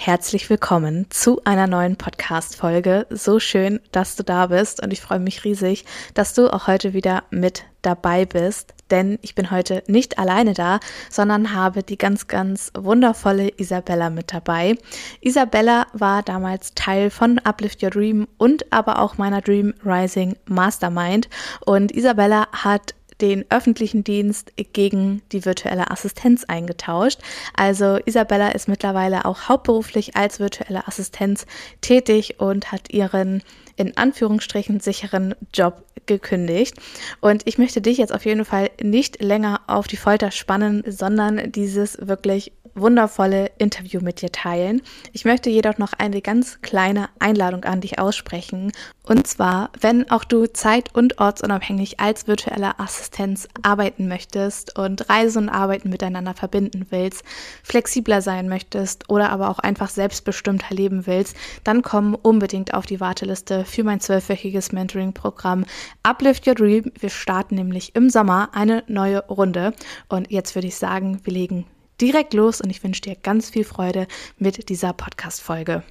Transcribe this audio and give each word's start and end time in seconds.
Herzlich 0.00 0.48
willkommen 0.48 1.06
zu 1.10 1.40
einer 1.42 1.66
neuen 1.66 1.96
Podcast-Folge. 1.96 3.08
So 3.10 3.40
schön, 3.40 3.80
dass 3.90 4.14
du 4.14 4.22
da 4.22 4.46
bist 4.46 4.80
und 4.80 4.92
ich 4.92 5.00
freue 5.00 5.18
mich 5.18 5.42
riesig, 5.42 5.84
dass 6.14 6.34
du 6.34 6.54
auch 6.54 6.68
heute 6.68 6.94
wieder 6.94 7.24
mit 7.30 7.64
dabei 7.82 8.24
bist, 8.24 8.74
denn 8.92 9.18
ich 9.22 9.34
bin 9.34 9.50
heute 9.50 9.82
nicht 9.88 10.16
alleine 10.20 10.54
da, 10.54 10.78
sondern 11.10 11.52
habe 11.52 11.82
die 11.82 11.98
ganz, 11.98 12.28
ganz 12.28 12.70
wundervolle 12.78 13.48
Isabella 13.56 14.08
mit 14.08 14.32
dabei. 14.32 14.78
Isabella 15.20 15.88
war 15.94 16.22
damals 16.22 16.74
Teil 16.74 17.10
von 17.10 17.40
Uplift 17.40 17.82
Your 17.82 17.90
Dream 17.90 18.28
und 18.38 18.72
aber 18.72 19.00
auch 19.00 19.18
meiner 19.18 19.40
Dream 19.40 19.74
Rising 19.84 20.36
Mastermind 20.46 21.28
und 21.66 21.90
Isabella 21.90 22.46
hat 22.52 22.94
den 23.20 23.44
öffentlichen 23.50 24.04
Dienst 24.04 24.52
gegen 24.72 25.22
die 25.32 25.44
virtuelle 25.44 25.90
Assistenz 25.90 26.44
eingetauscht. 26.44 27.20
Also 27.54 27.98
Isabella 28.04 28.48
ist 28.50 28.68
mittlerweile 28.68 29.24
auch 29.24 29.48
hauptberuflich 29.48 30.16
als 30.16 30.40
virtuelle 30.40 30.86
Assistenz 30.86 31.46
tätig 31.80 32.36
und 32.38 32.72
hat 32.72 32.92
ihren 32.92 33.42
in 33.76 33.96
Anführungsstrichen 33.96 34.80
sicheren 34.80 35.34
Job 35.54 35.84
gekündigt. 36.06 36.74
Und 37.20 37.42
ich 37.46 37.58
möchte 37.58 37.80
dich 37.80 37.98
jetzt 37.98 38.12
auf 38.12 38.24
jeden 38.24 38.44
Fall 38.44 38.70
nicht 38.82 39.22
länger 39.22 39.60
auf 39.68 39.86
die 39.86 39.96
Folter 39.96 40.32
spannen, 40.32 40.82
sondern 40.86 41.52
dieses 41.52 41.96
wirklich 42.00 42.52
wundervolle 42.80 43.50
Interview 43.58 44.00
mit 44.00 44.20
dir 44.20 44.32
teilen. 44.32 44.82
Ich 45.12 45.24
möchte 45.24 45.50
jedoch 45.50 45.78
noch 45.78 45.92
eine 45.92 46.20
ganz 46.20 46.60
kleine 46.62 47.08
Einladung 47.18 47.64
an 47.64 47.80
dich 47.80 47.98
aussprechen. 47.98 48.72
Und 49.02 49.26
zwar, 49.26 49.70
wenn 49.80 50.10
auch 50.10 50.24
du 50.24 50.46
zeit- 50.46 50.94
und 50.94 51.18
ortsunabhängig 51.18 51.98
als 51.98 52.26
virtuelle 52.26 52.78
Assistenz 52.78 53.48
arbeiten 53.62 54.06
möchtest 54.06 54.78
und 54.78 55.08
Reise 55.08 55.38
und 55.38 55.48
Arbeiten 55.48 55.88
miteinander 55.88 56.34
verbinden 56.34 56.86
willst, 56.90 57.24
flexibler 57.62 58.20
sein 58.20 58.48
möchtest 58.48 59.08
oder 59.08 59.30
aber 59.30 59.48
auch 59.48 59.58
einfach 59.58 59.88
selbstbestimmter 59.88 60.74
leben 60.74 61.06
willst, 61.06 61.36
dann 61.64 61.82
komm 61.82 62.14
unbedingt 62.14 62.74
auf 62.74 62.84
die 62.84 63.00
Warteliste 63.00 63.64
für 63.64 63.84
mein 63.84 64.00
zwölfwöchiges 64.00 64.72
Mentoring-Programm 64.72 65.64
Uplift 66.02 66.46
Your 66.46 66.54
Dream. 66.54 66.92
Wir 66.98 67.10
starten 67.10 67.54
nämlich 67.54 67.94
im 67.94 68.10
Sommer 68.10 68.50
eine 68.52 68.84
neue 68.88 69.26
Runde. 69.26 69.72
Und 70.08 70.30
jetzt 70.30 70.54
würde 70.54 70.68
ich 70.68 70.76
sagen, 70.76 71.20
wir 71.24 71.32
legen 71.32 71.64
direkt 72.00 72.34
los 72.34 72.60
und 72.60 72.70
ich 72.70 72.82
wünsche 72.82 73.02
dir 73.02 73.16
ganz 73.16 73.50
viel 73.50 73.64
Freude 73.64 74.06
mit 74.38 74.68
dieser 74.68 74.92
Podcast-Folge. 74.92 75.82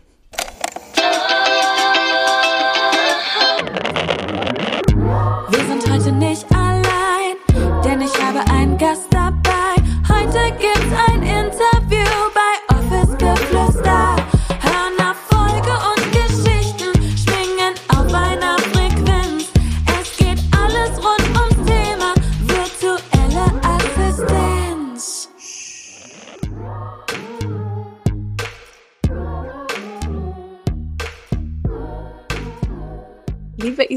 Wir 5.50 5.66
sind 5.66 5.89
heute 5.91 6.11
nicht 6.11 6.45
allein, 6.52 7.35
denn 7.83 8.02
ich 8.02 8.22
habe 8.22 8.39
einen 8.52 8.78
Gast 8.78 9.08
dabei. 9.11 9.75
Heute 10.09 10.55
gibt's 10.58 10.77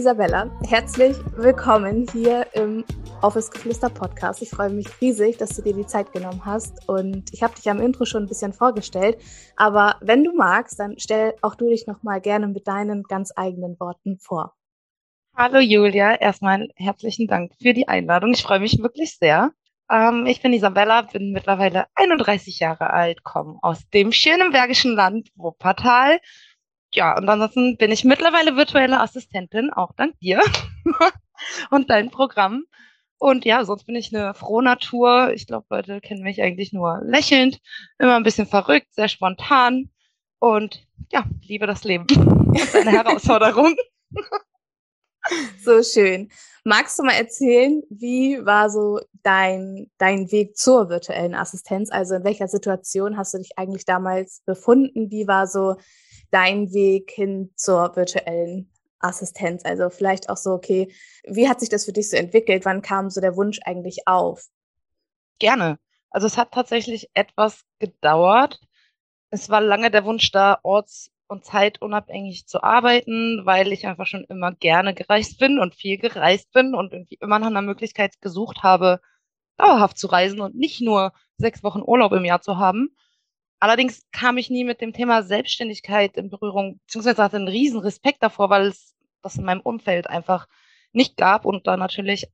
Isabella, 0.00 0.50
herzlich 0.66 1.14
willkommen 1.36 2.06
hier 2.10 2.46
im 2.54 2.86
Office 3.20 3.50
Geflüster 3.50 3.90
Podcast. 3.90 4.40
Ich 4.40 4.48
freue 4.48 4.70
mich 4.70 4.86
riesig, 5.02 5.36
dass 5.36 5.50
du 5.50 5.60
dir 5.60 5.74
die 5.74 5.84
Zeit 5.84 6.10
genommen 6.14 6.40
hast 6.46 6.88
und 6.88 7.30
ich 7.34 7.42
habe 7.42 7.54
dich 7.54 7.68
am 7.68 7.82
Intro 7.82 8.06
schon 8.06 8.22
ein 8.22 8.26
bisschen 8.26 8.54
vorgestellt, 8.54 9.18
aber 9.56 9.96
wenn 10.00 10.24
du 10.24 10.32
magst, 10.32 10.80
dann 10.80 10.98
stell 10.98 11.34
auch 11.42 11.54
du 11.54 11.68
dich 11.68 11.86
noch 11.86 12.02
mal 12.02 12.18
gerne 12.18 12.48
mit 12.48 12.66
deinen 12.66 13.02
ganz 13.02 13.30
eigenen 13.36 13.78
Worten 13.78 14.16
vor. 14.18 14.54
Hallo 15.36 15.58
Julia, 15.58 16.14
erstmal 16.14 16.70
herzlichen 16.76 17.26
Dank 17.26 17.52
für 17.60 17.74
die 17.74 17.86
Einladung. 17.86 18.32
Ich 18.32 18.42
freue 18.42 18.60
mich 18.60 18.78
wirklich 18.82 19.18
sehr. 19.18 19.52
Ähm, 19.90 20.24
ich 20.24 20.40
bin 20.40 20.54
Isabella, 20.54 21.02
bin 21.02 21.32
mittlerweile 21.32 21.88
31 21.94 22.58
Jahre 22.58 22.88
alt, 22.88 23.22
komme 23.22 23.58
aus 23.60 23.86
dem 23.90 24.12
schönen 24.12 24.50
Bergischen 24.50 24.94
Land 24.94 25.28
Wuppertal. 25.34 26.20
Ja, 26.92 27.16
und 27.16 27.28
ansonsten 27.28 27.76
bin 27.76 27.92
ich 27.92 28.04
mittlerweile 28.04 28.56
virtuelle 28.56 29.00
Assistentin, 29.00 29.70
auch 29.72 29.92
dank 29.96 30.18
dir 30.20 30.40
und 31.70 31.90
deinem 31.90 32.10
Programm. 32.10 32.64
Und 33.18 33.44
ja, 33.44 33.64
sonst 33.64 33.84
bin 33.84 33.96
ich 33.96 34.14
eine 34.14 34.34
frohe 34.34 34.62
Natur. 34.62 35.32
Ich 35.34 35.46
glaube, 35.46 35.66
Leute 35.68 36.00
kennen 36.00 36.22
mich 36.22 36.42
eigentlich 36.42 36.72
nur 36.72 37.00
lächelnd, 37.04 37.60
immer 37.98 38.16
ein 38.16 38.22
bisschen 38.22 38.46
verrückt, 38.46 38.88
sehr 38.94 39.08
spontan 39.08 39.90
und 40.38 40.86
ja, 41.12 41.24
liebe 41.42 41.66
das 41.66 41.84
Leben. 41.84 42.06
Das 42.52 42.64
ist 42.64 42.76
eine 42.76 42.90
Herausforderung. 42.90 43.76
So 45.62 45.82
schön. 45.82 46.30
Magst 46.64 46.98
du 46.98 47.02
mal 47.02 47.12
erzählen, 47.12 47.82
wie 47.90 48.44
war 48.44 48.70
so 48.70 49.00
dein, 49.22 49.90
dein 49.98 50.32
Weg 50.32 50.56
zur 50.56 50.88
virtuellen 50.88 51.34
Assistenz? 51.34 51.92
Also 51.92 52.14
in 52.14 52.24
welcher 52.24 52.48
Situation 52.48 53.16
hast 53.18 53.34
du 53.34 53.38
dich 53.38 53.50
eigentlich 53.56 53.84
damals 53.84 54.42
befunden? 54.46 55.10
Wie 55.10 55.28
war 55.28 55.46
so 55.46 55.76
dein 56.30 56.72
Weg 56.72 57.10
hin 57.10 57.52
zur 57.56 57.94
virtuellen 57.96 58.70
Assistenz? 58.98 59.64
Also 59.64 59.90
vielleicht 59.90 60.28
auch 60.28 60.36
so, 60.36 60.50
okay, 60.50 60.92
wie 61.24 61.48
hat 61.48 61.60
sich 61.60 61.68
das 61.68 61.84
für 61.84 61.92
dich 61.92 62.10
so 62.10 62.16
entwickelt? 62.16 62.64
Wann 62.64 62.82
kam 62.82 63.10
so 63.10 63.20
der 63.20 63.36
Wunsch 63.36 63.60
eigentlich 63.64 64.06
auf? 64.06 64.46
Gerne. 65.38 65.78
Also 66.10 66.26
es 66.26 66.36
hat 66.36 66.52
tatsächlich 66.52 67.08
etwas 67.14 67.62
gedauert. 67.78 68.60
Es 69.30 69.48
war 69.48 69.60
lange 69.60 69.90
der 69.90 70.04
Wunsch 70.04 70.30
da, 70.32 70.58
orts- 70.62 71.10
und 71.28 71.44
zeitunabhängig 71.44 72.46
zu 72.46 72.62
arbeiten, 72.62 73.42
weil 73.44 73.72
ich 73.72 73.86
einfach 73.86 74.06
schon 74.06 74.24
immer 74.24 74.52
gerne 74.52 74.94
gereist 74.94 75.38
bin 75.38 75.60
und 75.60 75.76
viel 75.76 75.96
gereist 75.96 76.50
bin 76.52 76.74
und 76.74 76.92
irgendwie 76.92 77.18
immer 77.20 77.38
nach 77.38 77.46
einer 77.46 77.62
Möglichkeit 77.62 78.20
gesucht 78.20 78.64
habe, 78.64 79.00
dauerhaft 79.56 79.96
zu 79.96 80.08
reisen 80.08 80.40
und 80.40 80.56
nicht 80.56 80.80
nur 80.80 81.12
sechs 81.36 81.62
Wochen 81.62 81.82
Urlaub 81.82 82.12
im 82.12 82.24
Jahr 82.24 82.40
zu 82.42 82.58
haben. 82.58 82.96
Allerdings 83.60 84.02
kam 84.10 84.38
ich 84.38 84.48
nie 84.48 84.64
mit 84.64 84.80
dem 84.80 84.94
Thema 84.94 85.22
Selbstständigkeit 85.22 86.16
in 86.16 86.30
Berührung, 86.30 86.80
beziehungsweise 86.86 87.22
hatte 87.22 87.36
einen 87.36 87.48
riesen 87.48 87.80
Respekt 87.80 88.22
davor, 88.22 88.48
weil 88.48 88.66
es 88.66 88.94
das 89.22 89.36
in 89.36 89.44
meinem 89.44 89.60
Umfeld 89.60 90.08
einfach 90.08 90.48
nicht 90.92 91.18
gab 91.18 91.44
und 91.44 91.66
da 91.66 91.76
natürlich 91.76 92.26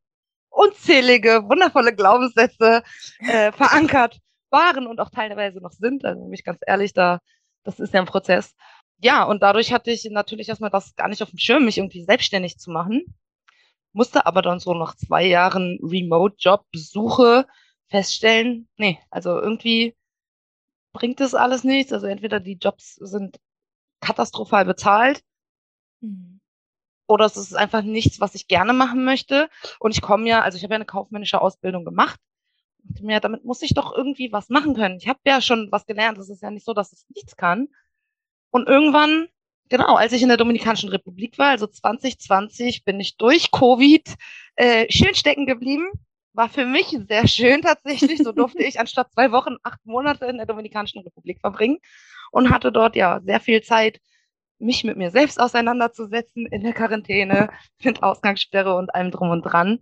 unzählige, 0.49 1.43
wundervolle 1.49 1.95
Glaubenssätze 1.95 2.83
äh, 3.19 3.51
verankert 3.53 4.19
waren 4.51 4.87
und 4.87 5.01
auch 5.01 5.11
teilweise 5.11 5.61
noch 5.61 5.73
sind. 5.73 6.05
Also 6.05 6.23
bin 6.23 6.33
ich 6.33 6.45
ganz 6.45 6.61
ehrlich, 6.65 6.93
da, 6.93 7.19
das 7.65 7.81
ist 7.81 7.93
ja 7.93 8.01
ein 8.01 8.07
Prozess. 8.07 8.55
Ja, 8.99 9.25
und 9.25 9.43
dadurch 9.43 9.73
hatte 9.73 9.91
ich 9.91 10.05
natürlich 10.11 10.49
erstmal 10.49 10.71
das 10.71 10.95
gar 10.95 11.09
nicht 11.09 11.23
auf 11.23 11.31
dem 11.31 11.39
Schirm, 11.39 11.65
mich 11.65 11.79
irgendwie 11.79 12.05
selbstständig 12.05 12.59
zu 12.59 12.71
machen. 12.71 13.03
Musste 13.93 14.27
aber 14.27 14.43
dann 14.43 14.61
so 14.61 14.75
nach 14.75 14.95
zwei 14.97 15.25
Jahren 15.25 15.79
Remote-Job-Besuche 15.83 17.47
feststellen, 17.89 18.69
nee, 18.77 18.99
also 19.11 19.41
irgendwie 19.41 19.95
bringt 20.97 21.21
das 21.21 21.35
alles 21.35 21.65
nichts. 21.65 21.93
Also 21.93 22.07
entweder 22.09 22.41
die 22.41 22.55
Jobs 22.61 22.97
sind 22.97 23.39
katastrophal 24.01 24.65
bezahlt 24.67 25.23
Mhm. 26.03 26.41
oder 27.09 27.27
es 27.27 27.37
ist 27.37 27.55
einfach 27.57 27.83
nichts, 27.83 28.21
was 28.21 28.35
ich 28.35 28.49
gerne 28.49 28.73
machen 28.75 29.05
möchte. 29.05 29.49
Und 29.81 29.93
ich 29.95 30.03
komme 30.03 30.29
ja, 30.29 30.43
also 30.43 30.57
ich 30.59 30.65
habe 30.65 30.75
ja 30.75 30.77
eine 30.77 30.87
kaufmännische 30.87 31.41
Ausbildung 31.41 31.85
gemacht. 31.85 32.21
Und 32.89 33.03
mir, 33.03 33.21
damit 33.21 33.45
muss 33.45 33.63
ich 33.63 33.75
doch 33.75 33.95
irgendwie 33.97 34.33
was 34.33 34.49
machen 34.51 34.75
können. 34.75 34.97
Ich 34.99 35.09
habe 35.09 35.21
ja 35.27 35.41
schon 35.41 35.71
was 35.73 35.87
gelernt. 35.87 36.19
Es 36.19 36.31
ist 36.31 36.43
ja 36.43 36.51
nicht 36.51 36.67
so, 36.67 36.75
dass 36.75 36.93
es 36.93 37.07
nichts 37.15 37.37
kann. 37.37 37.69
Und 38.51 38.69
irgendwann, 38.69 39.29
genau, 39.69 39.97
als 39.97 40.13
ich 40.13 40.23
in 40.23 40.29
der 40.29 40.39
Dominikanischen 40.39 40.91
Republik 40.91 41.39
war, 41.39 41.51
also 41.51 41.67
2020, 41.69 42.85
bin 42.85 43.01
ich 43.01 43.17
durch 43.19 43.51
Covid 43.53 44.15
äh, 44.57 44.91
schön 44.93 45.15
stecken 45.15 45.47
geblieben. 45.47 45.91
War 46.37 46.51
für 46.51 46.67
mich 46.67 46.95
sehr 47.09 47.27
schön 47.27 47.63
tatsächlich. 47.63 48.19
So 48.23 48.31
durfte 48.31 48.63
ich 48.63 48.79
anstatt 48.79 49.11
zwei 49.11 49.33
Wochen 49.33 49.57
acht 49.63 49.81
Monate 49.87 50.27
in 50.27 50.37
der 50.37 50.45
Dominikanischen 50.45 51.01
Republik 51.01 51.41
verbringen 51.41 51.79
und 52.31 52.51
hatte 52.51 52.71
dort 52.71 52.95
ja 52.95 53.21
sehr 53.23 53.41
viel 53.41 53.63
Zeit, 53.63 54.01
mich 54.59 54.85
mit 54.85 54.99
mir 54.99 55.11
selbst 55.11 55.41
auseinanderzusetzen 55.41 56.45
in 56.45 56.63
der 56.63 56.75
Quarantäne, 56.75 57.49
mit 57.83 58.03
Ausgangssperre 58.03 58.77
und 58.77 58.95
allem 58.95 59.11
drum 59.11 59.31
und 59.31 59.43
dran. 59.43 59.79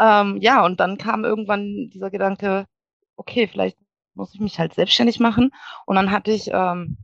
Ähm, 0.00 0.38
ja, 0.40 0.64
und 0.64 0.80
dann 0.80 0.98
kam 0.98 1.24
irgendwann 1.24 1.90
dieser 1.90 2.10
Gedanke, 2.10 2.66
okay, 3.14 3.46
vielleicht 3.46 3.78
muss 4.14 4.34
ich 4.34 4.40
mich 4.40 4.58
halt 4.58 4.74
selbstständig 4.74 5.20
machen. 5.20 5.52
Und 5.86 5.94
dann 5.94 6.10
hatte 6.10 6.32
ich 6.32 6.50
ähm, 6.52 6.98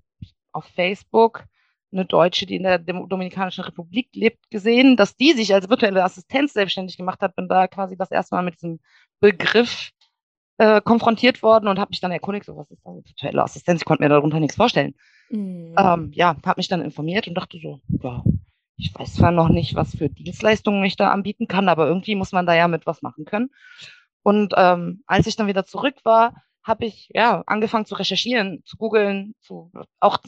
auf 0.51 0.65
Facebook 0.75 1.45
eine 1.95 2.05
Deutsche, 2.05 2.47
die 2.47 2.57
in 2.57 2.65
der 2.65 2.79
Dominikanischen 2.79 3.65
Republik 3.65 4.09
lebt, 4.15 4.51
gesehen, 4.51 4.97
dass 4.97 5.17
die 5.17 5.33
sich 5.33 5.55
als 5.55 5.69
virtuelle 5.69 6.05
Assistenz 6.05 6.53
selbstständig 6.53 6.97
gemacht 6.97 7.21
hat. 7.21 7.37
Bin 7.37 7.49
da 7.49 7.67
quasi 7.69 7.97
das 7.97 8.11
erste 8.11 8.35
Mal 8.35 8.43
mit 8.43 8.55
diesem 8.55 8.81
Begriff 9.21 9.91
äh, 10.59 10.81
konfrontiert 10.81 11.43
worden 11.43 11.69
und 11.69 11.79
habe 11.79 11.91
mich 11.91 12.01
dann 12.01 12.13
erkundigt, 12.13 12.47
so 12.47 12.57
was 12.57 12.71
ist 12.71 12.85
das 12.85 12.95
virtuelle 12.95 13.43
Assistenz? 13.43 13.81
Ich 13.81 13.87
konnte 13.87 14.03
mir 14.03 14.09
darunter 14.09 14.41
nichts 14.41 14.57
vorstellen. 14.57 14.95
Mhm. 15.31 15.75
Ähm, 15.79 16.11
ja, 16.15 16.37
habe 16.45 16.59
mich 16.59 16.69
dann 16.69 16.83
informiert 16.83 17.29
und 17.29 17.35
dachte 17.35 17.59
so, 17.59 17.81
ja, 17.89 18.23
ich 18.77 18.95
weiß 18.95 19.15
zwar 19.15 19.31
noch 19.31 19.49
nicht, 19.49 19.75
was 19.75 19.97
für 19.97 20.09
Dienstleistungen 20.09 20.85
ich 20.85 20.97
da 20.97 21.11
anbieten 21.11 21.47
kann, 21.47 21.69
aber 21.69 21.87
irgendwie 21.87 22.17
muss 22.17 22.33
man 22.33 22.47
da 22.47 22.55
ja 22.55 22.69
mit 22.69 22.87
was 22.87 23.03
machen 23.03 23.25
können. 23.25 23.51
Und 24.23 24.55
ähm, 24.57 25.03
als 25.07 25.27
ich 25.27 25.37
dann 25.37 25.47
wieder 25.47 25.65
zurück 25.65 25.97
war, 26.05 26.35
habe 26.63 26.87
ich 26.87 27.11
ja 27.15 27.43
angefangen 27.47 27.85
zu 27.85 27.95
recherchieren, 27.95 28.63
zu 28.65 28.77
googeln, 28.77 29.35
zu 29.41 29.71
auch 30.01 30.19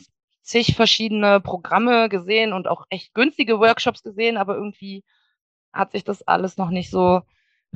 zig 0.46 0.76
verschiedene 0.76 1.40
Programme 1.40 2.08
gesehen 2.08 2.52
und 2.52 2.68
auch 2.68 2.86
echt 2.88 3.12
günstige 3.14 3.58
Workshops 3.58 4.02
gesehen, 4.02 4.36
aber 4.36 4.54
irgendwie 4.54 5.04
hat 5.72 5.92
sich 5.92 6.04
das 6.04 6.22
alles 6.22 6.56
noch 6.56 6.70
nicht 6.70 6.90
so 6.90 7.22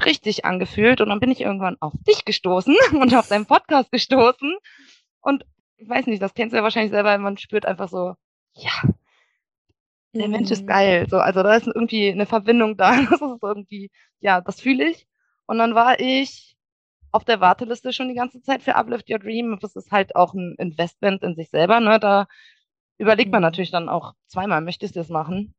richtig 0.05 0.45
angefühlt. 0.45 1.01
Und 1.01 1.09
dann 1.09 1.21
bin 1.21 1.31
ich 1.31 1.41
irgendwann 1.41 1.77
auf 1.81 1.93
dich 2.07 2.25
gestoßen 2.25 2.77
und 2.93 3.15
auf 3.15 3.29
deinen 3.29 3.47
Podcast 3.47 3.91
gestoßen. 3.91 4.57
Und 5.21 5.45
ich 5.77 5.89
weiß 5.89 6.07
nicht, 6.07 6.23
das 6.23 6.35
kennst 6.35 6.53
du 6.53 6.59
ja 6.59 6.63
wahrscheinlich 6.63 6.93
selber, 6.93 7.17
man 7.19 7.39
spürt 7.39 7.67
einfach 7.67 7.89
so, 7.89 8.15
ja, 8.55 8.71
der 10.15 10.27
mhm. 10.27 10.33
Mensch 10.33 10.51
ist 10.51 10.63
mhm. 10.63 10.69
geil. 10.69 11.07
So, 11.09 11.19
also 11.19 11.43
da 11.43 11.55
ist 11.55 11.67
irgendwie 11.67 12.11
eine 12.11 12.27
Verbindung 12.27 12.77
da. 12.77 12.93
Das 13.11 13.21
ist 13.21 13.43
irgendwie, 13.43 13.91
ja, 14.21 14.41
das 14.41 14.61
fühle 14.61 14.89
ich. 14.89 15.07
Und 15.47 15.59
dann 15.59 15.75
war 15.75 15.99
ich 15.99 16.57
auf 17.13 17.25
der 17.25 17.41
Warteliste 17.41 17.93
schon 17.93 18.09
die 18.09 18.15
ganze 18.15 18.41
Zeit 18.43 18.63
für 18.63 18.77
Uplift 18.77 19.11
Your 19.11 19.19
Dream. 19.19 19.59
Das 19.61 19.75
ist 19.75 19.91
halt 19.91 20.15
auch 20.15 20.35
ein 20.35 20.55
Investment 20.59 21.23
in 21.25 21.35
sich 21.35 21.51
selber. 21.51 21.81
Ne? 21.81 21.99
Da 21.99 22.27
überlegt 23.01 23.33
man 23.33 23.41
mhm. 23.41 23.47
natürlich 23.47 23.71
dann 23.71 23.89
auch 23.89 24.13
zweimal, 24.27 24.61
möchtest 24.61 24.95
du 24.95 25.01
das 25.01 25.09
machen? 25.09 25.55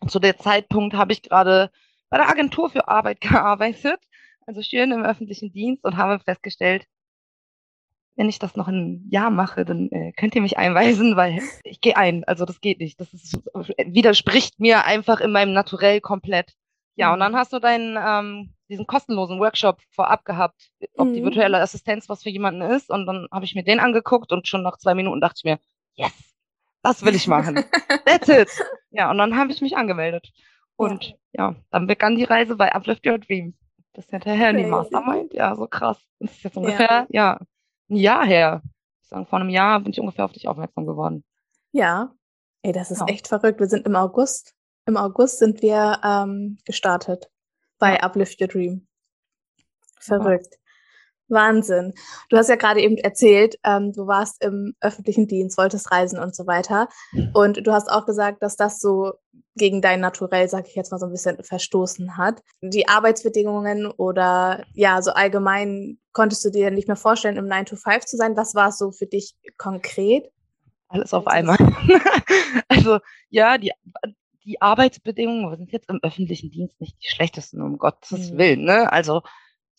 Und 0.00 0.10
zu 0.10 0.18
der 0.18 0.38
Zeitpunkt 0.38 0.94
habe 0.94 1.12
ich 1.12 1.22
gerade 1.22 1.70
bei 2.10 2.16
der 2.16 2.28
Agentur 2.28 2.70
für 2.70 2.88
Arbeit 2.88 3.20
gearbeitet, 3.20 4.00
also 4.46 4.62
schön 4.62 4.92
im 4.92 5.04
öffentlichen 5.04 5.52
Dienst 5.52 5.84
und 5.84 5.96
habe 5.96 6.20
festgestellt, 6.20 6.86
wenn 8.14 8.28
ich 8.30 8.38
das 8.38 8.56
noch 8.56 8.68
ein 8.68 9.06
Jahr 9.10 9.30
mache, 9.30 9.66
dann 9.66 9.90
äh, 9.90 10.12
könnt 10.12 10.34
ihr 10.34 10.40
mich 10.40 10.56
einweisen, 10.56 11.16
weil 11.16 11.42
ich 11.64 11.82
gehe 11.82 11.96
ein. 11.96 12.24
Also 12.24 12.46
das 12.46 12.62
geht 12.62 12.80
nicht. 12.80 12.98
Das 12.98 13.12
ist, 13.12 13.36
widerspricht 13.54 14.58
mir 14.58 14.86
einfach 14.86 15.20
in 15.20 15.32
meinem 15.32 15.52
Naturell 15.52 16.00
komplett. 16.00 16.54
Ja, 16.94 17.12
und 17.12 17.20
dann 17.20 17.32
mhm. 17.32 17.36
hast 17.36 17.52
du 17.52 17.58
deinen 17.58 17.98
ähm, 18.00 18.54
diesen 18.70 18.86
kostenlosen 18.86 19.38
Workshop 19.38 19.82
vorab 19.90 20.24
gehabt, 20.24 20.70
ob 20.96 21.08
mhm. 21.08 21.12
die 21.12 21.24
virtuelle 21.24 21.60
Assistenz 21.60 22.08
was 22.08 22.22
für 22.22 22.30
jemanden 22.30 22.62
ist. 22.62 22.88
Und 22.88 23.04
dann 23.04 23.28
habe 23.30 23.44
ich 23.44 23.54
mir 23.54 23.64
den 23.64 23.80
angeguckt 23.80 24.32
und 24.32 24.48
schon 24.48 24.62
nach 24.62 24.78
zwei 24.78 24.94
Minuten 24.94 25.20
dachte 25.20 25.36
ich 25.38 25.44
mir, 25.44 25.58
yes, 25.94 26.35
das 26.82 27.04
will 27.04 27.14
ich 27.14 27.26
machen. 27.28 27.64
That's 28.04 28.28
it. 28.28 28.50
Ja, 28.90 29.10
und 29.10 29.18
dann 29.18 29.36
habe 29.36 29.52
ich 29.52 29.60
mich 29.60 29.76
angemeldet. 29.76 30.32
Und 30.76 31.16
ja. 31.32 31.50
ja. 31.50 31.56
dann 31.70 31.86
begann 31.86 32.16
die 32.16 32.24
Reise 32.24 32.56
bei 32.56 32.72
Uplift 32.74 33.06
Your 33.06 33.18
Dreams. 33.18 33.54
Bis 33.92 34.06
hinterher 34.06 34.50
in 34.50 34.58
die 34.58 34.66
Mastermind. 34.66 35.32
Ja, 35.32 35.54
so 35.54 35.66
krass. 35.66 35.98
Das 36.20 36.30
ist 36.32 36.44
jetzt 36.44 36.56
ungefähr, 36.56 37.06
ja, 37.08 37.38
ja 37.38 37.40
ein 37.88 37.96
Jahr 37.96 38.26
her. 38.26 38.62
Ich 39.02 39.08
sage, 39.08 39.26
vor 39.26 39.38
einem 39.38 39.48
Jahr 39.48 39.80
bin 39.80 39.92
ich 39.92 40.00
ungefähr 40.00 40.24
auf 40.24 40.32
dich 40.32 40.48
aufmerksam 40.48 40.86
geworden. 40.86 41.24
Ja. 41.72 42.14
Ey, 42.62 42.72
das 42.72 42.90
ist 42.90 43.00
ja. 43.00 43.06
echt 43.06 43.28
verrückt. 43.28 43.60
Wir 43.60 43.68
sind 43.68 43.86
im 43.86 43.96
August. 43.96 44.54
Im 44.86 44.96
August 44.96 45.38
sind 45.38 45.62
wir 45.62 46.00
ähm, 46.04 46.58
gestartet 46.64 47.30
bei. 47.78 48.02
Uplift 48.02 48.40
Your 48.40 48.48
Dream. 48.48 48.86
Verrückt. 49.98 50.58
Wahnsinn. 51.28 51.92
Du 52.28 52.36
hast 52.36 52.48
ja 52.48 52.56
gerade 52.56 52.80
eben 52.80 52.96
erzählt, 52.98 53.56
ähm, 53.64 53.92
du 53.92 54.06
warst 54.06 54.42
im 54.44 54.74
öffentlichen 54.80 55.26
Dienst, 55.26 55.58
wolltest 55.58 55.90
reisen 55.90 56.18
und 56.18 56.34
so 56.34 56.46
weiter. 56.46 56.88
Und 57.34 57.66
du 57.66 57.72
hast 57.72 57.90
auch 57.90 58.06
gesagt, 58.06 58.42
dass 58.42 58.56
das 58.56 58.80
so 58.80 59.12
gegen 59.56 59.80
dein 59.80 60.00
Naturell, 60.00 60.48
sag 60.48 60.68
ich 60.68 60.74
jetzt 60.74 60.92
mal 60.92 60.98
so 60.98 61.06
ein 61.06 61.12
bisschen, 61.12 61.42
verstoßen 61.42 62.16
hat. 62.16 62.42
Die 62.60 62.88
Arbeitsbedingungen 62.88 63.86
oder 63.86 64.64
ja, 64.74 65.00
so 65.02 65.12
allgemein 65.12 65.98
konntest 66.12 66.44
du 66.44 66.50
dir 66.50 66.70
nicht 66.70 66.88
mehr 66.88 66.96
vorstellen, 66.96 67.36
im 67.36 67.46
9 67.46 67.66
to 67.66 67.76
5 67.76 68.04
zu 68.04 68.16
sein. 68.16 68.36
Was 68.36 68.54
war 68.54 68.68
es 68.68 68.78
so 68.78 68.92
für 68.92 69.06
dich 69.06 69.34
konkret? 69.56 70.30
Alles 70.88 71.12
auf 71.12 71.26
einmal. 71.26 71.56
also 72.68 72.98
ja, 73.28 73.58
die, 73.58 73.72
die 74.44 74.62
Arbeitsbedingungen 74.62 75.56
sind 75.56 75.72
jetzt 75.72 75.88
im 75.88 75.98
öffentlichen 76.02 76.50
Dienst 76.50 76.80
nicht 76.80 76.96
die 77.02 77.08
schlechtesten, 77.08 77.60
um 77.60 77.78
Gottes 77.78 78.30
mhm. 78.30 78.38
Willen. 78.38 78.64
Ne? 78.64 78.92
Also 78.92 79.22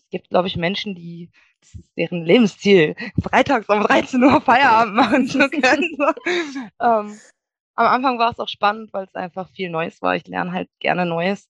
es 0.08 0.12
gibt, 0.12 0.30
glaube 0.30 0.48
ich, 0.48 0.56
Menschen, 0.56 0.96
die, 0.96 1.30
das 1.60 1.76
ist 1.76 1.92
deren 1.98 2.24
Lebensziel, 2.24 2.96
freitags 3.22 3.68
um 3.68 3.82
13 3.82 4.24
Uhr 4.24 4.40
Feierabend 4.40 4.96
machen 4.96 5.28
zu 5.28 5.40
können. 5.50 5.98
Ähm, 6.80 7.20
am 7.76 7.86
Anfang 7.86 8.18
war 8.18 8.32
es 8.32 8.40
auch 8.40 8.48
spannend, 8.48 8.94
weil 8.94 9.04
es 9.04 9.16
einfach 9.16 9.50
viel 9.50 9.70
Neues 9.70 10.02
war. 10.02 10.16
Ich 10.16 10.26
lerne 10.26 10.54
halt 10.54 10.70
gerne 10.80 11.06
Neues. 11.06 11.50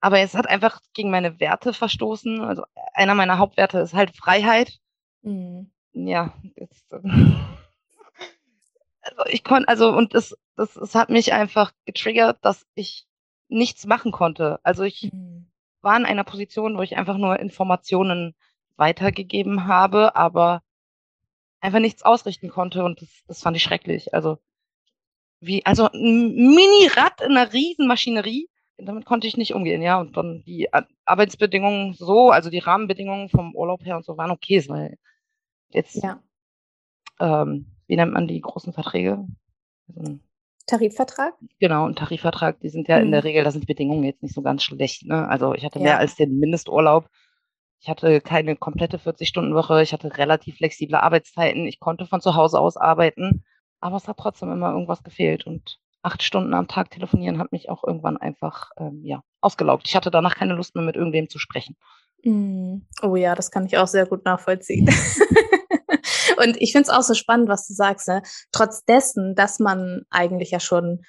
Aber 0.00 0.18
es 0.18 0.34
hat 0.34 0.46
einfach 0.48 0.80
gegen 0.94 1.10
meine 1.10 1.40
Werte 1.40 1.74
verstoßen. 1.74 2.40
Also 2.40 2.64
einer 2.94 3.14
meiner 3.14 3.36
Hauptwerte 3.36 3.78
ist 3.80 3.92
halt 3.92 4.16
Freiheit. 4.16 4.78
Mhm. 5.22 5.70
Ja, 5.92 6.32
jetzt, 6.56 6.90
äh, 6.90 7.00
also 9.02 9.24
ich 9.28 9.44
konnte, 9.44 9.68
also 9.68 9.94
und 9.94 10.14
das, 10.14 10.34
das, 10.56 10.74
es 10.76 10.94
hat 10.94 11.10
mich 11.10 11.34
einfach 11.34 11.72
getriggert, 11.84 12.38
dass 12.40 12.66
ich 12.74 13.06
nichts 13.48 13.86
machen 13.86 14.10
konnte. 14.10 14.58
Also 14.62 14.84
ich 14.84 15.10
mhm 15.12 15.46
war 15.84 15.96
in 15.96 16.06
einer 16.06 16.24
Position, 16.24 16.76
wo 16.76 16.82
ich 16.82 16.96
einfach 16.96 17.16
nur 17.16 17.38
Informationen 17.38 18.34
weitergegeben 18.76 19.66
habe, 19.66 20.16
aber 20.16 20.62
einfach 21.60 21.80
nichts 21.80 22.02
ausrichten 22.02 22.48
konnte 22.50 22.84
und 22.84 23.00
das, 23.00 23.08
das 23.26 23.42
fand 23.42 23.56
ich 23.56 23.62
schrecklich. 23.62 24.12
Also 24.12 24.38
wie, 25.40 25.64
also 25.64 25.88
ein 25.90 26.34
Mini-Rad 26.34 27.20
in 27.20 27.36
einer 27.36 27.52
Riesenmaschinerie, 27.52 28.48
damit 28.76 29.04
konnte 29.04 29.26
ich 29.26 29.36
nicht 29.36 29.54
umgehen, 29.54 29.82
ja. 29.82 30.00
Und 30.00 30.16
dann 30.16 30.42
die 30.44 30.68
Arbeitsbedingungen 31.04 31.94
so, 31.94 32.30
also 32.30 32.50
die 32.50 32.58
Rahmenbedingungen 32.58 33.28
vom 33.28 33.54
Urlaub 33.54 33.84
her 33.84 33.96
und 33.96 34.04
so 34.04 34.16
waren 34.16 34.30
okay, 34.30 34.64
weil 34.68 34.98
jetzt, 35.68 36.02
ja. 36.02 36.20
ähm, 37.20 37.66
wie 37.86 37.96
nennt 37.96 38.12
man 38.12 38.26
die 38.26 38.40
großen 38.40 38.72
Verträge? 38.72 39.26
Also 39.88 40.18
Tarifvertrag? 40.66 41.34
Genau, 41.60 41.86
ein 41.86 41.96
Tarifvertrag, 41.96 42.60
die 42.60 42.68
sind 42.68 42.88
ja 42.88 42.98
mhm. 42.98 43.04
in 43.04 43.10
der 43.12 43.20
mhm. 43.20 43.26
Regel, 43.26 43.44
da 43.44 43.50
sind 43.50 43.62
die 43.62 43.72
Bedingungen 43.72 44.04
jetzt 44.04 44.22
nicht 44.22 44.34
so 44.34 44.42
ganz 44.42 44.62
schlecht. 44.62 45.06
Ne? 45.06 45.28
Also 45.28 45.54
ich 45.54 45.64
hatte 45.64 45.78
ja. 45.78 45.84
mehr 45.84 45.98
als 45.98 46.16
den 46.16 46.38
Mindesturlaub. 46.38 47.08
Ich 47.80 47.88
hatte 47.88 48.22
keine 48.22 48.56
komplette 48.56 48.96
40-Stunden-Woche. 48.96 49.82
Ich 49.82 49.92
hatte 49.92 50.16
relativ 50.16 50.56
flexible 50.56 50.96
Arbeitszeiten. 50.96 51.66
Ich 51.66 51.80
konnte 51.80 52.06
von 52.06 52.22
zu 52.22 52.34
Hause 52.34 52.58
aus 52.58 52.78
arbeiten. 52.78 53.44
Aber 53.80 53.96
es 53.96 54.08
hat 54.08 54.16
trotzdem 54.16 54.50
immer 54.50 54.70
irgendwas 54.70 55.02
gefehlt. 55.02 55.46
Und 55.46 55.78
acht 56.02 56.22
Stunden 56.22 56.54
am 56.54 56.66
Tag 56.66 56.90
telefonieren 56.90 57.38
hat 57.38 57.52
mich 57.52 57.68
auch 57.68 57.84
irgendwann 57.84 58.16
einfach 58.16 58.70
ähm, 58.78 59.02
ja, 59.04 59.22
ausgelaugt. 59.42 59.86
Ich 59.86 59.96
hatte 59.96 60.10
danach 60.10 60.34
keine 60.36 60.54
Lust 60.54 60.74
mehr, 60.74 60.84
mit 60.84 60.96
irgendwem 60.96 61.28
zu 61.28 61.38
sprechen. 61.38 61.76
Mhm. 62.22 62.86
Oh 63.02 63.16
ja, 63.16 63.34
das 63.34 63.50
kann 63.50 63.66
ich 63.66 63.76
auch 63.76 63.86
sehr 63.86 64.06
gut 64.06 64.24
nachvollziehen. 64.24 64.88
Und 66.36 66.60
ich 66.60 66.72
finde 66.72 66.88
es 66.90 66.96
auch 66.96 67.02
so 67.02 67.14
spannend, 67.14 67.48
was 67.48 67.66
du 67.66 67.74
sagst, 67.74 68.08
ne? 68.08 68.22
trotz 68.52 68.84
dessen, 68.84 69.34
dass 69.34 69.58
man 69.58 70.02
eigentlich 70.10 70.50
ja 70.50 70.60
schon 70.60 71.02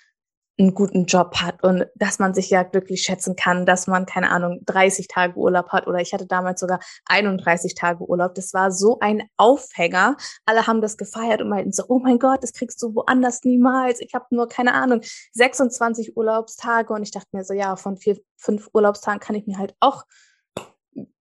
einen 0.58 0.74
guten 0.74 1.06
Job 1.06 1.36
hat 1.42 1.64
und 1.64 1.86
dass 1.96 2.20
man 2.20 2.34
sich 2.34 2.50
ja 2.50 2.64
glücklich 2.64 3.02
schätzen 3.02 3.36
kann, 3.36 3.66
dass 3.66 3.88
man, 3.88 4.06
keine 4.06 4.32
Ahnung, 4.32 4.62
30 4.66 5.08
Tage 5.10 5.36
Urlaub 5.36 5.70
hat 5.70 5.86
oder 5.88 6.00
ich 6.00 6.14
hatte 6.14 6.26
damals 6.26 6.62
sogar 6.62 6.80
31 7.08 7.76
Tage 7.76 8.04
Urlaub. 8.06 8.36
Das 8.36 8.54
war 8.54 8.72
so 8.72 9.00
ein 9.00 9.24
Aufhänger. 9.36 10.16
Alle 10.46 10.66
haben 10.66 10.82
das 10.82 10.96
gefeiert 10.96 11.42
und 11.42 11.50
meinten 11.50 11.74
so, 11.74 11.84
oh 11.90 12.00
mein 12.00 12.20
Gott, 12.20 12.42
das 12.42 12.54
kriegst 12.54 12.82
du 12.82 12.96
woanders 12.96 13.44
niemals. 13.44 14.00
Ich 14.00 14.14
habe 14.14 14.26
nur, 14.30 14.48
keine 14.48 14.74
Ahnung, 14.74 15.02
26 15.34 16.16
Urlaubstage 16.16 16.94
und 16.94 17.04
ich 17.04 17.12
dachte 17.12 17.30
mir 17.34 17.44
so, 17.44 17.54
ja, 17.54 17.76
von 17.76 17.98
vier, 17.98 18.18
fünf 18.38 18.70
Urlaubstagen 18.74 19.20
kann 19.20 19.36
ich 19.36 19.48
mir 19.48 19.58
halt 19.58 19.76
auch 19.82 20.06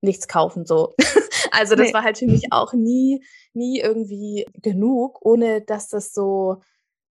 nichts 0.00 0.28
kaufen, 0.28 0.64
so. 0.64 0.94
also 1.50 1.75
das 1.75 1.88
nee. 1.88 1.94
war 1.94 2.04
halt 2.04 2.18
für 2.18 2.26
mich 2.26 2.52
auch 2.52 2.73
nie, 2.73 3.25
nie 3.54 3.80
irgendwie 3.80 4.46
genug, 4.62 5.25
ohne 5.25 5.61
dass 5.61 5.88
das 5.88 6.12
so 6.12 6.61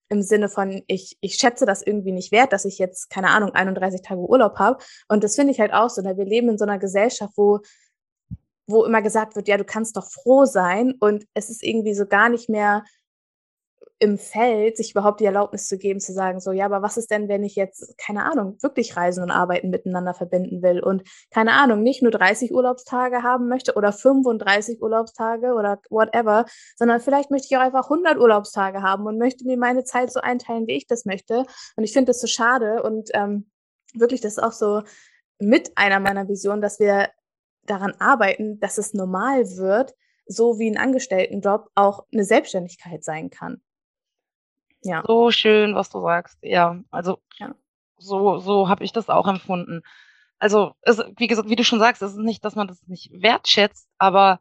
im 0.10 0.21
Sinne 0.21 0.50
von, 0.50 0.83
ich, 0.88 1.17
ich 1.21 1.36
schätze 1.36 1.65
das 1.65 1.81
irgendwie 1.81 2.12
nicht 2.12 2.33
wert, 2.33 2.51
dass 2.51 2.65
ich 2.65 2.77
jetzt, 2.79 3.10
keine 3.10 3.29
Ahnung, 3.29 3.51
31 3.51 4.01
Tage 4.01 4.19
Urlaub 4.19 4.60
habe. 4.60 4.83
Und 5.07 5.24
das 5.24 5.36
finde 5.36 5.53
ich 5.53 5.60
halt 5.62 5.74
auch 5.74 5.89
so. 5.89 6.01
Ne? 6.01 6.17
Wir 6.17 6.25
leben 6.25 6.50
in 6.50 6.57
so 6.57 6.65
einer 6.65 6.79
Gesellschaft, 6.79 7.33
wo, 7.38 7.60
wo 8.67 8.83
immer 8.83 9.01
gesagt 9.01 9.38
wird, 9.38 9.48
ja, 9.48 9.57
du 9.57 9.63
kannst 9.63 9.95
doch 9.95 10.05
froh 10.12 10.43
sein. 10.43 10.95
Und 11.00 11.25
es 11.33 11.50
ist 11.50 11.63
irgendwie 11.63 11.93
so 11.93 12.05
gar 12.05 12.27
nicht 12.27 12.50
mehr 12.50 12.83
im 14.01 14.17
Feld, 14.17 14.77
sich 14.77 14.91
überhaupt 14.91 15.20
die 15.20 15.25
Erlaubnis 15.25 15.67
zu 15.67 15.77
geben, 15.77 16.00
zu 16.00 16.12
sagen, 16.12 16.39
so, 16.39 16.51
ja, 16.51 16.65
aber 16.65 16.81
was 16.81 16.98
ist 16.98 17.12
denn, 17.12 17.27
wenn 17.27 17.43
ich 17.43 17.55
jetzt, 17.55 17.96
keine 18.00 18.25
Ahnung, 18.25 18.58
wirklich 18.60 18.98
Reisen 18.98 19.24
und 19.24 19.29
Arbeiten 19.29 19.70
miteinander 19.70 20.15
verbinden 20.15 20.63
will 20.63 20.79
und, 20.79 21.03
keine 21.29 21.53
Ahnung, 21.53 21.84
nicht 21.84 22.01
nur 22.01 22.12
30 22.12 22.51
Urlaubstage 22.51 23.22
haben 23.22 23.48
möchte 23.48 23.75
oder 23.75 23.93
35 23.93 24.81
Urlaubstage 24.81 25.53
oder 25.53 25.79
whatever, 25.91 26.46
sondern 26.75 27.00
vielleicht 27.00 27.29
möchte 27.29 27.48
ich 27.51 27.58
auch 27.58 27.62
einfach 27.62 27.84
100 27.84 28.17
Urlaubstage 28.17 28.81
haben 28.81 29.05
und 29.05 29.20
möchte 29.20 29.46
mir 29.46 29.55
meine 29.55 29.84
Zeit 29.84 30.12
so 30.12 30.20
einteilen, 30.20 30.65
wie 30.65 30.77
ich 30.77 30.88
das 30.88 31.05
möchte. 31.05 31.46
Und 31.75 31.84
ich 31.84 31.93
finde 31.93 32.10
das 32.10 32.22
so 32.22 32.27
schade 32.27 32.81
und 32.81 33.12
ähm, 33.13 33.51
wirklich, 33.93 34.20
das 34.20 34.34
ist 34.34 34.43
auch 34.43 34.51
so 34.51 34.81
mit 35.38 35.77
einer 35.77 36.00
meiner 36.00 36.27
Visionen, 36.27 36.62
dass 36.62 36.79
wir 36.79 37.10
daran 37.67 37.93
arbeiten, 38.00 38.60
dass 38.60 38.79
es 38.79 38.96
normal 38.96 39.46
wird, 39.58 39.93
so 40.25 40.58
wie 40.58 40.72
ein 40.72 40.77
Angestelltenjob 40.77 41.70
auch 41.75 42.08
eine 42.12 42.24
Selbstständigkeit 42.24 43.03
sein 43.03 43.29
kann. 43.29 43.62
Ja. 44.83 45.03
So 45.05 45.31
schön, 45.31 45.75
was 45.75 45.89
du 45.89 46.01
sagst. 46.01 46.38
Ja, 46.41 46.79
also 46.89 47.19
ja. 47.38 47.53
so, 47.97 48.39
so 48.39 48.69
habe 48.69 48.83
ich 48.83 48.91
das 48.91 49.09
auch 49.09 49.27
empfunden. 49.27 49.83
Also, 50.39 50.73
es, 50.81 51.00
wie 51.17 51.27
gesagt, 51.27 51.50
wie 51.50 51.55
du 51.55 51.63
schon 51.63 51.79
sagst, 51.79 52.01
es 52.01 52.13
ist 52.13 52.17
nicht, 52.17 52.43
dass 52.43 52.55
man 52.55 52.67
das 52.67 52.81
nicht 52.88 53.11
wertschätzt, 53.13 53.88
aber 54.00 54.39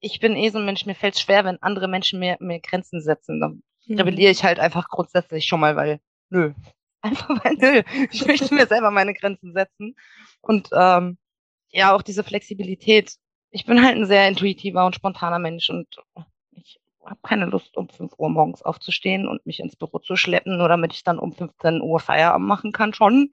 ich 0.00 0.18
bin 0.20 0.36
eh 0.36 0.50
so 0.50 0.58
ein 0.58 0.64
Mensch, 0.64 0.86
mir 0.86 0.96
fällt 0.96 1.14
es 1.14 1.20
schwer, 1.20 1.44
wenn 1.44 1.62
andere 1.62 1.88
Menschen 1.88 2.18
mir, 2.18 2.36
mir 2.40 2.60
Grenzen 2.60 3.00
setzen. 3.00 3.40
Dann 3.40 3.62
mhm. 3.86 3.98
rebelliere 3.98 4.32
ich 4.32 4.44
halt 4.44 4.58
einfach 4.58 4.88
grundsätzlich 4.88 5.46
schon 5.46 5.60
mal, 5.60 5.76
weil, 5.76 6.00
nö. 6.30 6.52
Einfach 7.00 7.28
weil, 7.44 7.54
nö. 7.56 7.82
Ich 8.10 8.26
möchte 8.26 8.54
mir 8.54 8.66
selber 8.66 8.90
meine 8.90 9.12
Grenzen 9.12 9.52
setzen. 9.52 9.94
Und 10.40 10.70
ähm, 10.72 11.18
ja, 11.68 11.94
auch 11.94 12.00
diese 12.00 12.24
Flexibilität. 12.24 13.16
ich 13.50 13.66
bin 13.66 13.84
halt 13.84 13.96
ein 13.96 14.06
sehr 14.06 14.26
intuitiver 14.26 14.86
und 14.86 14.94
spontaner 14.94 15.38
Mensch 15.38 15.68
und 15.68 15.86
habe 17.04 17.20
keine 17.22 17.46
Lust, 17.46 17.76
um 17.76 17.88
5 17.88 18.12
Uhr 18.18 18.28
morgens 18.28 18.62
aufzustehen 18.62 19.28
und 19.28 19.44
mich 19.46 19.60
ins 19.60 19.76
Büro 19.76 19.98
zu 19.98 20.16
schleppen, 20.16 20.58
nur 20.58 20.68
damit 20.68 20.92
ich 20.92 21.04
dann 21.04 21.18
um 21.18 21.32
15 21.32 21.80
Uhr 21.82 22.00
Feierabend 22.00 22.46
machen 22.46 22.72
kann 22.72 22.94
schon. 22.94 23.30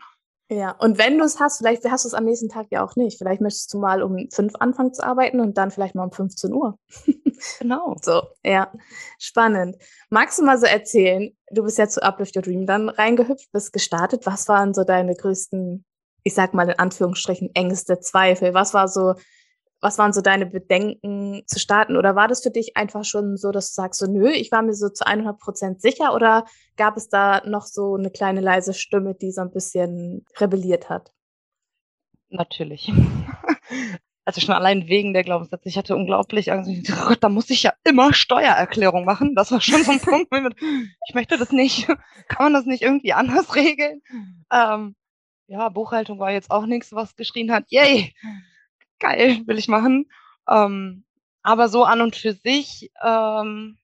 Ja, 0.52 0.72
und 0.72 0.98
wenn 0.98 1.18
du 1.18 1.24
es 1.24 1.40
hast, 1.40 1.60
vielleicht 1.60 1.90
hast 1.90 2.04
du 2.04 2.10
es 2.10 2.14
am 2.14 2.26
nächsten 2.26 2.50
Tag 2.50 2.68
ja 2.72 2.84
auch 2.84 2.98
nicht. 2.98 3.18
Vielleicht 3.18 3.40
möchtest 3.40 3.74
du 3.74 3.80
mal 3.80 4.04
um 4.04 4.28
fünf 4.34 4.54
anfangen 4.60 4.94
zu 4.94 5.02
arbeiten 5.02 5.40
und 5.40 5.58
dann 5.58 5.72
vielleicht 5.72 5.96
mal 5.96 6.04
um 6.04 6.12
15 6.12 6.54
Uhr. 6.54 6.78
Genau. 7.60 7.96
So, 8.02 8.22
ja, 8.46 8.72
spannend. 9.18 9.76
Magst 10.12 10.38
du 10.38 10.44
mal 10.44 10.60
so 10.60 10.68
erzählen, 10.68 11.36
du 11.50 11.64
bist 11.64 11.80
ja 11.80 11.88
zu 11.88 12.04
Uplift 12.04 12.36
Your 12.36 12.44
Dream 12.44 12.68
dann 12.68 12.88
reingehüpft, 12.90 13.52
bist 13.52 13.74
gestartet. 13.74 14.28
Was 14.28 14.48
waren 14.48 14.76
so 14.76 14.84
deine 14.84 15.16
größten, 15.16 15.84
ich 16.24 16.36
sag 16.36 16.54
mal 16.54 16.70
in 16.70 16.78
Anführungsstrichen, 16.78 17.50
Ängste, 17.56 18.00
Zweifel? 18.00 18.54
Was 18.54 18.76
war 18.76 18.88
so 18.88 19.16
was 19.82 19.98
waren 19.98 20.14
so 20.14 20.22
deine 20.22 20.46
Bedenken 20.46 21.44
zu 21.48 21.60
starten? 21.60 21.98
Oder 21.98 22.16
war 22.16 22.28
das 22.28 22.44
für 22.44 22.52
dich 22.52 22.78
einfach 22.78 23.04
schon 23.04 23.36
so, 23.36 23.52
dass 23.52 23.74
du 23.74 23.82
sagst, 23.82 24.00
so, 24.00 24.06
nö, 24.10 24.30
ich 24.30 24.52
war 24.52 24.62
mir 24.62 24.74
so 24.74 24.90
zu 24.90 25.06
100 25.06 25.40
Prozent 25.40 25.82
sicher? 25.82 26.14
Oder 26.14 26.46
gab 26.78 26.96
es 26.98 27.10
da 27.10 27.42
noch 27.46 27.66
so 27.66 27.96
eine 27.96 28.12
kleine 28.12 28.42
leise 28.42 28.74
Stimme, 28.74 29.16
die 29.16 29.32
so 29.32 29.42
ein 29.42 29.52
bisschen 29.52 30.26
rebelliert 30.40 30.90
hat? 30.90 31.12
Natürlich. 32.30 32.92
Also 34.24 34.40
schon 34.40 34.54
allein 34.54 34.88
wegen 34.88 35.14
der 35.14 35.24
Glaubenssätze. 35.24 35.68
Ich 35.68 35.78
hatte 35.80 35.96
unglaublich 35.96 36.52
Angst. 36.52 36.70
Oh 36.70 37.08
Gott, 37.08 37.24
da 37.24 37.28
muss 37.28 37.50
ich 37.50 37.64
ja 37.64 37.74
immer 37.84 38.14
Steuererklärung 38.14 39.04
machen. 39.04 39.34
Das 39.34 39.52
war 39.52 39.60
schon 39.60 39.84
so 39.84 39.92
ein 39.92 40.00
Punkt. 40.00 40.30
Ich 41.08 41.16
möchte 41.16 41.40
das 41.40 41.52
nicht. 41.52 41.88
Kann 42.28 42.46
man 42.46 42.54
das 42.54 42.66
nicht 42.66 42.84
irgendwie 42.84 43.14
anders 43.14 43.56
regeln? 43.56 44.02
Ähm, 44.52 44.96
ja, 45.48 45.70
Buchhaltung 45.70 46.20
war 46.20 46.32
jetzt 46.32 46.52
auch 46.52 46.68
nichts, 46.68 46.94
was 46.94 47.16
geschrien 47.16 47.52
hat, 47.52 47.66
yay, 47.70 48.14
geil, 49.02 49.42
will 49.46 49.58
ich 49.58 49.68
machen. 49.68 50.10
Ähm, 50.48 51.04
aber 51.44 51.68
so 51.68 51.84
an 51.84 52.02
und 52.02 52.16
für 52.16 52.34
sich 52.34 52.92
ähm, 53.04 53.78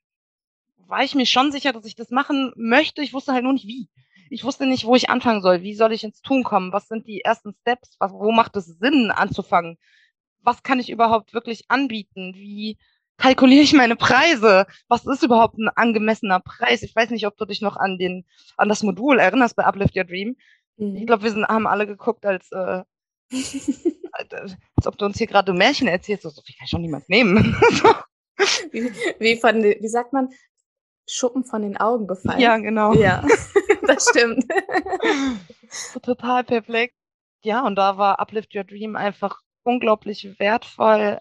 war 0.77 1.03
ich 1.03 1.15
mir 1.15 1.25
schon 1.25 1.51
sicher, 1.51 1.73
dass 1.73 1.85
ich 1.85 1.95
das 1.95 2.11
machen 2.11 2.53
möchte. 2.55 3.01
Ich 3.01 3.13
wusste 3.13 3.33
halt 3.33 3.43
nur 3.43 3.53
nicht 3.53 3.67
wie. 3.67 3.89
Ich 4.29 4.43
wusste 4.43 4.65
nicht, 4.65 4.85
wo 4.85 4.95
ich 4.95 5.09
anfangen 5.09 5.41
soll. 5.41 5.61
Wie 5.61 5.73
soll 5.73 5.91
ich 5.91 6.03
ins 6.03 6.21
Tun 6.21 6.43
kommen? 6.43 6.73
Was 6.73 6.87
sind 6.87 7.07
die 7.07 7.21
ersten 7.21 7.53
Steps? 7.61 7.95
Was, 7.99 8.11
wo 8.11 8.31
macht 8.31 8.55
es 8.55 8.65
Sinn 8.65 9.11
anzufangen? 9.11 9.77
Was 10.41 10.63
kann 10.63 10.79
ich 10.79 10.89
überhaupt 10.89 11.33
wirklich 11.33 11.65
anbieten? 11.69 12.33
Wie 12.35 12.77
kalkuliere 13.17 13.63
ich 13.63 13.73
meine 13.73 13.95
Preise? 13.95 14.67
Was 14.87 15.05
ist 15.05 15.23
überhaupt 15.23 15.57
ein 15.57 15.69
angemessener 15.69 16.39
Preis? 16.39 16.83
Ich 16.83 16.95
weiß 16.95 17.09
nicht, 17.09 17.25
ob 17.25 17.37
du 17.37 17.45
dich 17.45 17.61
noch 17.61 17.77
an 17.77 17.97
den 17.97 18.25
an 18.57 18.69
das 18.69 18.83
Modul 18.83 19.19
erinnerst 19.19 19.55
bei 19.55 19.65
Uplift 19.65 19.95
Your 19.95 20.03
Dream. 20.03 20.35
Mhm. 20.77 20.95
Ich 20.95 21.07
glaube, 21.07 21.23
wir 21.23 21.31
sind, 21.31 21.47
haben 21.47 21.67
alle 21.67 21.87
geguckt, 21.87 22.25
als 22.25 22.51
äh, 22.51 22.83
als 23.31 24.85
ob 24.85 24.97
du 24.97 25.05
uns 25.05 25.17
hier 25.17 25.27
gerade 25.27 25.53
Märchen 25.53 25.87
erzählst, 25.87 26.23
so, 26.23 26.41
viel 26.41 26.55
kann 26.57 26.67
schon 26.67 26.81
niemand 26.81 27.07
nehmen. 27.09 27.55
wie, 28.71 28.91
wie, 29.19 29.37
von, 29.37 29.63
wie 29.63 29.87
sagt 29.87 30.13
man, 30.13 30.29
Schuppen 31.07 31.45
von 31.45 31.61
den 31.61 31.77
Augen 31.77 32.07
gefallen. 32.07 32.39
Ja, 32.39 32.57
genau. 32.57 32.93
Ja, 32.93 33.25
das 33.87 34.09
stimmt. 34.09 34.45
Total 36.03 36.43
perplex. 36.43 36.93
Ja, 37.43 37.65
und 37.65 37.75
da 37.75 37.97
war 37.97 38.19
Uplift 38.19 38.53
Your 38.55 38.63
Dream 38.63 38.95
einfach 38.95 39.39
unglaublich 39.63 40.39
wertvoll, 40.39 41.19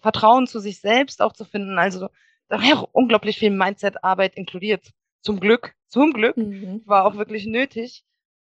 Vertrauen 0.00 0.46
zu 0.46 0.60
sich 0.60 0.80
selbst 0.80 1.22
auch 1.22 1.32
zu 1.32 1.44
finden. 1.44 1.78
Also 1.78 2.08
da 2.48 2.60
war 2.60 2.78
auch 2.78 2.88
unglaublich 2.92 3.38
viel 3.38 3.50
Mindset-Arbeit 3.50 4.36
inkludiert. 4.36 4.92
Zum 5.22 5.40
Glück, 5.40 5.74
zum 5.88 6.12
Glück, 6.12 6.36
mhm. 6.36 6.82
war 6.84 7.04
auch 7.04 7.16
wirklich 7.16 7.46
nötig. 7.46 8.04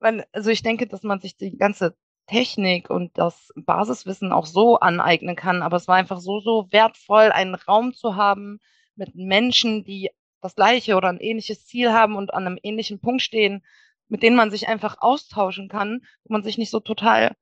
Weil, 0.00 0.26
also 0.32 0.50
ich 0.50 0.62
denke, 0.62 0.86
dass 0.86 1.02
man 1.02 1.20
sich 1.20 1.36
die 1.36 1.56
ganze 1.56 1.96
Technik 2.26 2.90
und 2.90 3.16
das 3.18 3.52
Basiswissen 3.56 4.32
auch 4.32 4.46
so 4.46 4.78
aneignen 4.78 5.36
kann. 5.36 5.62
Aber 5.62 5.76
es 5.76 5.88
war 5.88 5.96
einfach 5.96 6.20
so, 6.20 6.40
so 6.40 6.68
wertvoll, 6.70 7.32
einen 7.32 7.54
Raum 7.54 7.92
zu 7.94 8.16
haben 8.16 8.58
mit 8.96 9.14
Menschen, 9.14 9.84
die 9.84 10.10
das 10.40 10.54
gleiche 10.54 10.96
oder 10.96 11.08
ein 11.08 11.20
ähnliches 11.20 11.66
Ziel 11.66 11.92
haben 11.92 12.16
und 12.16 12.32
an 12.34 12.46
einem 12.46 12.58
ähnlichen 12.62 13.00
Punkt 13.00 13.22
stehen, 13.22 13.64
mit 14.08 14.22
denen 14.22 14.36
man 14.36 14.50
sich 14.50 14.68
einfach 14.68 14.96
austauschen 15.00 15.68
kann, 15.68 16.02
wo 16.24 16.32
man 16.32 16.42
sich 16.42 16.58
nicht 16.58 16.70
so 16.70 16.80
total 16.80 17.34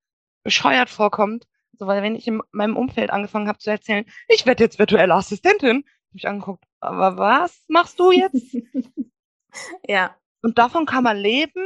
bescheuert 0.43 0.91
vorkommt. 0.91 1.47
So, 1.73 1.87
weil 1.87 2.03
wenn 2.03 2.15
ich 2.15 2.27
in 2.29 2.41
meinem 2.53 2.77
Umfeld 2.77 3.11
angefangen 3.11 3.49
habe 3.49 3.59
zu 3.59 3.71
erzählen, 3.71 4.05
ich 4.29 4.47
werde 4.47 4.63
jetzt 4.63 4.79
virtuelle 4.79 5.15
Assistentin, 5.15 5.79
habe 5.79 6.17
ich 6.17 6.29
angeguckt, 6.29 6.65
aber 6.81 7.19
was 7.19 7.65
machst 7.69 7.99
du 7.99 8.13
jetzt? 8.13 8.57
ja. 9.87 10.15
Und 10.43 10.59
davon 10.59 10.87
kann 10.87 11.05
man 11.05 11.17
leben. 11.17 11.65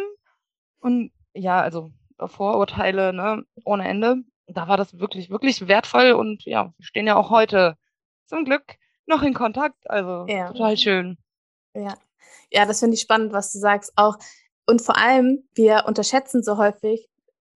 Und 0.79 1.13
ja, 1.35 1.61
also 1.61 1.93
Vorurteile 2.27 3.13
ne, 3.13 3.45
ohne 3.65 3.87
Ende. 3.89 4.17
Da 4.47 4.67
war 4.67 4.77
das 4.77 4.99
wirklich, 4.99 5.31
wirklich 5.31 5.69
wertvoll 5.69 6.13
und 6.13 6.45
ja, 6.45 6.73
wir 6.77 6.85
stehen 6.85 7.07
ja 7.07 7.17
auch 7.17 7.31
heute 7.31 7.77
zum 8.27 8.45
Glück 8.45 8.65
noch 9.07 9.23
in 9.23 9.35
Kontakt. 9.35 9.91
Also 9.91 10.27
ja. 10.27 10.51
total 10.53 10.77
schön. 10.77 11.19
Ja. 11.75 11.97
Ja, 12.51 12.65
das 12.65 12.81
finde 12.81 12.95
ich 12.95 13.03
spannend, 13.03 13.33
was 13.33 13.53
du 13.53 13.59
sagst. 13.59 13.93
Auch 13.97 14.17
und 14.67 14.83
vor 14.83 14.99
allem, 14.99 15.49
wir 15.55 15.85
unterschätzen 15.87 16.43
so 16.43 16.59
häufig 16.59 17.09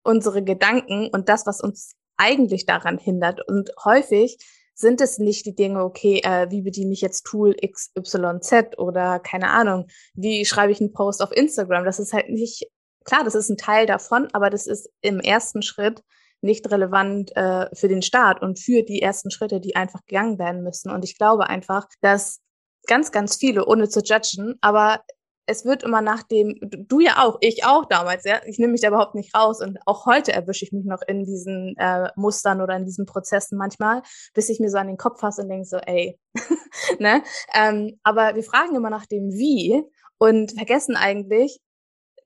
unsere 0.03 0.43
Gedanken 0.43 1.09
und 1.09 1.29
das, 1.29 1.45
was 1.45 1.61
uns 1.61 1.95
eigentlich 2.17 2.65
daran 2.65 2.97
hindert. 2.97 3.47
Und 3.47 3.71
häufig 3.83 4.37
sind 4.75 5.01
es 5.01 5.17
nicht 5.17 5.45
die 5.45 5.55
Dinge, 5.55 5.83
okay, 5.83 6.21
äh, 6.23 6.49
wie 6.51 6.61
bediene 6.61 6.93
ich 6.93 7.01
jetzt 7.01 7.23
Tool 7.23 7.55
XYZ 7.55 8.77
oder 8.77 9.19
keine 9.19 9.49
Ahnung, 9.49 9.87
wie 10.13 10.45
schreibe 10.45 10.71
ich 10.71 10.79
einen 10.79 10.93
Post 10.93 11.21
auf 11.21 11.31
Instagram. 11.31 11.83
Das 11.83 11.99
ist 11.99 12.13
halt 12.13 12.29
nicht 12.29 12.67
klar, 13.05 13.23
das 13.23 13.35
ist 13.35 13.49
ein 13.49 13.57
Teil 13.57 13.85
davon, 13.85 14.27
aber 14.33 14.49
das 14.49 14.67
ist 14.67 14.89
im 15.01 15.19
ersten 15.19 15.61
Schritt 15.61 16.03
nicht 16.41 16.69
relevant 16.71 17.35
äh, 17.35 17.67
für 17.75 17.87
den 17.87 18.01
Start 18.01 18.41
und 18.41 18.59
für 18.59 18.83
die 18.83 19.01
ersten 19.01 19.31
Schritte, 19.31 19.59
die 19.59 19.75
einfach 19.75 20.05
gegangen 20.05 20.39
werden 20.39 20.63
müssen. 20.63 20.89
Und 20.89 21.03
ich 21.03 21.17
glaube 21.17 21.47
einfach, 21.47 21.87
dass 22.01 22.39
ganz, 22.87 23.11
ganz 23.11 23.35
viele, 23.35 23.65
ohne 23.65 23.89
zu 23.89 24.01
judgen, 24.01 24.55
aber 24.61 25.01
es 25.49 25.65
wird 25.65 25.81
immer 25.81 26.01
nach 26.01 26.21
dem, 26.23 26.59
du 26.61 26.99
ja 26.99 27.25
auch, 27.25 27.37
ich 27.41 27.65
auch 27.65 27.85
damals, 27.85 28.23
ja, 28.23 28.39
ich 28.45 28.59
nehme 28.59 28.73
mich 28.73 28.81
da 28.81 28.89
überhaupt 28.89 29.15
nicht 29.15 29.35
raus 29.35 29.61
und 29.61 29.79
auch 29.87 30.05
heute 30.05 30.31
erwische 30.31 30.63
ich 30.63 30.71
mich 30.71 30.85
noch 30.85 31.01
in 31.07 31.25
diesen 31.25 31.75
äh, 31.77 32.09
Mustern 32.15 32.61
oder 32.61 32.75
in 32.75 32.85
diesen 32.85 33.07
Prozessen 33.07 33.57
manchmal, 33.57 34.03
bis 34.35 34.49
ich 34.49 34.59
mir 34.59 34.69
so 34.69 34.77
an 34.77 34.87
den 34.87 34.97
Kopf 34.97 35.19
fasse 35.19 35.41
und 35.41 35.49
denke 35.49 35.65
so, 35.65 35.77
ey, 35.77 36.19
ne? 36.99 37.23
Ähm, 37.55 37.99
aber 38.03 38.35
wir 38.35 38.43
fragen 38.43 38.75
immer 38.75 38.91
nach 38.91 39.07
dem 39.07 39.31
Wie 39.31 39.83
und 40.19 40.51
vergessen 40.51 40.95
eigentlich, 40.95 41.59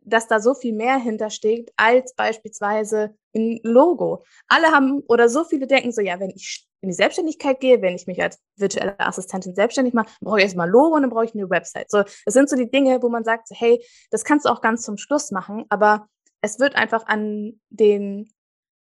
dass 0.05 0.27
da 0.27 0.39
so 0.39 0.53
viel 0.53 0.73
mehr 0.73 0.97
hintersteckt 0.97 1.71
als 1.77 2.13
beispielsweise 2.15 3.15
ein 3.35 3.59
Logo. 3.63 4.23
Alle 4.47 4.67
haben 4.67 5.01
oder 5.07 5.29
so 5.29 5.43
viele 5.43 5.67
denken 5.67 5.91
so, 5.91 6.01
ja, 6.01 6.19
wenn 6.19 6.31
ich 6.31 6.67
in 6.81 6.89
die 6.89 6.95
Selbstständigkeit 6.95 7.59
gehe, 7.59 7.81
wenn 7.81 7.95
ich 7.95 8.07
mich 8.07 8.21
als 8.21 8.39
virtuelle 8.57 8.99
Assistentin 8.99 9.55
selbstständig 9.55 9.93
mache, 9.93 10.09
brauche 10.21 10.39
ich 10.39 10.43
erstmal 10.43 10.69
Logo 10.69 10.95
und 10.95 11.01
dann 11.03 11.11
brauche 11.11 11.25
ich 11.25 11.33
eine 11.33 11.49
Website. 11.49 11.89
So, 11.89 12.03
das 12.25 12.33
sind 12.33 12.49
so 12.49 12.55
die 12.55 12.69
Dinge, 12.69 13.01
wo 13.01 13.09
man 13.09 13.23
sagt, 13.23 13.47
hey, 13.51 13.83
das 14.11 14.25
kannst 14.25 14.45
du 14.45 14.49
auch 14.49 14.61
ganz 14.61 14.83
zum 14.83 14.97
Schluss 14.97 15.31
machen, 15.31 15.65
aber 15.69 16.07
es 16.41 16.59
wird 16.59 16.75
einfach 16.75 17.07
an 17.07 17.59
den 17.69 18.29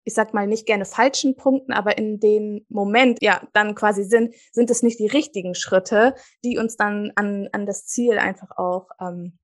ich 0.04 0.14
sag 0.14 0.34
mal 0.34 0.48
nicht 0.48 0.66
gerne 0.66 0.86
falschen 0.86 1.36
Punkten, 1.36 1.74
aber 1.74 1.98
in 1.98 2.20
dem 2.20 2.66
Moment, 2.70 3.22
ja, 3.22 3.48
dann 3.54 3.76
quasi 3.76 4.04
sind, 4.04 4.34
sind 4.52 4.70
es 4.70 4.82
nicht 4.82 5.00
die 5.00 5.08
richtigen 5.08 5.54
Schritte, 5.54 6.16
die 6.44 6.58
uns 6.58 6.76
dann 6.76 7.12
an, 7.16 7.50
an 7.52 7.66
das 7.66 7.86
Ziel 7.86 8.18
einfach 8.18 8.58
auch 8.58 8.90
ähm, 9.00 9.38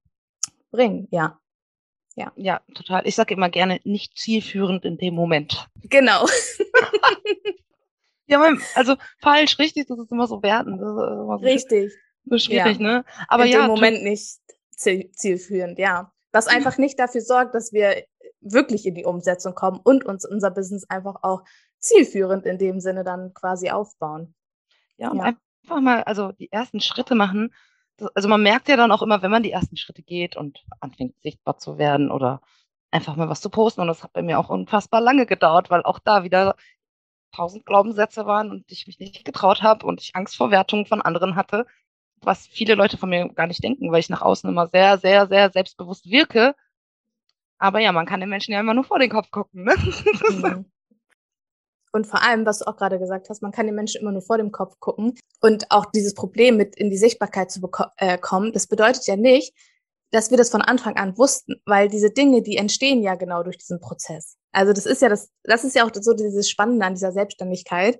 bringen, 0.71 1.07
ja. 1.11 1.39
Ja. 2.17 2.31
Ja, 2.35 2.61
total. 2.73 3.07
Ich 3.07 3.15
sage 3.15 3.35
immer 3.35 3.49
gerne, 3.49 3.79
nicht 3.83 4.17
zielführend 4.17 4.85
in 4.85 4.97
dem 4.97 5.13
Moment. 5.13 5.69
Genau. 5.83 6.25
ja, 8.25 8.41
also 8.73 8.95
falsch, 9.21 9.59
richtig, 9.59 9.85
das 9.85 9.99
ist 9.99 10.11
immer 10.11 10.25
so 10.25 10.41
wertend. 10.41 10.81
So 10.81 11.35
richtig. 11.35 11.93
So 12.25 12.39
schwierig, 12.39 12.79
ja. 12.79 12.83
ne? 12.83 13.05
Aber 13.27 13.45
in 13.45 13.51
ja. 13.51 13.61
Im 13.61 13.67
Moment 13.67 14.03
nicht 14.03 14.39
zielführend, 14.71 15.77
ja. 15.77 16.11
Was 16.31 16.47
einfach 16.47 16.79
nicht 16.79 16.99
dafür 16.99 17.21
sorgt, 17.21 17.53
dass 17.53 17.71
wir 17.71 18.03
wirklich 18.41 18.87
in 18.87 18.95
die 18.95 19.05
Umsetzung 19.05 19.53
kommen 19.53 19.79
und 19.83 20.03
uns 20.03 20.25
unser 20.25 20.49
Business 20.49 20.89
einfach 20.89 21.17
auch 21.21 21.43
zielführend 21.77 22.47
in 22.47 22.57
dem 22.57 22.79
Sinne 22.79 23.03
dann 23.03 23.33
quasi 23.35 23.69
aufbauen. 23.69 24.33
Ja, 24.97 25.11
und 25.11 25.19
ja. 25.19 25.23
einfach 25.23 25.81
mal, 25.81 26.03
also 26.03 26.31
die 26.31 26.51
ersten 26.51 26.79
Schritte 26.79 27.13
machen, 27.13 27.53
also 28.13 28.27
man 28.29 28.43
merkt 28.43 28.69
ja 28.69 28.75
dann 28.75 28.91
auch 28.91 29.01
immer, 29.01 29.21
wenn 29.21 29.31
man 29.31 29.43
die 29.43 29.51
ersten 29.51 29.77
Schritte 29.77 30.03
geht 30.03 30.35
und 30.35 30.65
anfängt 30.79 31.19
sichtbar 31.21 31.57
zu 31.57 31.77
werden 31.77 32.11
oder 32.11 32.41
einfach 32.91 33.15
mal 33.15 33.29
was 33.29 33.41
zu 33.41 33.49
posten. 33.49 33.81
Und 33.81 33.87
das 33.87 34.03
hat 34.03 34.13
bei 34.13 34.21
mir 34.21 34.39
auch 34.39 34.49
unfassbar 34.49 35.01
lange 35.01 35.25
gedauert, 35.25 35.69
weil 35.69 35.83
auch 35.83 35.99
da 35.99 36.23
wieder 36.23 36.55
tausend 37.31 37.65
Glaubenssätze 37.65 38.25
waren 38.25 38.51
und 38.51 38.71
ich 38.71 38.87
mich 38.87 38.99
nicht 38.99 39.25
getraut 39.25 39.61
habe 39.63 39.85
und 39.85 40.01
ich 40.01 40.15
Angst 40.15 40.37
vor 40.37 40.51
Wertungen 40.51 40.85
von 40.85 41.01
anderen 41.01 41.35
hatte, 41.35 41.65
was 42.21 42.47
viele 42.47 42.75
Leute 42.75 42.97
von 42.97 43.09
mir 43.09 43.29
gar 43.29 43.47
nicht 43.47 43.63
denken, 43.63 43.91
weil 43.91 43.99
ich 43.99 44.09
nach 44.09 44.21
außen 44.21 44.49
immer 44.49 44.67
sehr, 44.67 44.97
sehr, 44.97 45.27
sehr 45.27 45.51
selbstbewusst 45.51 46.09
wirke. 46.09 46.55
Aber 47.59 47.79
ja, 47.79 47.91
man 47.91 48.05
kann 48.05 48.19
den 48.19 48.29
Menschen 48.29 48.53
ja 48.53 48.59
immer 48.59 48.73
nur 48.73 48.83
vor 48.83 48.99
den 48.99 49.09
Kopf 49.09 49.31
gucken. 49.31 49.63
Ne? 49.65 49.75
Mhm. 50.29 50.65
Und 51.97 52.05
vor 52.05 52.21
allem, 52.21 52.45
was 52.45 52.59
du 52.59 52.67
auch 52.67 52.77
gerade 52.77 52.99
gesagt 52.99 53.27
hast, 53.27 53.41
man 53.41 53.51
kann 53.51 53.65
den 53.65 53.73
Menschen 53.73 54.01
immer 54.01 54.11
nur 54.11 54.21
vor 54.21 54.37
dem 54.37 54.51
Kopf 54.51 54.79
gucken. 54.79 55.17
Und 55.41 55.71
auch 55.71 55.85
dieses 55.87 56.13
Problem 56.13 56.55
mit 56.55 56.75
in 56.75 56.91
die 56.91 56.97
Sichtbarkeit 56.97 57.49
zu 57.49 57.59
äh, 57.97 58.19
kommen, 58.19 58.53
das 58.53 58.67
bedeutet 58.67 59.07
ja 59.07 59.15
nicht, 59.15 59.51
dass 60.11 60.29
wir 60.29 60.37
das 60.37 60.51
von 60.51 60.61
Anfang 60.61 60.95
an 60.97 61.17
wussten, 61.17 61.55
weil 61.65 61.89
diese 61.89 62.11
Dinge, 62.11 62.43
die 62.43 62.57
entstehen 62.57 63.01
ja 63.01 63.15
genau 63.15 63.41
durch 63.41 63.57
diesen 63.57 63.79
Prozess. 63.79 64.37
Also 64.51 64.73
das 64.73 64.85
ist 64.85 65.01
ja 65.01 65.09
das, 65.09 65.31
das 65.41 65.63
ist 65.63 65.75
ja 65.75 65.87
auch 65.87 65.91
so 65.99 66.13
dieses 66.13 66.47
Spannende 66.47 66.85
an 66.85 66.93
dieser 66.93 67.11
Selbstständigkeit. 67.11 67.97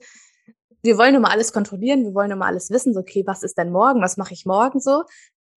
wir 0.84 1.00
wollen 1.00 1.16
immer 1.16 1.32
alles 1.32 1.52
kontrollieren, 1.52 2.04
wir 2.04 2.14
wollen 2.14 2.30
immer 2.30 2.46
alles 2.46 2.70
wissen, 2.70 2.94
so, 2.94 3.00
okay, 3.00 3.24
was 3.26 3.42
ist 3.42 3.58
denn 3.58 3.72
morgen, 3.72 4.00
was 4.04 4.18
mache 4.18 4.36
ich 4.36 4.46
morgen 4.46 4.80
so? 4.80 5.06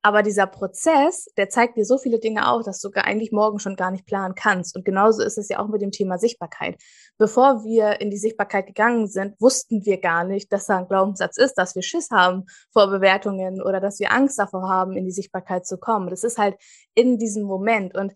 Aber 0.02 0.23
dieser 0.23 0.47
Prozess, 0.47 1.26
der 1.37 1.50
zeigt 1.50 1.76
dir 1.76 1.85
so 1.85 1.99
viele 1.99 2.19
Dinge 2.19 2.50
auf, 2.50 2.62
dass 2.64 2.80
du 2.80 2.90
eigentlich 2.95 3.33
morgen 3.33 3.59
schon 3.59 3.76
gar 3.76 3.90
nicht 3.90 4.07
planen 4.07 4.35
kannst. 4.35 4.75
Und 4.75 4.85
genauso 4.85 5.23
ist 5.23 5.37
es 5.37 5.50
ja 5.50 5.59
auch 5.59 5.69
mit 5.69 5.83
dem 5.83 5.90
Thema 5.90 6.16
Sichtbarkeit. 6.16 6.80
Bevor 7.19 7.64
wir 7.64 8.00
in 8.00 8.11
die 8.11 8.16
Sichtbarkeit 8.16 8.66
gegangen 8.66 9.09
sind, 9.09 9.38
wussten 9.40 9.85
wir 9.85 10.00
gar 10.00 10.25
nicht, 10.25 10.50
dass 10.52 10.66
da 10.66 10.78
ein 10.78 10.88
Glaubenssatz 10.88 11.37
ist, 11.37 11.54
dass 11.54 11.75
wir 11.75 11.83
Schiss 11.83 12.11
haben 12.11 12.45
vor 12.73 12.88
Bewertungen 12.88 13.61
oder 13.61 13.78
dass 13.78 14.00
wir 14.00 14.11
Angst 14.11 14.38
davor 14.38 14.71
haben, 14.71 14.97
in 14.97 15.04
die 15.04 15.11
Sichtbarkeit 15.11 15.66
zu 15.66 15.76
kommen. 15.76 16.09
Das 16.09 16.25
ist 16.25 16.38
halt 16.38 16.57
in 16.95 17.19
diesem 17.19 17.42
Moment. 17.42 17.95
Und 17.95 18.14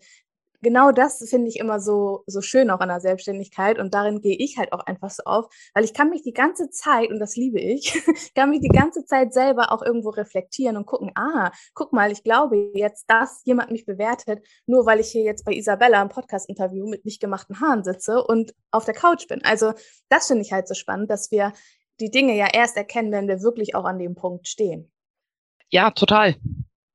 genau 0.65 0.91
das 0.91 1.23
finde 1.29 1.47
ich 1.47 1.59
immer 1.59 1.79
so, 1.79 2.23
so 2.25 2.41
schön 2.41 2.71
auch 2.71 2.79
an 2.79 2.89
der 2.89 2.99
Selbstständigkeit 2.99 3.77
und 3.77 3.93
darin 3.93 4.19
gehe 4.19 4.35
ich 4.35 4.57
halt 4.57 4.73
auch 4.73 4.79
einfach 4.79 5.11
so 5.11 5.21
auf, 5.23 5.45
weil 5.75 5.83
ich 5.83 5.93
kann 5.93 6.09
mich 6.09 6.23
die 6.23 6.33
ganze 6.33 6.71
Zeit, 6.71 7.11
und 7.11 7.19
das 7.19 7.35
liebe 7.35 7.59
ich, 7.59 7.93
kann 8.35 8.49
mich 8.49 8.61
die 8.61 8.69
ganze 8.69 9.05
Zeit 9.05 9.31
selber 9.31 9.71
auch 9.71 9.83
irgendwo 9.83 10.09
reflektieren 10.09 10.75
und 10.75 10.87
gucken, 10.87 11.11
ah, 11.13 11.51
guck 11.75 11.93
mal, 11.93 12.11
ich 12.11 12.23
glaube 12.23 12.71
jetzt, 12.73 13.05
dass 13.07 13.41
jemand 13.45 13.69
mich 13.69 13.85
bewertet, 13.85 14.43
nur 14.65 14.87
weil 14.87 14.99
ich 14.99 15.09
hier 15.09 15.21
jetzt 15.21 15.45
bei 15.45 15.53
Isabella 15.53 16.01
im 16.01 16.09
Podcast-Interview 16.09 16.89
mit 16.89 17.05
nicht 17.05 17.21
gemachten 17.21 17.61
Haaren 17.61 17.83
sitze 17.83 18.23
und 18.23 18.55
auf 18.71 18.85
der 18.85 18.95
Couch 18.95 19.27
bin. 19.27 19.45
Also 19.45 19.73
das 20.09 20.25
finde 20.25 20.41
ich 20.41 20.51
halt 20.51 20.67
so 20.67 20.73
spannend, 20.73 21.11
dass 21.11 21.29
wir 21.29 21.53
die 21.99 22.09
Dinge 22.09 22.35
ja 22.35 22.47
erst 22.51 22.75
erkennen, 22.75 23.11
wenn 23.11 23.27
wir 23.27 23.43
wirklich 23.43 23.75
auch 23.75 23.85
an 23.85 23.99
dem 23.99 24.15
Punkt 24.15 24.47
stehen. 24.47 24.91
Ja, 25.69 25.91
total. 25.91 26.35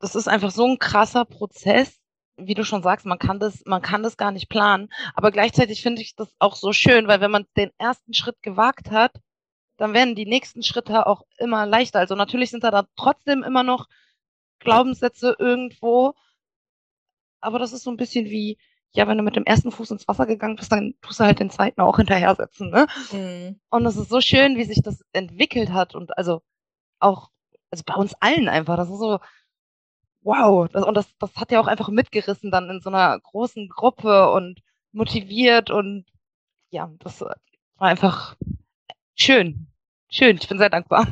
Das 0.01 0.17
ist 0.17 0.27
einfach 0.27 0.51
so 0.51 0.67
ein 0.67 0.81
krasser 0.81 1.25
Prozess 1.25 2.01
wie 2.47 2.55
du 2.55 2.65
schon 2.65 2.83
sagst, 2.83 3.07
man 3.07 3.19
kann 3.19 3.39
das, 3.39 3.63
man 3.67 3.83
kann 3.83 4.03
das 4.03 4.17
gar 4.17 4.33
nicht 4.33 4.49
planen. 4.49 4.89
Aber 5.15 5.31
gleichzeitig 5.31 5.83
finde 5.83 6.03
ich 6.03 6.15
das 6.15 6.35
auch 6.39 6.57
so 6.57 6.73
schön, 6.73 7.09
weil 7.09 7.21
wenn 7.21 7.31
man 7.31 7.47
den 7.57 7.71
ersten 7.79 8.15
Schritt 8.15 8.43
gewagt 8.43 8.91
hat, 8.91 9.13
dann 9.77 9.95
werden 9.95 10.15
die 10.15 10.27
nächsten 10.27 10.63
Schritte 10.63 11.07
auch 11.07 11.23
immer 11.39 11.67
leichter. 11.67 12.01
Also 12.01 12.15
natürlich 12.15 12.51
sind 12.51 12.65
da, 12.65 12.71
da 12.71 12.87
trotzdem 12.97 13.43
immer 13.43 13.63
noch 13.63 13.89
Glaubenssätze 14.59 15.37
irgendwo. 15.39 16.15
Aber 17.41 17.59
das 17.59 17.73
ist 17.73 17.85
so 17.85 17.91
ein 17.91 17.97
bisschen 17.97 18.27
wie, 18.27 18.59
ja, 18.93 19.09
wenn 19.09 19.17
du 19.17 19.25
mit 19.25 19.37
dem 19.37 19.45
ersten 19.45 19.73
Fuß 19.73 19.91
ins 19.93 20.09
Wasser 20.09 20.27
gegangen 20.27 20.57
bist, 20.57 20.71
dann 20.71 20.95
tust 21.01 21.21
du 21.21 21.25
halt 21.25 21.41
den 21.41 21.51
zweiten 21.51 21.81
auch 21.81 21.97
hinterher 21.97 22.35
setzen, 22.35 22.71
ne? 22.71 22.87
Mhm. 23.13 23.61
Und 23.71 23.87
es 23.87 23.97
ist 23.97 24.11
so 24.11 24.21
schön, 24.21 24.57
wie 24.57 24.65
sich 24.65 24.83
das 24.83 25.03
entwickelt 25.13 25.73
hat 25.73 25.95
und 25.95 26.17
also 26.19 26.43
auch, 26.99 27.31
also 27.71 27.85
bei 27.87 27.95
uns 27.95 28.15
allen 28.21 28.49
einfach. 28.49 28.77
Das 28.77 28.91
ist 28.91 28.99
so, 28.99 29.19
wow, 30.23 30.69
das, 30.69 30.85
und 30.85 30.95
das, 30.95 31.07
das 31.19 31.35
hat 31.37 31.51
ja 31.51 31.61
auch 31.61 31.67
einfach 31.67 31.89
mitgerissen 31.89 32.51
dann 32.51 32.71
in 32.71 32.81
so 32.81 32.91
einer 32.91 33.19
großen 33.19 33.69
Gruppe 33.69 34.31
und 34.33 34.63
motiviert 34.93 35.71
und 35.71 36.05
ja, 36.71 36.91
das 36.99 37.21
war 37.21 37.37
einfach 37.79 38.37
schön. 39.15 39.69
Schön, 40.09 40.37
ich 40.37 40.49
bin 40.49 40.59
sehr 40.59 40.71
dankbar. 40.71 41.07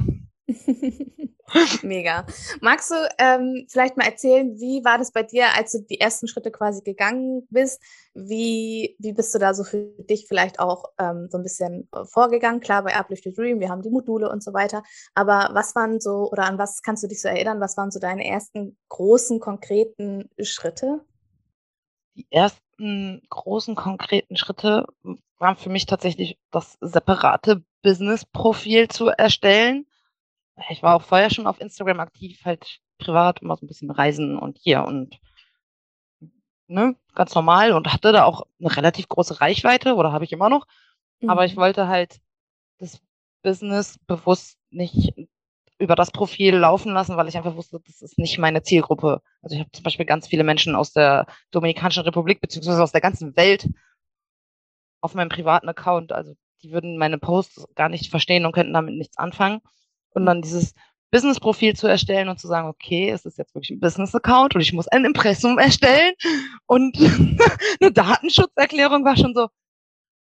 Mega. 1.82 2.26
Magst 2.60 2.90
du 2.90 2.94
ähm, 3.18 3.66
vielleicht 3.68 3.96
mal 3.96 4.06
erzählen, 4.06 4.58
wie 4.58 4.84
war 4.84 4.98
das 4.98 5.12
bei 5.12 5.22
dir, 5.22 5.46
als 5.56 5.72
du 5.72 5.78
die 5.80 6.00
ersten 6.00 6.28
Schritte 6.28 6.50
quasi 6.50 6.82
gegangen 6.82 7.46
bist? 7.50 7.82
Wie, 8.14 8.96
wie 8.98 9.12
bist 9.12 9.34
du 9.34 9.38
da 9.38 9.54
so 9.54 9.64
für 9.64 9.84
dich 10.08 10.26
vielleicht 10.28 10.60
auch 10.60 10.84
ähm, 10.98 11.28
so 11.30 11.38
ein 11.38 11.42
bisschen 11.42 11.88
äh, 11.92 12.04
vorgegangen? 12.04 12.60
Klar, 12.60 12.82
bei 12.82 12.94
Uplift 12.94 13.26
Your 13.26 13.32
Dream, 13.32 13.60
wir 13.60 13.70
haben 13.70 13.82
die 13.82 13.90
Module 13.90 14.28
und 14.30 14.42
so 14.42 14.52
weiter. 14.52 14.82
Aber 15.14 15.50
was 15.52 15.74
waren 15.74 16.00
so, 16.00 16.30
oder 16.30 16.44
an 16.44 16.58
was 16.58 16.82
kannst 16.82 17.02
du 17.02 17.08
dich 17.08 17.22
so 17.22 17.28
erinnern? 17.28 17.60
Was 17.60 17.76
waren 17.76 17.90
so 17.90 17.98
deine 17.98 18.26
ersten 18.26 18.76
großen, 18.88 19.40
konkreten 19.40 20.28
Schritte? 20.40 21.04
Die 22.16 22.26
ersten 22.30 23.22
großen, 23.30 23.74
konkreten 23.74 24.36
Schritte 24.36 24.86
waren 25.38 25.56
für 25.56 25.70
mich 25.70 25.86
tatsächlich 25.86 26.38
das 26.50 26.76
separate 26.80 27.62
Business-Profil 27.82 28.88
zu 28.88 29.06
erstellen 29.06 29.86
ich 30.70 30.82
war 30.82 30.96
auch 30.96 31.02
vorher 31.02 31.30
schon 31.30 31.46
auf 31.46 31.60
Instagram 31.60 32.00
aktiv, 32.00 32.40
halt 32.44 32.80
privat, 32.98 33.42
immer 33.42 33.56
so 33.56 33.64
ein 33.64 33.68
bisschen 33.68 33.90
reisen 33.90 34.38
und 34.38 34.58
hier 34.58 34.84
und 34.84 35.18
ne, 36.66 36.96
ganz 37.14 37.34
normal 37.34 37.72
und 37.72 37.92
hatte 37.92 38.12
da 38.12 38.24
auch 38.24 38.46
eine 38.60 38.76
relativ 38.76 39.08
große 39.08 39.40
Reichweite 39.40 39.94
oder 39.94 40.12
habe 40.12 40.24
ich 40.24 40.32
immer 40.32 40.48
noch. 40.48 40.66
Mhm. 41.20 41.30
Aber 41.30 41.44
ich 41.44 41.56
mhm. 41.56 41.60
wollte 41.60 41.88
halt 41.88 42.20
das 42.78 43.00
Business 43.42 43.98
bewusst 44.06 44.58
nicht 44.70 45.14
über 45.78 45.94
das 45.94 46.10
Profil 46.10 46.56
laufen 46.56 46.92
lassen, 46.92 47.16
weil 47.16 47.28
ich 47.28 47.36
einfach 47.36 47.54
wusste, 47.54 47.80
das 47.86 48.02
ist 48.02 48.18
nicht 48.18 48.38
meine 48.38 48.62
Zielgruppe. 48.62 49.22
Also 49.42 49.54
ich 49.54 49.60
habe 49.60 49.70
zum 49.70 49.84
Beispiel 49.84 50.06
ganz 50.06 50.26
viele 50.26 50.42
Menschen 50.42 50.74
aus 50.74 50.92
der 50.92 51.26
Dominikanischen 51.52 52.02
Republik 52.02 52.40
beziehungsweise 52.40 52.82
aus 52.82 52.92
der 52.92 53.00
ganzen 53.00 53.36
Welt 53.36 53.68
auf 55.00 55.14
meinem 55.14 55.28
privaten 55.28 55.68
Account. 55.68 56.12
Also 56.12 56.34
die 56.62 56.72
würden 56.72 56.98
meine 56.98 57.18
Posts 57.18 57.68
gar 57.76 57.88
nicht 57.88 58.10
verstehen 58.10 58.44
und 58.44 58.52
könnten 58.52 58.72
damit 58.72 58.96
nichts 58.96 59.16
anfangen. 59.16 59.60
Und 60.18 60.26
dann 60.26 60.42
dieses 60.42 60.74
Business-Profil 61.10 61.74
zu 61.74 61.86
erstellen 61.86 62.28
und 62.28 62.38
zu 62.38 62.48
sagen, 62.48 62.68
okay, 62.68 63.10
es 63.10 63.24
ist 63.24 63.38
jetzt 63.38 63.54
wirklich 63.54 63.70
ein 63.70 63.80
Business-Account 63.80 64.54
und 64.54 64.60
ich 64.60 64.72
muss 64.72 64.88
ein 64.88 65.04
Impressum 65.04 65.58
erstellen 65.58 66.14
und 66.66 66.96
eine 67.80 67.92
Datenschutzerklärung 67.92 69.04
war 69.04 69.16
schon 69.16 69.34
so, 69.34 69.48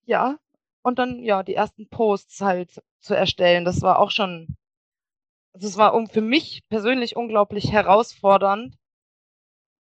ja. 0.05 0.37
Und 0.83 0.97
dann, 0.99 1.19
ja, 1.23 1.43
die 1.43 1.55
ersten 1.55 1.89
Posts 1.89 2.41
halt 2.41 2.81
zu 2.99 3.13
erstellen, 3.15 3.65
das 3.65 3.81
war 3.81 3.99
auch 3.99 4.11
schon, 4.11 4.55
das 5.53 5.77
war 5.77 6.07
für 6.07 6.21
mich 6.21 6.63
persönlich 6.69 7.15
unglaublich 7.15 7.71
herausfordernd, 7.71 8.75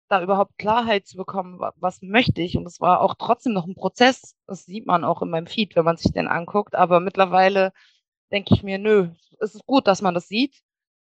da 0.09 0.21
überhaupt 0.23 0.57
Klarheit 0.57 1.07
zu 1.07 1.17
bekommen, 1.17 1.59
was 1.75 2.01
möchte 2.01 2.41
ich. 2.41 2.57
Und 2.57 2.65
es 2.65 2.81
war 2.81 3.01
auch 3.01 3.15
trotzdem 3.17 3.53
noch 3.53 3.67
ein 3.67 3.75
Prozess. 3.75 4.35
Das 4.47 4.65
sieht 4.65 4.87
man 4.87 5.03
auch 5.03 5.21
in 5.21 5.29
meinem 5.29 5.47
Feed, 5.47 5.75
wenn 5.75 5.85
man 5.85 5.97
sich 5.97 6.11
den 6.11 6.27
anguckt. 6.27 6.75
Aber 6.75 6.99
mittlerweile 6.99 7.71
denke 8.31 8.53
ich 8.53 8.63
mir, 8.63 8.77
nö, 8.77 9.09
es 9.39 9.55
ist 9.55 9.65
gut, 9.65 9.87
dass 9.87 10.01
man 10.01 10.13
das 10.13 10.27
sieht. 10.27 10.61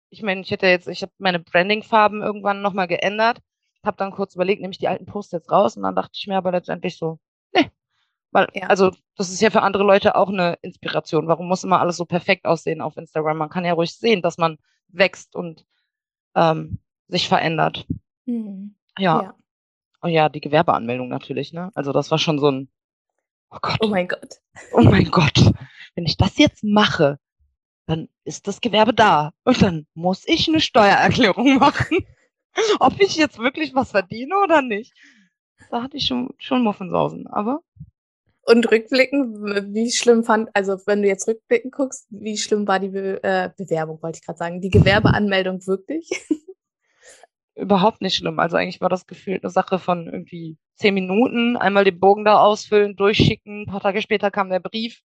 Ich 0.09 0.21
meine, 0.21 0.41
ich 0.41 0.51
hätte 0.51 0.67
jetzt, 0.67 0.87
ich 0.87 1.01
habe 1.01 1.11
meine 1.17 1.39
Branding-Farben 1.39 2.21
irgendwann 2.21 2.61
nochmal 2.61 2.87
geändert, 2.87 3.39
habe 3.83 3.97
dann 3.97 4.11
kurz 4.11 4.35
überlegt, 4.35 4.61
nehme 4.61 4.71
ich 4.71 4.77
die 4.77 4.87
alten 4.87 5.05
Posts 5.05 5.33
jetzt 5.33 5.51
raus 5.51 5.75
und 5.75 5.83
dann 5.83 5.95
dachte 5.95 6.11
ich 6.15 6.27
mir 6.27 6.37
aber 6.37 6.51
letztendlich 6.51 6.97
so, 6.97 7.19
nee. 7.53 7.69
Weil, 8.31 8.47
ja. 8.53 8.67
also, 8.67 8.91
das 9.15 9.29
ist 9.29 9.41
ja 9.41 9.49
für 9.49 9.61
andere 9.61 9.83
Leute 9.83 10.15
auch 10.15 10.29
eine 10.29 10.57
Inspiration. 10.61 11.27
Warum 11.27 11.47
muss 11.47 11.63
immer 11.63 11.79
alles 11.79 11.97
so 11.97 12.05
perfekt 12.05 12.45
aussehen 12.45 12.81
auf 12.81 12.97
Instagram? 12.97 13.37
Man 13.37 13.49
kann 13.49 13.65
ja 13.65 13.73
ruhig 13.73 13.93
sehen, 13.93 14.21
dass 14.21 14.37
man 14.37 14.57
wächst 14.87 15.35
und 15.35 15.65
ähm, 16.35 16.79
sich 17.07 17.27
verändert. 17.27 17.85
Mhm. 18.25 18.75
Ja. 18.97 19.21
ja. 19.21 19.35
Oh 20.01 20.07
ja, 20.07 20.29
die 20.29 20.41
Gewerbeanmeldung 20.41 21.09
natürlich, 21.09 21.53
ne? 21.53 21.71
Also 21.75 21.93
das 21.93 22.11
war 22.11 22.17
schon 22.17 22.39
so 22.39 22.49
ein, 22.49 22.69
oh 23.53 23.59
Gott. 23.61 23.77
Oh 23.81 23.87
mein 23.87 24.07
Gott. 24.07 24.41
Oh 24.71 24.81
mein 24.81 25.09
Gott 25.09 25.53
wenn 25.95 26.05
ich 26.05 26.17
das 26.17 26.37
jetzt 26.37 26.63
mache, 26.63 27.19
dann 27.85 28.09
ist 28.23 28.47
das 28.47 28.61
Gewerbe 28.61 28.93
da. 28.93 29.31
Und 29.43 29.61
dann 29.61 29.87
muss 29.93 30.23
ich 30.25 30.47
eine 30.47 30.61
Steuererklärung 30.61 31.55
machen, 31.59 32.05
ob 32.79 32.99
ich 32.99 33.15
jetzt 33.15 33.39
wirklich 33.39 33.75
was 33.75 33.91
verdiene 33.91 34.37
oder 34.39 34.61
nicht. 34.61 34.93
Da 35.69 35.83
hatte 35.83 35.97
ich 35.97 36.05
schon, 36.05 36.33
schon 36.37 36.63
Muffensausen, 36.63 37.27
aber. 37.27 37.61
Und 38.45 38.69
rückblicken, 38.69 39.73
wie 39.73 39.89
schlimm 39.89 40.25
fand, 40.25 40.49
also 40.53 40.77
wenn 40.85 41.01
du 41.01 41.07
jetzt 41.07 41.27
rückblicken 41.29 41.71
guckst, 41.71 42.07
wie 42.09 42.37
schlimm 42.37 42.67
war 42.67 42.79
die 42.79 42.89
Be 42.89 43.23
äh, 43.23 43.49
Bewerbung, 43.55 44.01
wollte 44.03 44.19
ich 44.19 44.25
gerade 44.25 44.37
sagen, 44.37 44.59
die 44.59 44.69
Gewerbeanmeldung 44.69 45.65
wirklich? 45.65 46.09
Überhaupt 47.55 48.01
nicht 48.01 48.15
schlimm. 48.15 48.39
Also 48.39 48.57
eigentlich 48.57 48.81
war 48.81 48.89
das 48.89 49.05
gefühlt 49.05 49.43
eine 49.43 49.51
Sache 49.51 49.77
von 49.77 50.07
irgendwie 50.07 50.57
zehn 50.75 50.93
Minuten, 50.93 51.55
einmal 51.55 51.83
den 51.83 51.99
Bogen 51.99 52.25
da 52.25 52.39
ausfüllen, 52.39 52.95
durchschicken, 52.95 53.63
ein 53.63 53.65
paar 53.67 53.81
Tage 53.81 54.01
später 54.01 54.31
kam 54.31 54.49
der 54.49 54.59
Brief, 54.59 55.03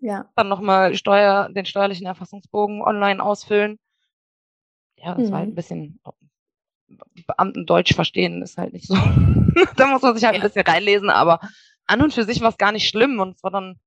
ja. 0.00 0.30
Dann 0.34 0.48
nochmal 0.48 0.94
Steuer, 0.94 1.50
den 1.50 1.66
steuerlichen 1.66 2.06
Erfassungsbogen 2.06 2.82
online 2.82 3.22
ausfüllen. 3.22 3.78
Ja, 4.96 5.14
das 5.14 5.28
mhm. 5.28 5.32
war 5.32 5.38
halt 5.38 5.48
mhm. 5.48 5.52
ein 5.52 5.56
bisschen 5.56 6.00
Beamtendeutsch 7.26 7.94
verstehen 7.94 8.42
ist 8.42 8.58
halt 8.58 8.72
nicht 8.72 8.88
so. 8.88 8.94
da 9.76 9.86
muss 9.86 10.02
man 10.02 10.14
sich 10.14 10.24
halt 10.24 10.36
ja. 10.36 10.42
ein 10.42 10.46
bisschen 10.46 10.66
reinlesen, 10.66 11.08
aber 11.08 11.38
an 11.86 12.02
und 12.02 12.12
für 12.12 12.24
sich 12.24 12.40
war 12.40 12.48
es 12.48 12.58
gar 12.58 12.72
nicht 12.72 12.88
schlimm 12.88 13.20
und 13.20 13.36
es 13.36 13.42
war 13.44 13.50
dann, 13.50 13.78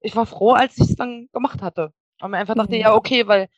ich 0.00 0.16
war 0.16 0.24
froh, 0.24 0.52
als 0.52 0.78
ich 0.78 0.90
es 0.90 0.96
dann 0.96 1.28
gemacht 1.32 1.60
hatte. 1.60 1.92
Und 2.20 2.30
mir 2.30 2.38
einfach 2.38 2.54
dachte, 2.54 2.74
mhm. 2.74 2.80
ja, 2.80 2.94
okay, 2.94 3.26
weil 3.26 3.48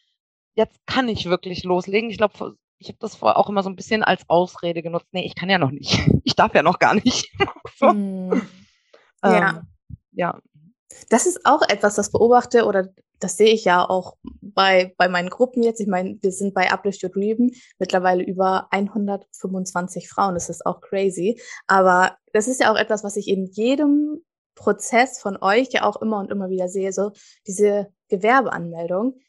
jetzt 0.55 0.85
kann 0.87 1.09
ich 1.09 1.27
wirklich 1.27 1.65
loslegen. 1.65 2.11
Ich 2.11 2.17
glaube, 2.17 2.57
ich 2.85 2.89
habe 2.89 2.99
das 3.01 3.17
vorher 3.17 3.39
auch 3.39 3.49
immer 3.49 3.63
so 3.63 3.71
ein 3.71 3.77
bisschen 3.77 4.03
als 4.03 4.29
Ausrede 4.29 4.83
genutzt. 4.83 5.09
Nee, 5.13 5.25
ich 5.25 5.35
kann 5.35 5.51
ja 5.51 5.59
noch 5.59 5.71
nicht. 5.71 5.99
Ich 6.27 6.37
darf 6.37 6.55
ja 6.55 6.63
noch 6.63 6.79
gar 6.79 6.95
nicht. 6.95 7.31
so. 7.79 7.93
mhm. 7.93 8.43
Ja. 9.23 9.51
Ähm, 9.51 9.63
ja, 10.13 10.41
das 11.11 11.27
ist 11.27 11.45
auch 11.45 11.63
etwas, 11.69 11.97
das 11.97 12.11
beobachte 12.11 12.65
oder 12.65 12.89
das 13.21 13.37
sehe 13.37 13.53
ich 13.53 13.65
ja 13.65 13.89
auch 13.89 14.17
bei, 14.41 14.95
bei 14.97 15.09
meinen 15.09 15.29
Gruppen 15.31 15.63
jetzt. 15.63 15.81
Ich 15.81 15.87
meine, 15.87 16.19
wir 16.21 16.33
sind 16.33 16.55
bei 16.55 16.71
Uplift 16.71 17.03
Your 17.05 17.11
Dream 17.11 17.53
mittlerweile 17.79 18.23
über 18.23 18.69
125 18.71 20.09
Frauen. 20.09 20.35
Das 20.35 20.49
ist 20.49 20.67
auch 20.67 20.81
crazy. 20.81 21.41
Aber 21.67 22.17
das 22.33 22.49
ist 22.49 22.61
ja 22.61 22.73
auch 22.73 22.77
etwas, 22.77 23.05
was 23.05 23.17
ich 23.17 23.29
in 23.29 23.47
jedem 23.47 24.25
Prozess 24.55 25.21
von 25.21 25.37
euch 25.41 25.69
ja 25.73 25.85
auch 25.85 26.01
immer 26.01 26.19
und 26.19 26.31
immer 26.31 26.49
wieder 26.49 26.69
sehe. 26.69 26.93
So 26.93 27.13
diese 27.47 27.93
Gewerbeanmeldung. 28.09 29.21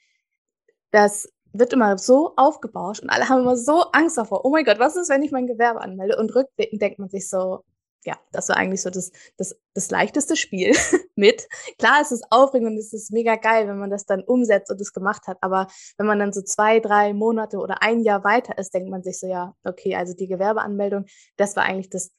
Das 0.91 1.30
wird 1.60 1.74
immer 1.74 1.98
so 1.98 2.34
aufgebauscht 2.36 3.02
und 3.02 3.10
alle 3.10 3.30
haben 3.30 3.41
immer 3.41 3.58
so 3.58 3.86
Angst 3.91 4.18
davor. 4.18 4.46
Oh 4.46 4.50
mein 4.50 4.65
Gott, 4.65 4.80
was 4.80 4.96
ist, 4.96 5.10
wenn 5.10 5.24
ich 5.24 5.32
mein 5.32 5.48
Gewerbe 5.48 5.82
anmelde? 5.82 6.18
Und 6.18 6.34
rückblickend 6.36 6.82
denkt 6.82 7.00
man 7.00 7.10
sich 7.10 7.30
so, 7.30 7.63
ja, 8.06 8.18
das 8.32 8.50
war 8.50 8.58
eigentlich 8.58 8.82
so 8.82 8.89
das, 8.89 9.12
das, 9.38 9.56
das 9.74 9.89
leichteste 9.89 10.36
Spiel 10.36 10.74
mit. 11.15 11.48
Klar, 11.80 12.00
es 12.02 12.12
ist 12.12 12.26
aufregend 12.30 12.70
und 12.70 12.78
es 12.78 12.94
ist 12.94 13.12
mega 13.12 13.36
geil, 13.36 13.68
wenn 13.68 13.80
man 13.80 13.89
das 13.89 14.06
dann 14.06 14.24
umsetzt 14.24 14.70
und 14.70 14.80
es 14.80 14.94
gemacht 14.94 15.28
hat. 15.28 15.38
Aber 15.41 15.68
wenn 15.98 16.06
man 16.06 16.20
dann 16.20 16.32
so 16.32 16.41
zwei, 16.41 16.80
drei 16.80 17.13
Monate 17.13 17.58
oder 17.58 17.82
ein 17.82 18.02
Jahr 18.02 18.24
weiter 18.24 18.58
ist, 18.58 18.74
denkt 18.74 18.89
man 18.89 19.04
sich 19.04 19.20
so, 19.20 19.28
ja, 19.28 19.56
okay, 19.63 19.96
also 19.96 20.13
die 20.13 20.28
Gewerbeanmeldung, 20.28 21.06
das 21.38 21.56
war 21.56 21.63
eigentlich 21.63 21.89
das, 21.89 22.12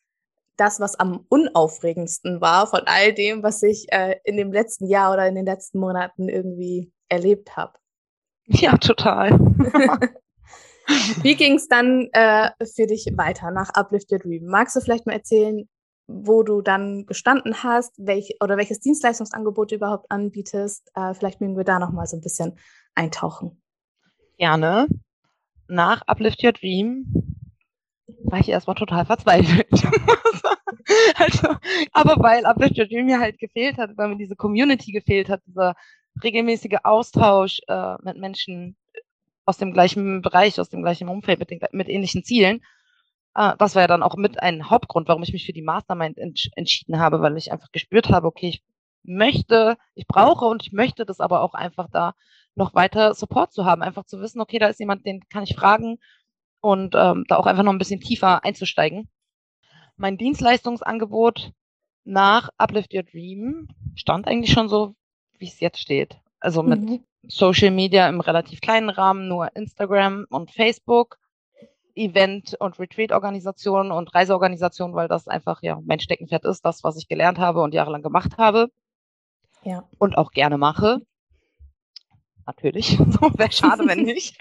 das, 0.57 0.81
was 0.81 0.99
am 0.99 1.25
unaufregendsten 1.29 2.41
war 2.41 2.67
von 2.67 2.81
all 2.87 3.13
dem, 3.13 3.43
was 3.43 3.63
ich 3.63 3.87
äh, 3.93 4.17
in 4.25 4.37
dem 4.37 4.53
letzten 4.53 4.87
Jahr 4.87 5.13
oder 5.13 5.27
in 5.27 5.35
den 5.37 5.47
letzten 5.47 5.79
Monaten 5.79 6.29
irgendwie 6.29 6.93
erlebt 7.09 7.57
habe. 7.57 7.75
Ja, 8.61 8.77
total. 8.77 9.31
Wie 11.23 11.35
ging 11.35 11.55
es 11.55 11.67
dann 11.69 12.09
äh, 12.13 12.51
für 12.65 12.87
dich 12.87 13.07
weiter 13.17 13.51
nach 13.51 13.71
Uplift 13.75 14.13
Your 14.13 14.21
Dream? 14.21 14.47
Magst 14.47 14.77
du 14.77 14.81
vielleicht 14.81 15.05
mal 15.05 15.15
erzählen, 15.15 15.69
wo 16.07 16.45
du 16.45 16.63
dann 16.63 17.07
gestanden 17.07 17.65
hast, 17.65 17.93
welch, 17.99 18.37
oder 18.41 18.57
welches 18.57 18.79
Dienstleistungsangebot 18.81 19.73
du 19.73 19.77
überhaupt 19.77 20.11
anbietest? 20.11 20.91
Äh, 20.95 21.15
vielleicht 21.15 21.41
mögen 21.41 21.57
wir 21.57 21.65
da 21.65 21.81
noch 21.81 21.91
mal 21.91 22.07
so 22.07 22.17
ein 22.17 22.21
bisschen 22.21 22.57
eintauchen. 22.95 23.61
Gerne. 24.39 24.87
Nach 25.67 26.03
Uplift 26.07 26.45
Your 26.45 26.53
Dream 26.53 27.07
war 28.23 28.39
ich 28.39 28.49
erstmal 28.49 28.77
total 28.77 29.05
verzweifelt. 29.05 29.69
also, 31.17 31.57
aber 31.93 32.23
weil 32.23 32.47
Uplift 32.47 32.79
Your 32.79 32.87
Dream 32.87 33.07
mir 33.07 33.19
halt 33.19 33.39
gefehlt 33.39 33.79
hat, 33.79 33.97
weil 33.97 34.09
mir 34.09 34.17
diese 34.17 34.37
Community 34.37 34.93
gefehlt 34.93 35.29
hat, 35.29 35.43
dieser 35.47 35.75
regelmäßige 36.23 36.79
Austausch 36.85 37.61
äh, 37.69 37.95
mit 38.03 38.17
Menschen 38.19 38.77
aus 39.45 39.59
dem 39.59 39.73
gleichen 39.73 40.23
Bereich, 40.23 40.61
aus 40.61 40.71
dem 40.71 40.83
gleichen 40.83 41.09
Umfeld, 41.09 41.39
mit, 41.39 41.51
den, 41.51 41.61
mit 41.73 41.89
ähnlichen 41.89 42.25
Zielen. 42.25 42.63
Äh, 43.35 43.55
das 43.59 43.75
war 43.75 43.83
ja 43.83 43.89
dann 43.89 44.03
auch 44.03 44.17
mit 44.17 44.43
ein 44.43 44.71
Hauptgrund, 44.71 45.09
warum 45.09 45.23
ich 45.23 45.33
mich 45.33 45.47
für 45.47 45.53
die 45.53 45.63
Mastermind 45.63 46.19
ents 46.19 46.49
entschieden 46.57 46.99
habe, 46.99 47.21
weil 47.21 47.37
ich 47.37 47.53
einfach 47.53 47.71
gespürt 47.73 48.11
habe, 48.11 48.27
okay, 48.27 48.49
ich 48.49 48.63
möchte, 49.05 49.77
ich 49.95 50.07
brauche 50.07 50.47
und 50.47 50.63
ich 50.65 50.73
möchte 50.73 51.07
das 51.07 51.21
aber 51.21 51.43
auch 51.43 51.55
einfach 51.55 51.89
da 51.91 52.15
noch 52.57 52.75
weiter 52.75 53.15
Support 53.15 53.53
zu 53.53 53.65
haben, 53.65 53.83
einfach 53.83 54.05
zu 54.05 54.21
wissen, 54.21 54.41
okay, 54.41 54.59
da 54.59 54.67
ist 54.67 54.81
jemand, 54.81 55.07
den 55.07 55.29
kann 55.29 55.45
ich 55.45 55.55
fragen 55.55 55.99
und 56.61 56.95
ähm, 56.97 57.25
da 57.29 57.37
auch 57.37 57.47
einfach 57.47 57.63
noch 57.63 57.73
ein 57.73 57.79
bisschen 57.79 58.01
tiefer 58.01 58.45
einzusteigen. 58.45 59.09
Mein 59.97 60.19
Dienstleistungsangebot 60.19 61.53
nach 62.05 62.51
Uplift 62.59 62.95
Your 62.95 63.03
Dream 63.03 63.69
stand 63.95 64.27
eigentlich 64.27 64.53
schon 64.53 64.69
so, 64.69 64.95
wie 65.39 65.47
es 65.47 65.61
jetzt 65.61 65.81
steht. 65.81 66.17
Also 66.41 66.63
mit 66.63 66.81
mhm. 66.81 67.05
Social 67.29 67.71
Media 67.71 68.09
im 68.09 68.21
relativ 68.21 68.61
kleinen 68.61 68.91
Rahmen, 68.91 69.29
nur 69.29 69.55
Instagram 69.57 70.27
und 70.31 70.51
Facebook, 70.51 71.19
Event- 71.95 72.57
und 72.61 72.79
Retreat-Organisationen 72.79 73.91
und 73.91 74.15
Reiseorganisationen, 74.15 74.95
weil 74.95 75.09
das 75.09 75.29
einfach 75.29 75.63
ja 75.63 75.81
mein 75.85 75.99
Steckenpferd 76.01 76.45
ist, 76.45 76.65
das, 76.65 76.85
was 76.85 76.97
ich 76.97 77.09
gelernt 77.09 77.39
habe 77.39 77.63
und 77.63 77.75
jahrelang 77.75 78.03
gemacht 78.03 78.37
habe. 78.39 78.71
Ja. 79.65 79.85
Und 79.99 80.17
auch 80.19 80.31
gerne 80.31 80.59
mache. 80.59 81.01
Natürlich. 82.47 82.99
So 82.99 83.33
wäre 83.37 83.51
schade, 83.51 83.87
wenn 83.87 84.03
nicht. 84.05 84.37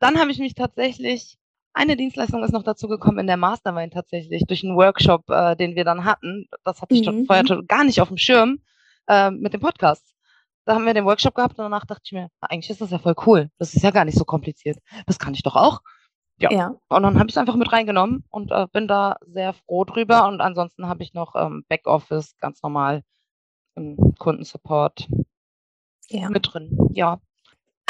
Dann 0.00 0.18
habe 0.18 0.30
ich 0.30 0.38
mich 0.38 0.54
tatsächlich 0.54 1.38
eine 1.72 1.96
Dienstleistung 1.96 2.42
ist 2.42 2.52
noch 2.52 2.64
dazu 2.64 2.88
gekommen 2.88 3.20
in 3.20 3.26
der 3.28 3.36
Mastermind 3.36 3.92
tatsächlich, 3.92 4.44
durch 4.46 4.64
einen 4.64 4.76
Workshop, 4.76 5.30
äh, 5.30 5.54
den 5.54 5.76
wir 5.76 5.84
dann 5.84 6.04
hatten. 6.04 6.48
Das 6.64 6.82
hatte 6.82 6.94
ich 6.94 7.06
mhm. 7.06 7.26
vorher 7.26 7.44
gar 7.68 7.84
nicht 7.84 8.00
auf 8.00 8.08
dem 8.08 8.16
Schirm 8.16 8.60
äh, 9.10 9.30
mit 9.30 9.52
dem 9.52 9.60
Podcast. 9.60 10.14
Da 10.64 10.74
haben 10.74 10.86
wir 10.86 10.94
den 10.94 11.04
Workshop 11.04 11.34
gehabt 11.34 11.58
und 11.58 11.64
danach 11.64 11.84
dachte 11.84 12.02
ich 12.04 12.12
mir, 12.12 12.28
eigentlich 12.40 12.70
ist 12.70 12.80
das 12.80 12.90
ja 12.90 12.98
voll 12.98 13.16
cool. 13.26 13.50
Das 13.58 13.74
ist 13.74 13.82
ja 13.82 13.90
gar 13.90 14.04
nicht 14.04 14.16
so 14.16 14.24
kompliziert. 14.24 14.78
Das 15.06 15.18
kann 15.18 15.34
ich 15.34 15.42
doch 15.42 15.56
auch. 15.56 15.80
Ja. 16.38 16.50
ja. 16.52 16.74
Und 16.88 17.02
dann 17.02 17.18
habe 17.18 17.28
ich 17.28 17.34
es 17.34 17.38
einfach 17.38 17.56
mit 17.56 17.72
reingenommen 17.72 18.24
und 18.30 18.50
äh, 18.50 18.66
bin 18.72 18.88
da 18.88 19.16
sehr 19.26 19.52
froh 19.52 19.84
drüber. 19.84 20.26
Und 20.28 20.40
ansonsten 20.40 20.86
habe 20.88 21.02
ich 21.02 21.12
noch 21.12 21.34
ähm, 21.34 21.64
Backoffice 21.68 22.36
ganz 22.38 22.62
normal 22.62 23.02
im 23.74 23.96
Kundensupport 24.18 25.08
ja. 26.08 26.30
mit 26.30 26.48
drin. 26.52 26.76
Ja. 26.92 27.20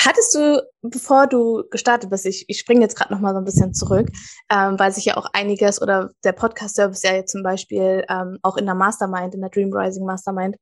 Hattest 0.00 0.34
du, 0.34 0.66
bevor 0.80 1.26
du 1.26 1.64
gestartet 1.70 2.08
bist, 2.08 2.24
ich, 2.24 2.46
ich 2.48 2.58
springe 2.58 2.80
jetzt 2.80 2.96
gerade 2.96 3.12
noch 3.12 3.20
mal 3.20 3.34
so 3.34 3.38
ein 3.38 3.44
bisschen 3.44 3.74
zurück, 3.74 4.08
ähm, 4.50 4.78
weil 4.78 4.92
sich 4.92 5.04
ja 5.04 5.18
auch 5.18 5.26
einiges 5.34 5.82
oder 5.82 6.10
der 6.24 6.32
Podcast-Service 6.32 7.02
ja 7.02 7.12
jetzt 7.12 7.32
zum 7.32 7.42
Beispiel 7.42 8.04
ähm, 8.08 8.38
auch 8.42 8.56
in 8.56 8.64
der 8.64 8.74
Mastermind, 8.74 9.34
in 9.34 9.42
der 9.42 9.50
Dream 9.50 9.70
Rising 9.72 10.06
Mastermind, 10.06 10.56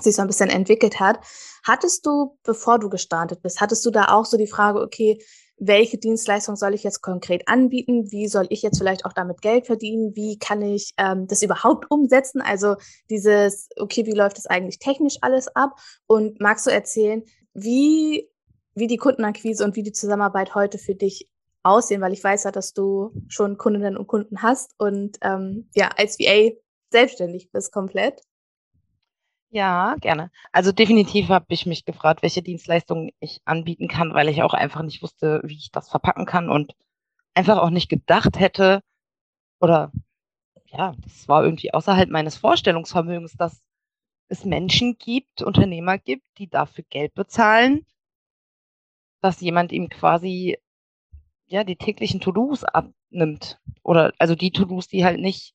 sich 0.00 0.16
so 0.16 0.22
ein 0.22 0.28
bisschen 0.28 0.50
entwickelt 0.50 1.00
hat. 1.00 1.18
Hattest 1.64 2.06
du, 2.06 2.38
bevor 2.42 2.78
du 2.78 2.88
gestartet 2.88 3.42
bist, 3.42 3.60
hattest 3.60 3.84
du 3.86 3.90
da 3.90 4.06
auch 4.08 4.24
so 4.24 4.36
die 4.36 4.46
Frage, 4.46 4.80
okay, 4.80 5.18
welche 5.64 5.96
Dienstleistung 5.96 6.56
soll 6.56 6.74
ich 6.74 6.82
jetzt 6.82 7.02
konkret 7.02 7.46
anbieten? 7.46 8.10
Wie 8.10 8.26
soll 8.26 8.46
ich 8.50 8.62
jetzt 8.62 8.78
vielleicht 8.78 9.04
auch 9.04 9.12
damit 9.12 9.42
Geld 9.42 9.66
verdienen? 9.66 10.16
Wie 10.16 10.38
kann 10.38 10.60
ich 10.60 10.92
ähm, 10.98 11.28
das 11.28 11.42
überhaupt 11.42 11.88
umsetzen? 11.88 12.40
Also 12.40 12.76
dieses, 13.10 13.68
okay, 13.78 14.04
wie 14.06 14.12
läuft 14.12 14.38
das 14.38 14.46
eigentlich 14.46 14.80
technisch 14.80 15.18
alles 15.20 15.46
ab? 15.54 15.78
Und 16.06 16.40
magst 16.40 16.66
du 16.66 16.70
erzählen, 16.70 17.22
wie, 17.54 18.28
wie 18.74 18.88
die 18.88 18.96
Kundenakquise 18.96 19.64
und 19.64 19.76
wie 19.76 19.84
die 19.84 19.92
Zusammenarbeit 19.92 20.56
heute 20.56 20.78
für 20.78 20.96
dich 20.96 21.28
aussehen? 21.62 22.00
Weil 22.00 22.12
ich 22.12 22.24
weiß 22.24 22.42
ja, 22.42 22.50
dass 22.50 22.72
du 22.72 23.12
schon 23.28 23.56
Kundinnen 23.56 23.96
und 23.96 24.08
Kunden 24.08 24.42
hast 24.42 24.72
und 24.78 25.18
ähm, 25.22 25.68
ja, 25.74 25.90
als 25.96 26.18
VA 26.18 26.56
selbstständig 26.90 27.52
bist 27.52 27.72
komplett. 27.72 28.20
Ja, 29.54 29.96
gerne. 30.00 30.30
Also 30.50 30.72
definitiv 30.72 31.28
habe 31.28 31.44
ich 31.50 31.66
mich 31.66 31.84
gefragt, 31.84 32.22
welche 32.22 32.40
Dienstleistungen 32.42 33.10
ich 33.20 33.42
anbieten 33.44 33.86
kann, 33.86 34.14
weil 34.14 34.28
ich 34.30 34.42
auch 34.42 34.54
einfach 34.54 34.80
nicht 34.82 35.02
wusste, 35.02 35.42
wie 35.44 35.56
ich 35.56 35.70
das 35.70 35.90
verpacken 35.90 36.24
kann 36.24 36.48
und 36.48 36.74
einfach 37.34 37.58
auch 37.58 37.70
nicht 37.70 37.88
gedacht 37.90 38.40
hätte 38.40 38.82
oder 39.60 39.92
ja, 40.66 40.94
das 41.02 41.28
war 41.28 41.44
irgendwie 41.44 41.74
außerhalb 41.74 42.10
meines 42.10 42.36
Vorstellungsvermögens, 42.36 43.34
dass 43.36 43.62
es 44.28 44.44
Menschen 44.44 44.98
gibt, 44.98 45.42
Unternehmer 45.42 45.98
gibt, 45.98 46.24
die 46.38 46.48
dafür 46.50 46.84
Geld 46.90 47.14
bezahlen, 47.14 47.86
dass 49.22 49.40
jemand 49.40 49.72
ihm 49.72 49.88
quasi 49.88 50.58
ja 51.46 51.64
die 51.64 51.76
täglichen 51.76 52.20
To-Dos 52.20 52.64
abnimmt 52.64 53.60
oder 53.82 54.12
also 54.18 54.34
die 54.34 54.52
To-Dos, 54.52 54.88
die 54.88 55.04
halt 55.04 55.20
nicht 55.20 55.54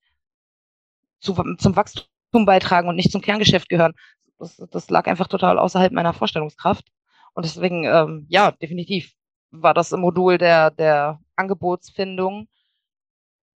zu, 1.19 1.33
zum 1.57 1.75
Wachstum 1.75 2.05
beitragen 2.45 2.88
und 2.88 2.95
nicht 2.95 3.12
zum 3.12 3.21
Kerngeschäft 3.21 3.69
gehören. 3.69 3.93
Das, 4.39 4.58
das 4.71 4.89
lag 4.89 5.08
einfach 5.08 5.28
total 5.28 5.58
außerhalb 5.58 5.91
meiner 5.91 6.13
Vorstellungskraft. 6.13 6.88
Und 7.34 7.45
deswegen, 7.45 7.86
ähm, 7.86 8.26
ja, 8.30 8.52
definitiv 8.52 9.13
war 9.52 9.73
das 9.73 9.91
im 9.91 10.02
Modul 10.02 10.38
der, 10.38 10.71
der 10.71 11.19
Angebotsfindung 11.36 12.47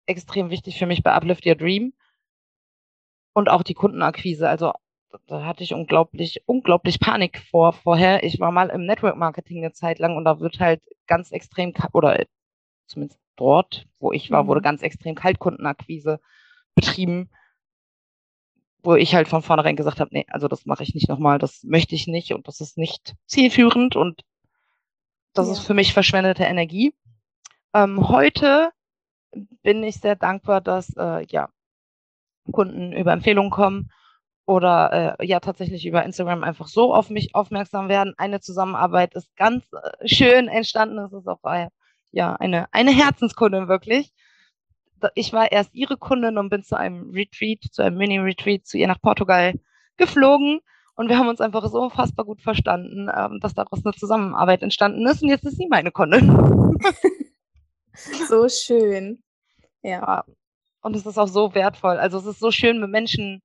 extrem 0.06 0.50
wichtig 0.50 0.78
für 0.78 0.86
mich 0.86 1.04
bei 1.04 1.14
Uplift 1.14 1.46
Your 1.46 1.56
Dream. 1.56 1.94
Und 3.34 3.50
auch 3.50 3.64
die 3.64 3.74
Kundenakquise. 3.74 4.50
Also 4.50 4.74
da 5.28 5.46
hatte 5.46 5.64
ich 5.64 5.74
unglaublich, 5.74 6.42
unglaublich 6.46 7.00
Panik 7.00 7.40
vor 7.50 7.74
vorher. 7.74 8.24
Ich 8.24 8.40
war 8.40 8.52
mal 8.52 8.70
im 8.70 8.86
Network 8.86 9.18
Marketing 9.18 9.60
eine 9.60 9.74
Zeit 9.74 10.00
lang 10.00 10.16
und 10.16 10.26
da 10.26 10.40
wird 10.40 10.60
halt 10.60 10.82
ganz 11.08 11.32
extrem, 11.32 11.74
oder 11.94 12.24
zumindest 12.88 13.20
dort, 13.36 13.88
wo 14.00 14.12
ich 14.12 14.32
war, 14.32 14.44
mhm. 14.44 14.48
wurde 14.48 14.62
ganz 14.62 14.82
extrem 14.82 15.16
Kaltkundenakquise 15.16 16.20
betrieben 16.76 17.30
wo 18.84 18.96
ich 18.96 19.16
halt 19.16 19.28
von 19.28 19.42
vornherein 19.42 19.76
gesagt 19.76 20.00
habe, 20.00 20.10
nee, 20.14 20.26
also 20.30 20.48
das 20.48 20.66
mache 20.66 20.84
ich 20.84 20.94
nicht 20.94 21.10
nochmal, 21.10 21.38
das 21.38 21.64
möchte 21.64 21.96
ich 21.96 22.08
nicht 22.08 22.34
und 22.34 22.48
das 22.48 22.62
ist 22.62 22.78
nicht 22.78 23.16
zielführend 23.26 23.96
und 23.96 24.22
das 25.34 25.48
ja. 25.48 25.54
ist 25.54 25.60
für 25.60 25.74
mich 25.74 25.94
verschwendete 25.94 26.44
Energie. 26.44 26.94
Ähm, 27.74 28.10
heute 28.10 28.72
bin 29.64 29.84
ich 29.84 29.98
sehr 29.98 30.16
dankbar, 30.16 30.62
dass 30.62 30.96
äh, 30.98 31.26
ja 31.28 31.50
Kunden 32.52 32.92
über 32.92 33.14
Empfehlungen 33.14 33.52
kommen 33.52 33.92
oder 34.46 35.18
äh, 35.20 35.26
ja 35.26 35.40
tatsächlich 35.40 35.86
über 35.86 36.04
Instagram 36.04 36.44
einfach 36.44 36.68
so 36.68 36.94
auf 36.94 37.10
mich 37.10 37.36
aufmerksam 37.36 37.88
werden. 37.88 38.14
Eine 38.18 38.42
Zusammenarbeit 38.42 39.14
ist 39.16 39.34
ganz 39.36 39.64
äh, 39.72 40.08
schön 40.08 40.48
entstanden. 40.48 40.98
Es 41.00 41.14
ist 41.14 41.28
auch 41.28 41.44
äh, 41.44 41.70
ja 42.12 42.36
eine 42.36 42.68
eine 42.74 42.92
Herzenskundin 42.92 43.68
wirklich 43.68 44.12
ich 45.16 45.34
war 45.34 45.52
erst 45.52 45.74
ihre 45.74 45.98
Kundin 45.98 46.38
und 46.38 46.50
bin 46.50 46.64
zu 46.64 46.78
einem 46.78 47.12
Retreat, 47.12 47.64
zu 47.72 47.82
einem 47.84 47.98
Mini-Retreat 47.98 48.66
zu 48.66 48.78
ihr 48.78 48.88
nach 48.88 49.02
Portugal 49.02 49.54
geflogen. 49.98 50.60
Und 50.96 51.10
wir 51.10 51.18
haben 51.18 51.30
uns 51.30 51.42
einfach 51.42 51.68
so 51.70 51.82
unfassbar 51.82 52.26
gut 52.26 52.42
verstanden, 52.42 53.10
ähm, 53.16 53.40
dass 53.42 53.54
daraus 53.54 53.84
eine 53.86 53.94
Zusammenarbeit 53.94 54.62
entstanden 54.62 55.06
ist. 55.08 55.24
Und 55.24 55.30
jetzt 55.30 55.46
ist 55.46 55.58
sie 55.58 55.68
meine 55.68 55.92
Kundin. 55.92 56.78
so 58.28 58.48
schön. 58.50 59.24
Ja. 59.82 60.26
Und 60.82 60.96
es 60.96 61.06
ist 61.06 61.18
auch 61.18 61.28
so 61.28 61.54
wertvoll. 61.56 61.98
Also 61.98 62.18
es 62.18 62.26
ist 62.26 62.40
so 62.40 62.52
schön, 62.52 62.80
mit 62.80 62.90
Menschen 62.90 63.42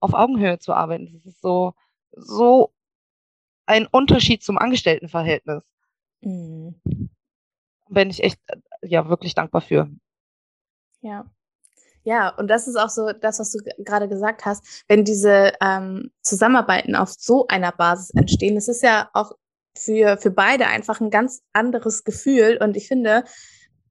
auf 0.00 0.14
Augenhöhe 0.14 0.58
zu 0.58 0.72
arbeiten. 0.72 1.14
Es 1.16 1.26
ist 1.26 1.40
so, 1.40 1.74
so 2.12 2.72
ein 3.66 3.86
Unterschied 3.86 4.42
zum 4.42 4.58
Angestelltenverhältnis. 4.58 5.62
Mhm. 6.20 6.80
Bin 7.88 8.10
ich 8.10 8.22
echt, 8.22 8.40
ja, 8.82 9.08
wirklich 9.08 9.34
dankbar 9.34 9.60
für. 9.60 9.90
Ja. 11.04 11.26
Ja, 12.02 12.30
und 12.36 12.48
das 12.48 12.66
ist 12.68 12.76
auch 12.76 12.90
so 12.90 13.12
das, 13.12 13.38
was 13.38 13.50
du 13.50 13.58
gerade 13.78 14.08
gesagt 14.08 14.44
hast, 14.44 14.84
wenn 14.88 15.04
diese 15.04 15.52
ähm, 15.62 16.10
Zusammenarbeiten 16.22 16.96
auf 16.96 17.10
so 17.16 17.46
einer 17.46 17.72
Basis 17.72 18.10
entstehen, 18.10 18.56
das 18.56 18.68
ist 18.68 18.82
ja 18.82 19.08
auch 19.14 19.32
für, 19.76 20.18
für 20.18 20.30
beide 20.30 20.66
einfach 20.66 21.00
ein 21.00 21.10
ganz 21.10 21.42
anderes 21.52 22.04
Gefühl. 22.04 22.58
Und 22.60 22.76
ich 22.76 22.88
finde, 22.88 23.24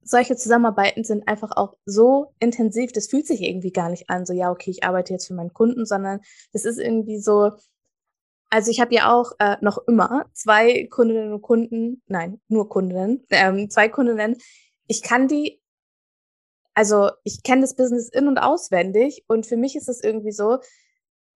solche 0.04 0.36
Zusammenarbeiten 0.36 1.04
sind 1.04 1.28
einfach 1.28 1.52
auch 1.56 1.76
so 1.86 2.34
intensiv, 2.40 2.92
das 2.92 3.08
fühlt 3.08 3.26
sich 3.26 3.42
irgendwie 3.42 3.72
gar 3.72 3.90
nicht 3.90 4.10
an, 4.10 4.26
so 4.26 4.34
ja, 4.34 4.52
okay, 4.52 4.70
ich 4.70 4.84
arbeite 4.84 5.14
jetzt 5.14 5.28
für 5.28 5.34
meinen 5.34 5.54
Kunden, 5.54 5.86
sondern 5.86 6.20
das 6.52 6.66
ist 6.66 6.80
irgendwie 6.80 7.20
so, 7.20 7.52
also 8.50 8.70
ich 8.70 8.80
habe 8.80 8.94
ja 8.94 9.12
auch 9.12 9.32
äh, 9.40 9.58
noch 9.62 9.80
immer 9.88 10.26
zwei 10.34 10.88
Kundinnen 10.92 11.34
und 11.34 11.42
Kunden, 11.42 12.04
nein, 12.08 12.42
nur 12.48 12.70
Kundinnen, 12.70 13.26
ähm, 13.32 13.70
zwei 13.70 13.90
Kundinnen. 13.90 14.36
Ich 14.88 15.02
kann 15.02 15.28
die, 15.28 15.63
also 16.74 17.12
ich 17.24 17.44
kenne 17.44 17.62
das 17.62 17.76
Business 17.76 18.10
in 18.10 18.28
und 18.28 18.38
auswendig 18.38 19.24
und 19.28 19.46
für 19.46 19.58
mich 19.58 19.76
ist 19.76 19.90
es 19.90 20.04
irgendwie 20.04 20.32
so, 20.32 20.60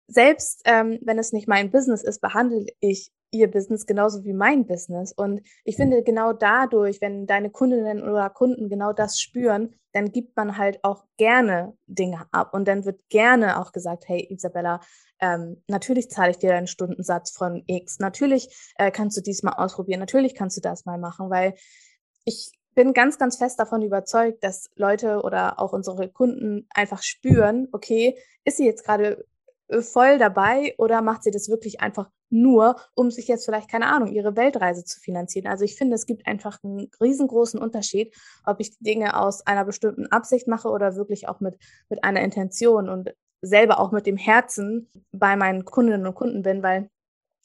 selbst 0.08 0.62
ähm, 0.66 1.00
wenn 1.02 1.18
es 1.18 1.34
nicht 1.34 1.48
mein 1.48 1.72
Business 1.72 2.04
ist, 2.04 2.22
behandle 2.22 2.66
ich 2.80 3.12
ihr 3.34 3.50
Business 3.50 3.86
genauso 3.86 4.24
wie 4.24 4.34
mein 4.34 4.66
Business. 4.66 5.12
Und 5.12 5.42
ich 5.64 5.76
finde, 5.76 6.04
genau 6.04 6.34
dadurch, 6.34 7.02
wenn 7.02 7.26
deine 7.26 7.50
Kundinnen 7.50 8.04
oder 8.04 8.30
Kunden 8.30 8.70
genau 8.70 8.94
das 8.94 9.20
spüren, 9.20 9.74
dann 9.92 10.12
gibt 10.12 10.36
man 10.38 10.58
halt 10.58 10.84
auch 10.84 11.06
gerne 11.18 11.76
Dinge 11.88 12.26
ab. 12.32 12.54
Und 12.54 12.68
dann 12.68 12.86
wird 12.86 13.02
gerne 13.10 13.60
auch 13.60 13.72
gesagt, 13.72 14.08
hey 14.08 14.28
Isabella, 14.30 14.82
ähm, 15.20 15.64
natürlich 15.68 16.10
zahle 16.10 16.32
ich 16.32 16.38
dir 16.38 16.50
deinen 16.50 16.68
Stundensatz 16.68 17.32
von 17.32 17.64
X. 17.66 18.00
Natürlich 18.00 18.74
äh, 18.78 18.92
kannst 18.92 19.18
du 19.18 19.22
dies 19.22 19.44
mal 19.44 19.54
ausprobieren. 19.54 20.00
Natürlich 20.00 20.36
kannst 20.36 20.58
du 20.58 20.62
das 20.62 20.86
mal 20.86 21.00
machen, 21.00 21.30
weil 21.30 21.56
ich 22.26 22.52
bin 22.74 22.94
ganz, 22.94 23.18
ganz 23.18 23.38
fest 23.38 23.60
davon 23.60 23.82
überzeugt, 23.82 24.44
dass 24.44 24.70
Leute 24.76 25.22
oder 25.22 25.60
auch 25.60 25.74
unsere 25.74 26.10
Kunden 26.10 26.68
einfach 26.74 27.04
spüren, 27.04 27.68
okay, 27.72 28.18
ist 28.44 28.58
sie 28.58 28.66
jetzt 28.66 28.86
gerade 28.86 29.26
äh, 29.68 29.82
voll 29.82 30.18
dabei 30.18 30.76
oder 30.78 31.02
macht 31.02 31.24
sie 31.24 31.32
das 31.32 31.50
wirklich 31.50 31.82
einfach 31.82 32.10
nur, 32.30 32.78
um 32.96 33.12
sich 33.12 33.28
jetzt 33.28 33.46
vielleicht, 33.46 33.70
keine 33.70 33.88
Ahnung, 33.88 34.12
ihre 34.12 34.36
Weltreise 34.36 34.84
zu 34.84 35.00
finanzieren. 35.00 35.48
Also 35.48 35.64
ich 35.66 35.76
finde, 35.76 35.96
es 35.96 36.06
gibt 36.06 36.26
einfach 36.26 36.58
einen 36.64 36.90
riesengroßen 37.00 37.60
Unterschied, 37.60 38.16
ob 38.46 38.60
ich 38.60 38.78
Dinge 38.80 39.20
aus 39.20 39.46
einer 39.46 39.66
bestimmten 39.66 40.08
Absicht 40.08 40.48
mache 40.48 40.70
oder 40.70 40.96
wirklich 40.96 41.28
auch 41.30 41.40
mit, 41.40 41.58
mit 41.90 42.04
einer 42.04 42.22
Intention 42.22 42.90
und 42.90 43.14
selber 43.42 43.80
auch 43.80 43.92
mit 43.92 44.08
dem 44.08 44.18
Herzen 44.18 44.90
bei 45.12 45.36
meinen 45.36 45.66
Kundinnen 45.66 46.08
und 46.08 46.16
Kunden 46.16 46.42
bin, 46.42 46.64
weil 46.64 46.90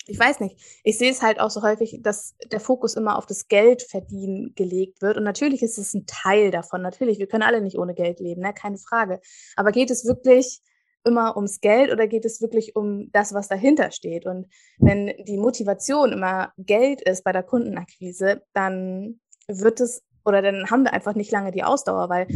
ich 0.08 0.18
weiß 0.18 0.40
nicht, 0.40 0.80
ich 0.84 0.98
sehe 0.98 1.10
es 1.10 1.22
halt 1.22 1.38
auch 1.38 1.50
so 1.50 1.62
häufig, 1.62 2.00
dass 2.02 2.34
der 2.50 2.60
Fokus 2.60 2.94
immer 2.94 3.18
auf 3.18 3.26
das 3.26 3.48
Geldverdienen 3.48 4.54
gelegt 4.54 5.02
wird. 5.02 5.16
Und 5.16 5.24
natürlich 5.24 5.62
ist 5.62 5.78
es 5.78 5.94
ein 5.94 6.06
Teil 6.06 6.50
davon. 6.50 6.82
Natürlich, 6.82 7.18
wir 7.18 7.26
können 7.26 7.42
alle 7.42 7.60
nicht 7.60 7.78
ohne 7.78 7.94
Geld 7.94 8.18
leben, 8.18 8.40
ne? 8.40 8.52
keine 8.54 8.78
Frage. 8.78 9.20
Aber 9.56 9.70
geht 9.70 9.90
es 9.90 10.06
wirklich 10.06 10.60
immer 11.04 11.36
ums 11.36 11.60
Geld 11.60 11.92
oder 11.92 12.06
geht 12.06 12.24
es 12.24 12.40
wirklich 12.40 12.74
um 12.74 13.10
das, 13.12 13.34
was 13.34 13.48
dahinter 13.48 13.90
steht? 13.90 14.26
Und 14.26 14.46
wenn 14.78 15.12
die 15.24 15.38
Motivation 15.38 16.12
immer 16.12 16.52
Geld 16.56 17.02
ist 17.02 17.22
bei 17.22 17.32
der 17.32 17.42
Kundenakquise, 17.42 18.42
dann 18.52 19.20
wird 19.46 19.80
es 19.80 20.02
oder 20.24 20.42
dann 20.42 20.70
haben 20.70 20.84
wir 20.84 20.92
einfach 20.92 21.14
nicht 21.14 21.30
lange 21.30 21.52
die 21.52 21.64
Ausdauer, 21.64 22.08
weil 22.08 22.26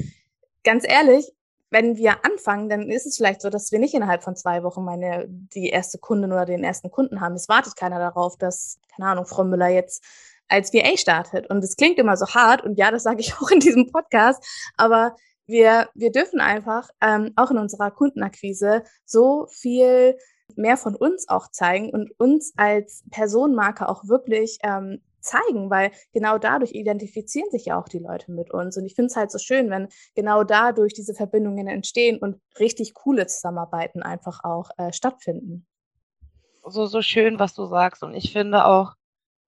ganz 0.65 0.85
ehrlich, 0.87 1.31
wenn 1.73 1.97
wir 1.97 2.25
anfangen, 2.25 2.69
dann 2.69 2.91
ist 2.91 3.07
es 3.07 3.17
vielleicht 3.17 3.41
so, 3.41 3.49
dass 3.49 3.73
wir 3.73 3.79
nicht 3.79 3.95
innerhalb 3.95 4.23
von 4.23 4.37
zwei 4.37 4.63
Wochen 4.63 4.85
meine, 4.85 5.25
die 5.27 5.71
erste 5.71 5.97
Kundin 5.97 6.31
oder 6.31 6.45
den 6.45 6.65
ersten 6.65 6.91
Kunden 6.91 7.21
haben. 7.23 7.35
Es 7.35 7.49
wartet 7.49 7.77
keiner 7.77 7.99
darauf, 7.99 8.37
dass, 8.37 8.79
keine 8.95 9.09
Ahnung, 9.09 9.25
Frau 9.25 9.43
Müller 9.43 9.69
jetzt 9.69 10.05
als 10.49 10.75
VA 10.75 10.99
startet. 10.99 11.49
Und 11.49 11.65
es 11.65 11.77
klingt 11.77 11.99
immer 11.99 12.19
so 12.19 12.27
hart 12.27 12.63
und 12.63 12.79
ja, 12.79 12.91
das 12.91 13.05
sage 13.05 13.21
ich 13.21 13.35
auch 13.41 13.51
in 13.51 13.61
diesem 13.61 13.91
Podcast, 13.91 14.45
aber 14.77 15.17
wir, 15.47 15.89
wir 15.95 16.13
dürfen 16.13 16.41
einfach 16.41 16.91
ähm, 17.01 17.33
auch 17.37 17.51
in 17.51 17.59
unserer 17.59 17.91
Kundenakquise 17.91 18.85
so 19.07 19.47
viel 19.51 20.17
mehr 20.55 20.77
von 20.77 20.95
uns 20.95 21.29
auch 21.29 21.51
zeigen 21.51 21.91
und 21.91 22.13
uns 22.21 22.53
als 22.57 23.03
Personenmarke 23.11 23.89
auch 23.89 24.07
wirklich 24.07 24.59
ähm, 24.63 25.01
zeigen, 25.23 25.71
weil 25.71 25.91
genau 26.13 26.39
dadurch 26.39 26.73
identifizieren 26.73 27.51
sich 27.51 27.67
ja 27.67 27.81
auch 27.81 27.89
die 27.89 27.99
Leute 27.99 28.33
mit 28.33 28.51
uns. 28.51 28.77
Und 28.77 28.85
ich 28.85 28.95
finde 28.95 29.07
es 29.07 29.17
halt 29.17 29.31
so 29.31 29.39
schön, 29.39 29.71
wenn 29.71 29.89
genau 30.15 30.45
dadurch 30.45 30.95
diese 30.95 31.15
Verbindungen 31.15 31.69
entstehen 31.69 32.19
und 32.19 32.41
richtig 32.59 32.95
coole 32.95 33.27
Zusammenarbeiten 33.27 34.03
einfach 34.03 34.45
auch 34.45 34.71
äh, 34.77 34.93
stattfinden. 34.93 35.67
So, 36.65 36.87
so 36.87 37.03
schön, 37.03 37.39
was 37.39 37.55
du 37.55 37.67
sagst. 37.67 38.03
Und 38.03 38.15
ich 38.15 38.33
finde 38.33 38.67
auch, 38.67 38.95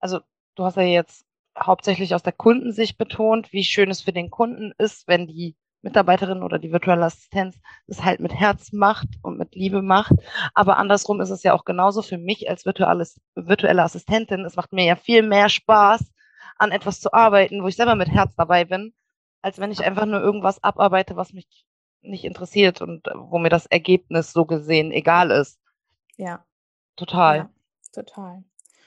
also 0.00 0.20
du 0.54 0.64
hast 0.64 0.76
ja 0.76 0.82
jetzt 0.82 1.24
hauptsächlich 1.58 2.14
aus 2.14 2.22
der 2.22 2.32
Kundensicht 2.32 2.98
betont, 2.98 3.52
wie 3.52 3.64
schön 3.64 3.90
es 3.90 4.00
für 4.00 4.12
den 4.12 4.30
Kunden 4.30 4.72
ist, 4.78 5.06
wenn 5.06 5.26
die 5.26 5.54
Mitarbeiterin 5.84 6.42
oder 6.42 6.58
die 6.58 6.72
virtuelle 6.72 7.04
Assistenz 7.04 7.60
das 7.86 8.02
halt 8.02 8.18
mit 8.18 8.34
Herz 8.34 8.72
macht 8.72 9.06
und 9.22 9.38
mit 9.38 9.54
Liebe 9.54 9.82
macht. 9.82 10.14
Aber 10.54 10.78
andersrum 10.78 11.20
ist 11.20 11.30
es 11.30 11.42
ja 11.42 11.52
auch 11.52 11.64
genauso 11.64 12.02
für 12.02 12.18
mich 12.18 12.48
als 12.48 12.64
virtuelles, 12.64 13.20
virtuelle 13.34 13.82
Assistentin. 13.82 14.44
Es 14.44 14.56
macht 14.56 14.72
mir 14.72 14.84
ja 14.84 14.96
viel 14.96 15.22
mehr 15.22 15.48
Spaß, 15.48 16.10
an 16.56 16.72
etwas 16.72 17.00
zu 17.00 17.12
arbeiten, 17.12 17.62
wo 17.62 17.68
ich 17.68 17.76
selber 17.76 17.94
mit 17.94 18.08
Herz 18.08 18.34
dabei 18.34 18.64
bin, 18.64 18.94
als 19.42 19.58
wenn 19.58 19.70
ich 19.70 19.84
einfach 19.84 20.06
nur 20.06 20.20
irgendwas 20.20 20.62
abarbeite, 20.62 21.16
was 21.16 21.32
mich 21.32 21.66
nicht 22.00 22.24
interessiert 22.24 22.80
und 22.80 23.06
wo 23.14 23.38
mir 23.38 23.50
das 23.50 23.66
Ergebnis 23.66 24.32
so 24.32 24.46
gesehen 24.46 24.90
egal 24.90 25.30
ist. 25.30 25.60
Ja. 26.16 26.44
Total. 26.96 27.36
Ja, 27.36 27.50
total. 27.92 28.44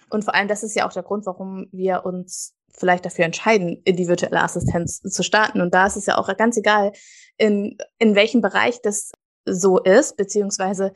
Und 0.09 0.23
vor 0.23 0.33
allem, 0.33 0.47
das 0.47 0.63
ist 0.63 0.75
ja 0.75 0.87
auch 0.87 0.93
der 0.93 1.03
Grund, 1.03 1.25
warum 1.25 1.67
wir 1.71 2.05
uns 2.05 2.56
vielleicht 2.71 3.05
dafür 3.05 3.25
entscheiden, 3.25 3.81
in 3.85 3.95
die 3.95 4.07
virtuelle 4.07 4.41
Assistenz 4.41 5.01
zu 5.01 5.23
starten. 5.23 5.61
Und 5.61 5.73
da 5.73 5.87
ist 5.87 5.95
es 5.95 6.05
ja 6.05 6.17
auch 6.17 6.35
ganz 6.37 6.57
egal, 6.57 6.91
in, 7.37 7.77
in 7.99 8.15
welchem 8.15 8.41
Bereich 8.41 8.81
das 8.81 9.11
so 9.45 9.79
ist, 9.79 10.17
beziehungsweise 10.17 10.93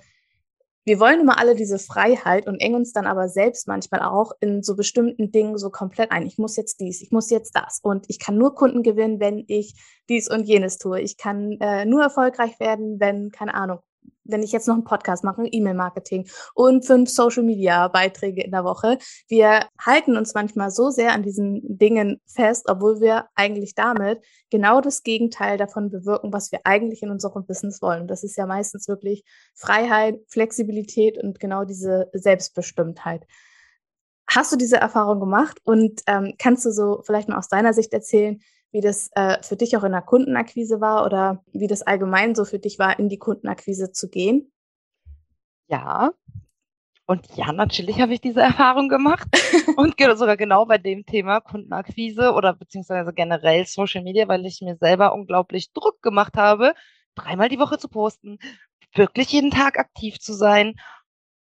wir 0.84 1.00
wollen 1.00 1.22
immer 1.22 1.38
alle 1.38 1.56
diese 1.56 1.78
Freiheit 1.78 2.48
und 2.48 2.60
engen 2.60 2.78
uns 2.78 2.92
dann 2.92 3.06
aber 3.06 3.30
selbst 3.30 3.68
manchmal 3.68 4.02
auch 4.02 4.32
in 4.40 4.64
so 4.64 4.76
bestimmten 4.76 5.32
Dingen 5.32 5.58
so 5.58 5.70
komplett 5.70 6.12
ein. 6.12 6.26
Ich 6.26 6.40
muss 6.40 6.56
jetzt 6.56 6.80
dies, 6.80 7.02
ich 7.02 7.12
muss 7.12 7.30
jetzt 7.30 7.56
das 7.56 7.80
und 7.84 8.06
ich 8.10 8.18
kann 8.18 8.38
nur 8.38 8.56
Kunden 8.56 8.82
gewinnen, 8.82 9.20
wenn 9.20 9.44
ich 9.48 9.76
dies 10.10 10.28
und 10.28 10.48
jenes 10.48 10.80
tue. 10.80 11.00
Ich 11.00 11.18
kann 11.18 11.58
äh, 11.62 11.86
nur 11.86 12.02
erfolgreich 12.02 12.60
werden, 12.60 13.00
wenn, 13.00 13.30
keine 13.32 13.54
Ahnung, 13.54 13.80
wenn 14.24 14.44
ich 14.44 14.52
jetzt 14.52 14.68
noch 14.68 14.76
einen 14.76 14.84
Podcast 14.84 15.24
mache, 15.24 15.46
E-Mail-Marketing 15.46 16.28
und 16.54 16.86
fünf 16.86 17.10
Social-Media-Beiträge 17.10 18.44
in 18.44 18.52
der 18.52 18.64
Woche. 18.64 18.98
Wir 19.28 19.68
halten 19.80 20.18
uns 20.18 20.34
manchmal 20.34 20.72
so 20.72 20.90
sehr 20.90 21.14
an 21.14 21.24
diesen 21.24 21.62
Dingen 21.78 22.22
fest, 22.26 22.66
obwohl 22.68 23.02
wir 23.02 23.26
eigentlich 23.36 23.76
damit 23.76 24.24
genau 24.50 24.82
das 24.82 25.04
Gegenteil 25.04 25.58
davon 25.58 25.90
bewirken, 25.90 26.34
was 26.34 26.52
wir 26.52 26.62
eigentlich 26.64 27.04
in 27.04 27.12
unserem 27.12 27.46
Business 27.46 27.82
wollen. 27.82 28.08
Das 28.08 28.24
ist 28.24 28.38
ja 28.38 28.46
meistens 28.46 28.88
wirklich 28.88 29.24
Freiheit, 29.56 30.20
Flexibilität 30.28 31.18
und 31.22 31.40
genau 31.40 31.66
diese 31.66 32.10
Selbstbestimmtheit. 32.14 33.26
Hast 34.28 34.52
du 34.52 34.56
diese 34.56 34.78
Erfahrung 34.78 35.20
gemacht 35.20 35.60
und 35.64 36.02
ähm, 36.08 36.36
kannst 36.38 36.66
du 36.66 36.72
so 36.72 37.02
vielleicht 37.06 37.28
mal 37.28 37.38
aus 37.38 37.50
deiner 37.50 37.74
Sicht 37.74 37.92
erzählen, 37.92 38.40
wie 38.72 38.82
das 38.82 39.10
äh, 39.16 39.42
für 39.44 39.56
dich 39.56 39.76
auch 39.78 39.84
in 39.84 39.92
der 39.92 40.02
Kundenakquise 40.02 40.82
war 40.82 41.06
oder 41.06 41.44
wie 41.52 41.68
das 41.68 41.82
allgemein 41.82 42.36
so 42.36 42.46
für 42.46 42.60
dich 42.60 42.80
war, 42.80 42.98
in 42.98 43.10
die 43.10 43.20
Kundenakquise 43.20 43.92
zu 43.92 44.10
gehen? 44.10 44.52
Ja. 45.68 46.12
Und 47.06 47.28
ja, 47.36 47.52
natürlich 47.52 48.00
habe 48.00 48.14
ich 48.14 48.22
diese 48.22 48.42
Erfahrung 48.42 48.88
gemacht. 48.88 49.28
und 49.76 49.96
sogar 50.00 50.38
genau 50.38 50.66
bei 50.66 50.78
dem 50.78 51.06
Thema 51.06 51.42
Kundenakquise 51.42 52.32
oder 52.34 52.54
beziehungsweise 52.54 53.14
generell 53.14 53.66
Social 53.66 54.04
Media, 54.04 54.28
weil 54.28 54.46
ich 54.46 54.62
mir 54.62 54.78
selber 54.78 55.14
unglaublich 55.14 55.74
Druck 55.74 56.02
gemacht 56.02 56.38
habe, 56.38 56.74
dreimal 57.16 57.50
die 57.50 57.60
Woche 57.60 57.78
zu 57.78 57.90
posten, 57.90 58.40
wirklich 58.94 59.32
jeden 59.32 59.52
Tag 59.52 59.78
aktiv 59.78 60.20
zu 60.20 60.34
sein 60.34 60.76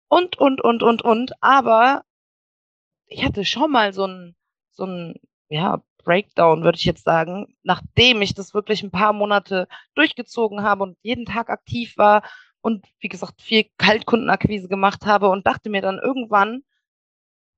und, 0.07 0.37
und, 0.39 0.61
und, 0.61 0.81
und, 0.81 1.03
und. 1.03 1.33
Aber 1.41 2.03
ich 3.05 3.23
hatte 3.23 3.45
schon 3.45 3.71
mal 3.71 3.93
so 3.93 4.07
ein, 4.07 4.35
so 4.71 4.85
ein, 4.85 5.15
ja, 5.49 5.83
Breakdown, 6.03 6.63
würde 6.63 6.77
ich 6.77 6.85
jetzt 6.85 7.03
sagen, 7.03 7.55
nachdem 7.63 8.21
ich 8.21 8.33
das 8.33 8.53
wirklich 8.53 8.83
ein 8.83 8.91
paar 8.91 9.13
Monate 9.13 9.67
durchgezogen 9.95 10.63
habe 10.63 10.83
und 10.83 10.97
jeden 11.01 11.25
Tag 11.25 11.49
aktiv 11.49 11.97
war 11.97 12.23
und 12.61 12.85
wie 12.99 13.09
gesagt 13.09 13.41
viel 13.41 13.65
Kaltkundenakquise 13.77 14.67
gemacht 14.67 15.05
habe 15.05 15.29
und 15.29 15.45
dachte 15.45 15.69
mir 15.69 15.81
dann 15.81 15.99
irgendwann, 15.99 16.63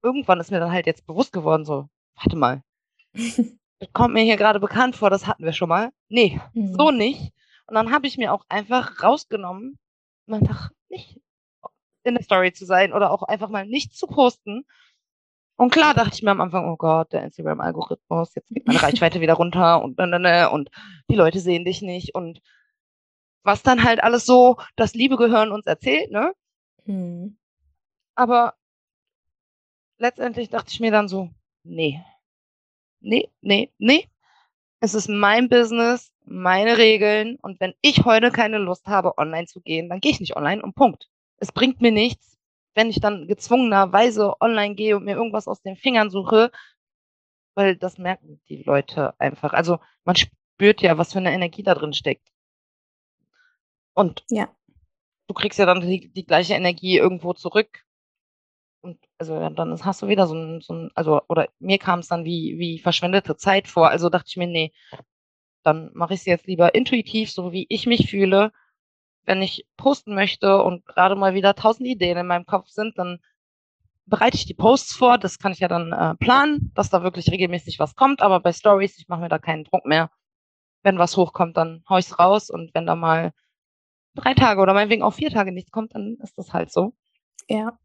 irgendwann 0.02 0.40
ist 0.40 0.52
mir 0.52 0.60
dann 0.60 0.72
halt 0.72 0.88
jetzt 0.88 1.06
bewusst 1.06 1.34
geworden, 1.34 1.66
so, 1.66 1.88
warte 2.16 2.36
mal, 2.36 2.64
das 3.14 3.94
kommt 3.94 4.14
mir 4.14 4.24
hier 4.24 4.38
gerade 4.38 4.60
bekannt 4.60 4.96
vor, 4.96 5.10
das 5.10 5.28
hatten 5.28 5.44
wir 5.44 5.54
schon 5.54 5.70
mal. 5.70 5.92
Nee, 6.10 6.40
mhm. 6.54 6.74
so 6.74 6.92
nicht. 6.92 7.34
Und 7.68 7.76
dann 7.76 7.92
habe 7.92 8.08
ich 8.08 8.18
mir 8.18 8.34
auch 8.34 8.46
einfach 8.50 9.02
rausgenommen, 9.04 9.78
einfach 10.28 10.70
nicht 10.90 11.20
in 12.04 12.14
der 12.14 12.24
Story 12.24 12.54
zu 12.54 12.66
sein 12.66 12.94
oder 12.94 13.12
auch 13.12 13.24
einfach 13.24 13.50
mal 13.50 13.66
nicht 13.66 13.96
zu 13.96 14.08
posten 14.08 14.66
und 15.58 15.72
klar 15.72 15.94
dachte 15.94 16.16
ich 16.16 16.24
mir 16.24 16.32
am 16.32 16.42
Anfang, 16.42 16.70
oh 16.70 16.76
Gott, 16.76 17.14
der 17.14 17.24
Instagram-Algorithmus, 17.24 18.36
jetzt 18.36 18.50
geht 18.50 18.68
meine 18.68 18.82
Reichweite 18.82 19.22
wieder 19.22 19.36
runter 19.36 19.82
und, 19.82 20.00
und, 20.00 20.14
und 20.52 20.70
die 21.10 21.16
Leute 21.16 21.40
sehen 21.40 21.66
dich 21.66 21.82
nicht 21.82 22.14
und 22.14 22.42
was 23.44 23.64
dann 23.64 23.84
halt 23.84 24.04
alles 24.04 24.26
so 24.26 24.58
das 24.76 24.96
liebe 24.96 25.18
Gehirn 25.18 25.52
uns 25.52 25.66
erzählt, 25.66 26.12
ne? 26.12 26.34
Hm. 26.86 27.38
Aber 28.16 28.56
letztendlich 29.98 30.50
dachte 30.50 30.72
ich 30.72 30.80
mir 30.80 30.92
dann 30.92 31.08
so, 31.08 31.30
nee, 31.64 32.04
nee, 33.00 33.30
nee, 33.42 33.72
nee. 33.78 34.10
Es 34.82 34.94
ist 34.94 35.08
mein 35.08 35.48
Business, 35.48 36.12
meine 36.26 36.78
Regeln 36.78 37.38
und 37.42 37.60
wenn 37.60 37.74
ich 37.82 38.04
heute 38.04 38.32
keine 38.32 38.58
Lust 38.58 38.88
habe, 38.88 39.18
online 39.18 39.48
zu 39.48 39.62
gehen, 39.62 39.90
dann 39.90 40.00
gehe 40.00 40.12
ich 40.12 40.20
nicht 40.20 40.36
online 40.36 40.62
und 40.62 40.76
Punkt. 40.76 41.08
Es 41.38 41.52
bringt 41.52 41.82
mir 41.82 41.92
nichts, 41.92 42.35
wenn 42.76 42.90
ich 42.90 43.00
dann 43.00 43.28
gezwungenerweise 43.28 44.40
online 44.42 44.76
gehe 44.76 44.96
und 44.98 45.06
mir 45.06 45.16
irgendwas 45.16 45.48
aus 45.48 45.62
den 45.62 45.78
Fingern 45.78 46.10
suche, 46.10 46.52
weil 47.56 47.76
das 47.78 47.98
merken 47.98 48.42
die 48.50 48.64
Leute 48.64 49.20
einfach. 49.20 49.54
Also 49.54 49.80
man 50.04 50.16
spürt 50.16 50.82
ja, 50.82 50.98
was 50.98 51.14
für 51.14 51.20
eine 51.20 51.34
Energie 51.34 51.64
da 51.64 51.74
drin 51.74 51.94
steckt. 51.94 52.30
Und 53.94 54.26
ja. 54.30 54.50
du 55.28 55.34
kriegst 55.34 55.58
ja 55.58 55.66
dann 55.66 55.82
die, 55.82 56.12
die 56.12 56.26
gleiche 56.26 56.54
Energie 56.54 56.98
irgendwo 56.98 57.34
zurück. 57.34 57.86
Und 58.82 59.00
also 59.18 59.36
ja, 59.36 59.50
dann 59.50 59.84
hast 59.84 60.02
du 60.02 60.08
wieder 60.10 60.28
so 60.28 60.36
ein, 60.36 60.62
so 60.62 60.74
ein 60.74 60.92
also, 60.94 61.22
oder 61.30 61.48
mir 61.60 61.80
kam 61.80 62.00
es 62.00 62.10
dann 62.10 62.26
wie, 62.26 62.60
wie 62.60 62.78
verschwendete 62.78 63.38
Zeit 63.38 63.68
vor. 63.70 63.90
Also 63.90 64.10
dachte 64.10 64.28
ich 64.28 64.38
mir, 64.38 64.48
nee, 64.48 64.74
dann 65.64 65.92
mache 65.94 66.14
ich 66.14 66.20
es 66.20 66.26
jetzt 66.26 66.46
lieber 66.46 66.76
intuitiv, 66.76 67.32
so 67.32 67.52
wie 67.54 67.66
ich 67.70 67.88
mich 67.88 68.10
fühle. 68.10 68.52
Wenn 69.26 69.42
ich 69.42 69.66
posten 69.78 70.14
möchte 70.14 70.62
und 70.62 70.86
gerade 70.86 71.16
mal 71.16 71.34
wieder 71.34 71.56
tausend 71.56 71.88
Ideen 71.88 72.18
in 72.18 72.28
meinem 72.28 72.46
Kopf 72.46 72.70
sind, 72.70 72.98
dann 72.98 73.20
bereite 74.06 74.38
ich 74.38 74.46
die 74.46 74.54
Posts 74.54 74.96
vor. 74.96 75.18
Das 75.18 75.40
kann 75.40 75.52
ich 75.52 75.60
ja 75.60 75.68
dann 75.68 75.92
äh, 75.92 76.16
planen, 76.16 76.72
dass 76.76 76.90
da 76.90 77.04
wirklich 77.04 77.32
regelmäßig 77.32 77.80
was 77.80 77.96
kommt. 77.96 78.22
Aber 78.22 78.40
bei 78.40 78.54
Stories, 78.54 78.98
ich 78.98 79.08
mache 79.08 79.22
mir 79.22 79.30
da 79.30 79.40
keinen 79.40 79.64
Druck 79.64 79.86
mehr. 79.86 80.12
Wenn 80.84 81.00
was 81.00 81.18
hochkommt, 81.18 81.58
dann 81.58 81.84
hau 81.90 81.98
ich's 81.98 82.20
raus. 82.20 82.50
Und 82.50 82.74
wenn 82.76 82.86
da 82.86 82.96
mal 82.96 83.34
drei 84.14 84.34
Tage 84.34 84.62
oder 84.62 84.74
meinetwegen 84.74 85.04
auch 85.04 85.14
vier 85.14 85.32
Tage 85.32 85.52
nichts 85.52 85.72
kommt, 85.72 85.96
dann 85.96 86.18
ist 86.22 86.38
das 86.38 86.54
halt 86.54 86.72
so. 86.72 86.94
Ja. 87.50 87.78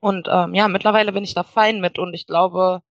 Und 0.00 0.28
ähm, 0.30 0.54
ja, 0.54 0.68
mittlerweile 0.68 1.12
bin 1.12 1.24
ich 1.24 1.34
da 1.34 1.42
fein 1.42 1.80
mit 1.80 1.98
und 1.98 2.14
ich 2.14 2.26
glaube, 2.26 2.82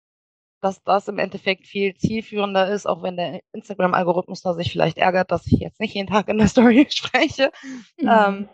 dass 0.60 0.82
das 0.82 1.08
im 1.08 1.18
Endeffekt 1.18 1.66
viel 1.66 1.94
zielführender 1.96 2.68
ist, 2.68 2.86
auch 2.86 3.02
wenn 3.02 3.16
der 3.16 3.40
Instagram-Algorithmus 3.52 4.42
da 4.42 4.54
sich 4.54 4.70
vielleicht 4.70 4.98
ärgert, 4.98 5.30
dass 5.30 5.46
ich 5.46 5.58
jetzt 5.60 5.80
nicht 5.80 5.94
jeden 5.94 6.08
Tag 6.08 6.28
in 6.28 6.38
der 6.38 6.48
Story 6.48 6.86
spreche. 6.90 7.50
Mhm. 7.98 8.08
Ähm, 8.08 8.48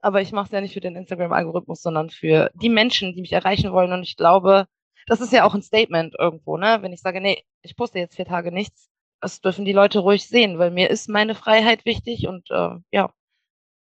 aber 0.00 0.20
ich 0.20 0.32
mache 0.32 0.46
es 0.46 0.52
ja 0.52 0.60
nicht 0.60 0.74
für 0.74 0.80
den 0.80 0.96
Instagram-Algorithmus, 0.96 1.80
sondern 1.80 2.10
für 2.10 2.50
die 2.54 2.68
Menschen, 2.68 3.14
die 3.14 3.22
mich 3.22 3.32
erreichen 3.32 3.72
wollen. 3.72 3.92
Und 3.92 4.02
ich 4.02 4.16
glaube, 4.16 4.66
das 5.06 5.20
ist 5.20 5.32
ja 5.32 5.44
auch 5.44 5.54
ein 5.54 5.62
Statement 5.62 6.14
irgendwo, 6.18 6.56
ne? 6.56 6.78
Wenn 6.80 6.92
ich 6.92 7.00
sage, 7.00 7.20
nee, 7.20 7.42
ich 7.62 7.76
poste 7.76 7.98
jetzt 7.98 8.16
vier 8.16 8.26
Tage 8.26 8.52
nichts, 8.52 8.90
das 9.20 9.40
dürfen 9.40 9.64
die 9.64 9.72
Leute 9.72 10.00
ruhig 10.00 10.26
sehen, 10.26 10.58
weil 10.58 10.70
mir 10.70 10.90
ist 10.90 11.08
meine 11.08 11.34
Freiheit 11.34 11.84
wichtig 11.84 12.28
und 12.28 12.50
äh, 12.50 12.76
ja, 12.90 13.10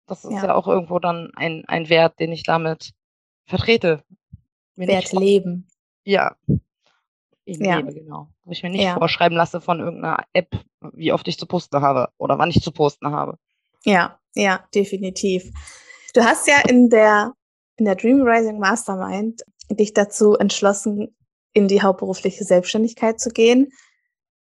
das 0.07 0.25
ist 0.25 0.35
ja. 0.35 0.47
ja, 0.47 0.55
auch 0.55 0.69
irgendwo 0.69 0.99
dann 0.99 1.31
ein, 1.37 1.65
ein 1.67 1.89
Wert, 1.89 2.19
den 2.21 2.33
ich 2.33 2.43
damit 2.43 2.93
vertrete. 3.47 4.03
Mir 4.77 4.89
Wert 4.89 5.13
leben. 5.13 5.69
Ja. 6.05 6.37
Ich 7.45 7.59
ja. 7.59 7.77
lebe, 7.77 7.93
genau. 7.95 8.29
Wo 8.45 8.53
ich 8.53 8.63
mir 8.63 8.71
nicht 8.71 8.83
ja. 8.83 8.95
vorschreiben 8.95 9.37
lasse 9.37 9.61
von 9.61 9.81
irgendeiner 9.81 10.25
App, 10.33 10.51
wie 10.93 11.13
oft 11.13 11.27
ich 11.29 11.39
zu 11.39 11.47
posten 11.47 11.81
habe 11.81 12.09
oder 12.19 12.39
wann 12.39 12.51
ich 12.51 12.63
zu 12.63 12.73
posten 12.73 13.11
habe. 13.11 13.39
Ja, 13.85 14.19
ja, 14.35 14.65
definitiv. 14.75 15.51
Du 16.15 16.23
hast 16.23 16.47
ja 16.47 16.61
in 16.69 16.91
der, 16.91 17.33
in 17.77 17.85
der 17.85 17.97
Dream 17.97 18.23
Rising 18.23 18.59
Mastermind 18.59 19.43
dich 19.71 19.95
dazu 19.95 20.35
entschlossen, 20.35 21.17
in 21.53 21.69
die 21.69 21.83
hauptberufliche 21.83 22.45
Selbstständigkeit 22.45 23.21
zu 23.21 23.31
gehen. 23.31 23.73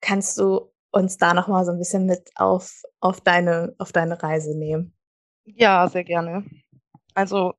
Kannst 0.01 0.39
du 0.39 0.73
uns 0.91 1.19
da 1.19 1.35
noch 1.35 1.49
mal 1.49 1.65
so 1.65 1.73
ein 1.73 1.79
bisschen 1.79 2.07
mit 2.07 2.31
auf, 2.37 2.83
auf, 3.01 3.21
deine, 3.21 3.75
auf 3.79 3.93
deine 3.93 4.23
Reise 4.23 4.57
nehmen? 4.57 4.95
Ja, 5.45 5.89
sehr 5.89 6.05
gerne. 6.05 6.45
Also, 7.15 7.55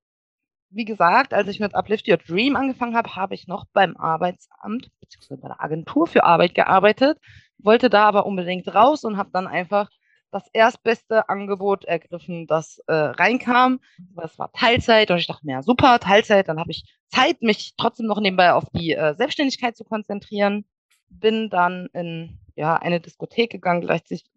wie 0.69 0.86
gesagt, 0.86 1.34
als 1.34 1.47
ich 1.47 1.60
mit 1.60 1.75
Uplift 1.75 2.08
Your 2.08 2.17
Dream 2.17 2.55
angefangen 2.55 2.95
habe, 2.95 3.15
habe 3.15 3.36
ich 3.36 3.47
noch 3.47 3.65
beim 3.73 3.97
Arbeitsamt 3.97 4.89
bzw. 5.01 5.36
bei 5.41 5.47
der 5.47 5.62
Agentur 5.62 6.08
für 6.08 6.23
Arbeit 6.23 6.55
gearbeitet, 6.55 7.17
wollte 7.58 7.89
da 7.89 8.05
aber 8.05 8.25
unbedingt 8.25 8.73
raus 8.73 9.03
und 9.03 9.17
habe 9.17 9.29
dann 9.34 9.47
einfach 9.47 9.89
das 10.32 10.47
erstbeste 10.53 11.27
Angebot 11.27 11.86
ergriffen, 11.86 12.45
das 12.45 12.79
äh, 12.88 12.93
reinkam. 12.93 13.79
Das 14.15 14.38
war 14.38 14.51
Teilzeit 14.51 15.10
und 15.10 15.17
ich 15.17 15.27
dachte 15.27 15.45
mir, 15.45 15.53
ja, 15.53 15.63
super, 15.63 15.99
Teilzeit, 15.99 16.47
dann 16.47 16.60
habe 16.60 16.71
ich 16.71 16.84
Zeit, 17.08 17.41
mich 17.41 17.73
trotzdem 17.77 18.05
noch 18.05 18.19
nebenbei 18.19 18.53
auf 18.53 18.65
die 18.73 18.93
äh, 18.93 19.15
Selbstständigkeit 19.15 19.75
zu 19.75 19.84
konzentrieren. 19.84 20.65
Bin 21.10 21.49
dann 21.49 21.88
in 21.93 22.38
ja, 22.55 22.75
eine 22.75 22.99
Diskothek 22.99 23.49
gegangen, 23.51 23.82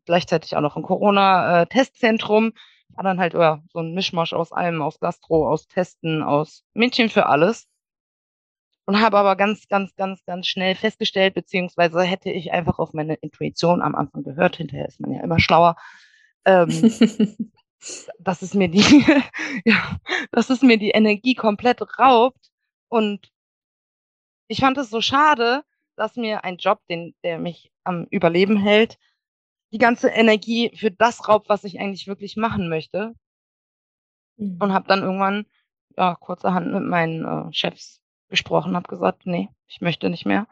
gleichzeitig, 0.07 0.57
auch 0.57 0.61
noch 0.61 0.77
ein 0.77 0.83
Corona-Testzentrum. 0.83 2.49
Äh, 2.49 2.53
war 2.94 3.05
dann 3.05 3.20
halt 3.20 3.35
ja, 3.35 3.62
so 3.72 3.81
ein 3.81 3.94
Mischmasch 3.94 4.33
aus 4.33 4.52
allem, 4.52 4.83
aus 4.83 5.00
Gastro, 5.00 5.48
aus 5.48 5.66
Testen, 5.68 6.22
aus 6.22 6.64
Mädchen 6.74 7.09
für 7.09 7.26
alles. 7.26 7.66
Und 8.85 9.00
habe 9.00 9.16
aber 9.18 9.37
ganz, 9.37 9.68
ganz, 9.68 9.94
ganz, 9.94 10.24
ganz 10.24 10.46
schnell 10.48 10.74
festgestellt, 10.74 11.35
beziehungsweise 11.35 12.02
hätte 12.02 12.31
ich 12.31 12.52
einfach 12.52 12.78
auf 12.78 12.92
meine 12.92 13.14
Intuition 13.14 13.81
am 13.81 13.94
Anfang 13.94 14.24
gehört, 14.24 14.57
hinterher 14.57 14.88
ist 14.88 15.00
man 15.00 15.12
ja 15.12 15.22
immer 15.22 15.38
schlauer, 15.38 15.76
ähm, 16.44 16.68
dass 18.18 18.42
es 18.42 18.55
mir 18.55 18.68
die, 18.68 19.05
ja, 19.64 19.98
dass 20.33 20.50
es 20.50 20.62
mir 20.62 20.78
die 20.78 20.90
Energie 20.90 21.35
komplett 21.35 21.81
raubt. 21.98 22.50
Und 22.88 23.31
ich 24.48 24.61
fand 24.61 24.76
es 24.78 24.90
so 24.90 25.00
schade, 25.00 25.62
dass 25.96 26.16
mir 26.16 26.44
ein 26.44 26.57
Job, 26.57 26.81
den, 26.90 27.14
der 27.22 27.38
mich 27.38 27.70
am 27.85 28.07
Überleben 28.11 28.57
hält, 28.57 28.98
die 29.73 29.79
ganze 29.79 30.09
Energie 30.09 30.71
für 30.77 30.91
das 30.91 31.29
raubt, 31.29 31.49
was 31.49 31.65
ich 31.65 31.81
eigentlich 31.81 32.07
wirklich 32.07 32.37
machen 32.37 32.69
möchte. 32.69 33.15
Mhm. 34.37 34.59
Und 34.61 34.73
habe 34.73 34.87
dann 34.87 35.03
irgendwann 35.03 35.47
ja, 35.97 36.15
kurzerhand 36.15 36.73
mit 36.73 36.85
meinen 36.85 37.25
äh, 37.25 37.53
Chefs 37.53 38.01
gesprochen, 38.29 38.77
habe 38.77 38.89
gesagt, 38.89 39.27
nee, 39.27 39.49
ich 39.67 39.81
möchte 39.81 40.11
nicht 40.11 40.27
mehr. 40.27 40.47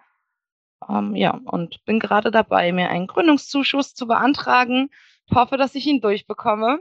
Ähm, 0.89 1.15
ja, 1.15 1.39
und 1.45 1.85
bin 1.85 2.01
gerade 2.01 2.31
dabei, 2.31 2.73
mir 2.73 2.89
einen 2.89 3.07
Gründungszuschuss 3.07 3.95
zu 3.95 4.07
beantragen. 4.07 4.91
Hoffe, 5.33 5.57
dass 5.57 5.75
ich 5.75 5.87
ihn 5.87 6.01
durchbekomme. 6.01 6.81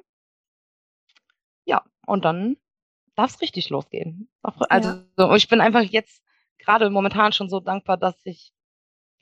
Ja, 1.66 1.84
und 2.06 2.26
dann 2.26 2.58
darf 3.16 3.32
es 3.32 3.42
richtig 3.42 3.70
losgehen. 3.70 4.30
Also 4.42 5.04
ja. 5.18 5.36
ich 5.36 5.50
bin 5.50 5.62
einfach 5.62 5.82
jetzt 5.82 6.24
gerade 6.58 6.90
momentan 6.90 7.34
schon 7.34 7.50
so 7.50 7.60
dankbar, 7.60 7.98
dass 7.98 8.26
ich 8.26 8.54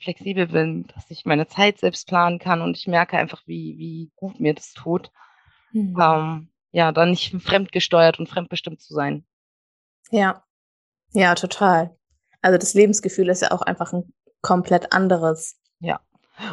flexibel 0.00 0.46
bin, 0.46 0.86
dass 0.94 1.10
ich 1.10 1.24
meine 1.24 1.46
Zeit 1.48 1.78
selbst 1.78 2.06
planen 2.06 2.38
kann 2.38 2.62
und 2.62 2.76
ich 2.76 2.86
merke 2.86 3.18
einfach, 3.18 3.42
wie, 3.46 3.76
wie 3.78 4.10
gut 4.16 4.40
mir 4.40 4.54
das 4.54 4.72
tut, 4.72 5.10
mhm. 5.72 5.96
ähm, 6.00 6.48
ja, 6.70 6.92
dann 6.92 7.10
nicht 7.10 7.34
fremdgesteuert 7.42 8.18
und 8.18 8.28
fremdbestimmt 8.28 8.80
zu 8.80 8.94
sein. 8.94 9.24
Ja, 10.10 10.44
ja, 11.12 11.34
total. 11.34 11.96
Also 12.42 12.58
das 12.58 12.74
Lebensgefühl 12.74 13.28
ist 13.28 13.42
ja 13.42 13.50
auch 13.50 13.62
einfach 13.62 13.92
ein 13.92 14.12
komplett 14.40 14.92
anderes. 14.92 15.58
Ja. 15.80 16.00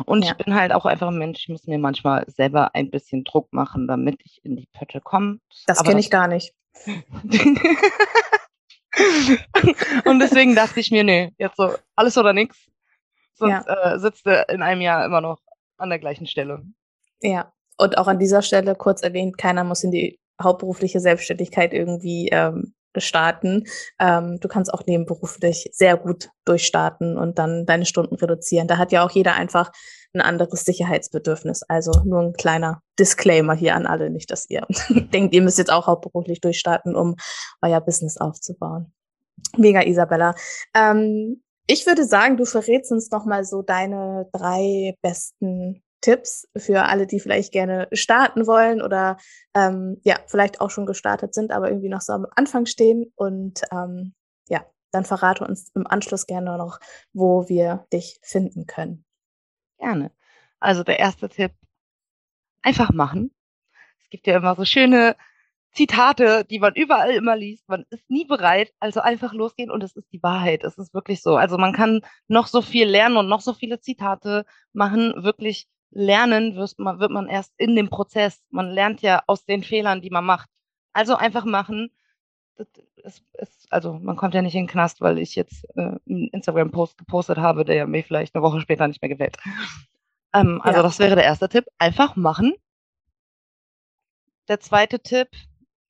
Und 0.06 0.24
ja. 0.26 0.32
ich 0.32 0.38
bin 0.44 0.56
halt 0.56 0.72
auch 0.72 0.86
einfach 0.86 1.10
ein 1.10 1.18
Mensch, 1.18 1.42
ich 1.42 1.50
muss 1.50 1.68
mir 1.68 1.78
manchmal 1.78 2.26
selber 2.28 2.74
ein 2.74 2.90
bisschen 2.90 3.24
Druck 3.24 3.54
machen, 3.54 3.88
damit 3.88 4.20
ich 4.24 4.44
in 4.44 4.56
die 4.56 4.68
Pötte 4.74 5.02
komme. 5.02 5.40
Das 5.68 5.84
kenne 5.84 6.00
ich 6.00 6.10
gar 6.10 6.28
nicht. 6.28 6.56
und 10.06 10.20
deswegen 10.20 10.56
dachte 10.56 10.80
ich 10.80 10.90
mir, 10.92 11.04
nee, 11.04 11.34
jetzt 11.38 11.58
so 11.58 11.76
alles 11.96 12.18
oder 12.18 12.34
nichts. 12.34 12.66
Sonst 13.36 13.68
ja. 13.68 13.94
äh, 13.94 14.00
sitzt 14.00 14.26
er 14.26 14.50
in 14.50 14.62
einem 14.62 14.82
Jahr 14.82 15.06
immer 15.06 15.22
noch 15.22 15.40
an 15.78 15.90
der 15.90 16.00
gleichen 16.00 16.26
Stelle. 16.26 16.64
Ja, 17.22 17.52
und 17.78 17.98
auch 17.98 18.08
an 18.08 18.20
dieser 18.20 18.42
Stelle 18.42 18.76
kurz 18.76 19.02
erwähnt, 19.02 19.38
keiner 19.38 19.64
muss 19.64 19.84
in 19.84 19.92
die 19.92 20.20
hauptberufliche 20.42 21.00
Selbstständigkeit 21.00 21.74
irgendwie 21.74 22.30
ähm, 22.32 22.74
starten. 22.98 23.66
Ähm, 24.00 24.40
du 24.40 24.48
kannst 24.48 24.74
auch 24.74 24.86
nebenberuflich 24.86 25.70
sehr 25.74 25.98
gut 25.98 26.30
durchstarten 26.46 27.18
und 27.18 27.38
dann 27.38 27.66
deine 27.66 27.86
Stunden 27.86 28.16
reduzieren. 28.16 28.68
Da 28.68 28.78
hat 28.78 28.92
ja 28.92 29.06
auch 29.06 29.12
jeder 29.12 29.34
einfach 29.34 29.72
ein 30.14 30.22
anderes 30.22 30.64
Sicherheitsbedürfnis. 30.64 31.64
Also 31.64 31.92
nur 32.06 32.22
ein 32.22 32.34
kleiner 32.34 32.82
Disclaimer 32.98 33.54
hier 33.54 33.76
an 33.76 33.86
alle, 33.86 34.10
nicht, 34.10 34.32
dass 34.32 34.50
ihr 34.50 34.66
denkt, 34.90 35.34
ihr 35.34 35.42
müsst 35.42 35.58
jetzt 35.58 35.72
auch 35.72 35.88
hauptberuflich 35.88 36.40
durchstarten, 36.40 36.96
um 36.96 37.16
euer 37.62 37.82
Business 37.82 38.18
aufzubauen. 38.18 38.94
Mega, 39.58 39.82
Isabella. 39.82 40.34
Ähm, 40.74 41.42
ich 41.68 41.86
würde 41.86 42.06
sagen, 42.06 42.38
du 42.38 42.46
verrätst 42.46 42.92
uns 42.92 43.12
noch 43.12 43.26
mal 43.26 43.44
so 43.44 43.62
deine 43.62 44.30
drei 44.32 44.96
besten 45.02 45.84
Tipps 46.02 46.48
für 46.56 46.84
alle, 46.84 47.08
die 47.08 47.20
vielleicht 47.20 47.52
gerne 47.52 47.88
starten 47.92 48.46
wollen 48.46 48.82
oder 48.82 49.18
ähm, 49.56 50.00
ja, 50.04 50.20
vielleicht 50.28 50.62
auch 50.62 50.70
schon 50.70 50.86
gestartet 50.86 51.34
sind, 51.34 51.52
aber 51.52 51.70
irgendwie 51.70 51.90
noch 51.90 52.02
so 52.02 52.14
am 52.14 52.28
Anfang 52.36 52.68
stehen. 52.68 53.12
Und 53.16 53.62
ähm, 53.72 54.14
ja, 54.48 54.66
dann 54.92 55.06
verrate 55.06 55.46
uns 55.46 55.72
im 55.74 55.88
Anschluss 55.88 56.28
gerne 56.28 56.58
noch, 56.58 56.80
wo 57.14 57.50
wir 57.50 57.88
dich 57.92 58.20
finden 58.22 58.68
können. 58.68 59.04
Gerne. 59.80 60.12
Also 60.60 60.84
der 60.84 61.00
erste 61.00 61.28
Tipp, 61.28 61.52
einfach 62.62 62.92
machen. 62.92 63.32
Es 64.04 64.10
gibt 64.12 64.28
ja 64.28 64.38
immer 64.38 64.56
so 64.56 64.66
schöne 64.66 65.16
Zitate, 65.76 66.46
die 66.50 66.60
man 66.60 66.74
überall 66.74 67.12
immer 67.12 67.36
liest. 67.36 67.68
Man 67.68 67.86
ist 67.90 68.10
nie 68.10 68.26
bereit, 68.26 68.72
also 68.80 69.02
einfach 69.02 69.34
losgehen 69.34 69.70
und 69.70 69.84
es 69.84 69.96
ist 69.96 70.12
die 70.12 70.24
Wahrheit. 70.24 70.64
Es 70.64 70.78
ist 70.78 70.94
wirklich 70.94 71.22
so. 71.22 71.36
Also 71.36 71.58
man 71.58 71.74
kann 71.74 72.02
noch 72.28 72.48
so 72.48 72.62
viel 72.62 72.88
lernen 72.88 73.18
und 73.18 73.28
noch 73.28 73.42
so 73.42 73.54
viele 73.54 73.82
Zitate 73.82 74.46
machen. 74.74 75.14
Wirklich 75.24 75.68
lernen 75.92 76.56
wird 76.56 76.80
man, 76.80 77.00
wird 77.00 77.12
man 77.12 77.28
erst 77.28 77.54
in 77.58 77.76
dem 77.76 77.90
Prozess. 77.90 78.42
Man 78.50 78.72
lernt 78.72 79.02
ja 79.02 79.22
aus 79.28 79.46
den 79.46 79.64
Fehlern, 79.64 80.02
die 80.02 80.10
man 80.10 80.26
macht. 80.26 80.50
Also 80.94 81.16
einfach 81.16 81.44
machen. 81.44 81.92
Ist, 82.96 83.22
ist, 83.34 83.68
also 83.70 84.00
man 84.00 84.16
kommt 84.16 84.34
ja 84.34 84.42
nicht 84.42 84.56
in 84.56 84.64
den 84.64 84.70
Knast, 84.70 85.02
weil 85.02 85.18
ich 85.18 85.36
jetzt 85.36 85.66
äh, 85.76 85.82
einen 85.82 86.30
Instagram-Post 86.32 86.98
gepostet 86.98 87.38
habe, 87.38 87.66
der 87.66 87.86
mir 87.86 88.02
vielleicht 88.02 88.34
eine 88.34 88.44
Woche 88.44 88.62
später 88.62 88.88
nicht 88.88 89.02
mehr 89.02 89.10
gefällt. 89.10 89.38
Ähm, 90.34 90.60
also 90.62 90.80
ja. 90.80 90.84
das 90.84 91.00
wäre 91.00 91.16
der 91.16 91.24
erste 91.24 91.48
Tipp. 91.48 91.66
Einfach 91.78 92.18
machen. 92.18 92.54
Der 94.50 94.60
zweite 94.60 95.00
Tipp, 95.00 95.30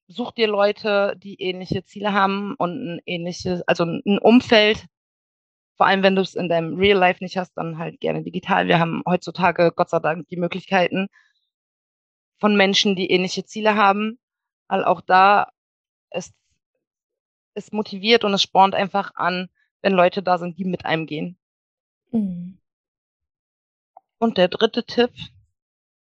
such 0.07 0.31
dir 0.31 0.47
Leute, 0.47 1.15
die 1.17 1.41
ähnliche 1.41 1.83
Ziele 1.83 2.13
haben 2.13 2.55
und 2.57 2.95
ein 2.95 3.01
ähnliches, 3.05 3.61
also 3.63 3.83
ein 3.85 4.19
Umfeld, 4.19 4.85
vor 5.75 5.87
allem, 5.87 6.03
wenn 6.03 6.15
du 6.15 6.21
es 6.21 6.35
in 6.35 6.47
deinem 6.47 6.77
Real 6.77 6.97
Life 6.97 7.23
nicht 7.23 7.37
hast, 7.37 7.53
dann 7.55 7.77
halt 7.77 7.99
gerne 7.99 8.23
digital. 8.23 8.67
Wir 8.67 8.79
haben 8.79 9.03
heutzutage 9.05 9.73
Gott 9.75 9.89
sei 9.89 9.99
Dank 9.99 10.27
die 10.29 10.37
Möglichkeiten 10.37 11.07
von 12.37 12.55
Menschen, 12.55 12.95
die 12.95 13.11
ähnliche 13.11 13.45
Ziele 13.45 13.75
haben, 13.75 14.17
weil 14.67 14.85
auch 14.85 15.01
da 15.01 15.51
ist 16.11 16.33
es 17.55 17.71
motiviert 17.71 18.23
und 18.23 18.33
es 18.33 18.41
spornt 18.41 18.75
einfach 18.75 19.11
an, 19.15 19.49
wenn 19.81 19.93
Leute 19.93 20.23
da 20.23 20.37
sind, 20.37 20.57
die 20.57 20.65
mit 20.65 20.85
einem 20.85 21.05
gehen. 21.05 21.37
Mhm. 22.11 22.57
Und 24.17 24.37
der 24.37 24.47
dritte 24.47 24.85
Tipp, 24.85 25.11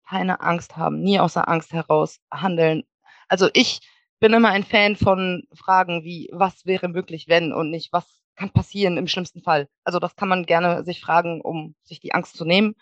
keine 0.08 0.40
Angst 0.40 0.76
haben, 0.76 1.00
nie 1.00 1.20
außer 1.20 1.48
Angst 1.48 1.72
heraus 1.72 2.20
handeln. 2.32 2.84
Also 3.32 3.48
ich 3.54 3.80
bin 4.20 4.34
immer 4.34 4.50
ein 4.50 4.62
Fan 4.62 4.94
von 4.94 5.44
Fragen 5.54 6.04
wie, 6.04 6.28
was 6.32 6.66
wäre 6.66 6.88
möglich, 6.88 7.28
wenn 7.28 7.54
und 7.54 7.70
nicht, 7.70 7.90
was 7.90 8.20
kann 8.36 8.50
passieren 8.50 8.98
im 8.98 9.08
schlimmsten 9.08 9.40
Fall. 9.40 9.70
Also 9.84 9.98
das 9.98 10.16
kann 10.16 10.28
man 10.28 10.44
gerne 10.44 10.84
sich 10.84 11.00
fragen, 11.00 11.40
um 11.40 11.74
sich 11.82 11.98
die 11.98 12.12
Angst 12.12 12.36
zu 12.36 12.44
nehmen, 12.44 12.74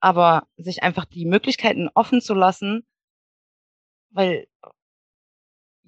aber 0.00 0.46
sich 0.56 0.82
einfach 0.82 1.04
die 1.04 1.26
Möglichkeiten 1.26 1.90
offen 1.92 2.22
zu 2.22 2.32
lassen, 2.32 2.86
weil 4.08 4.46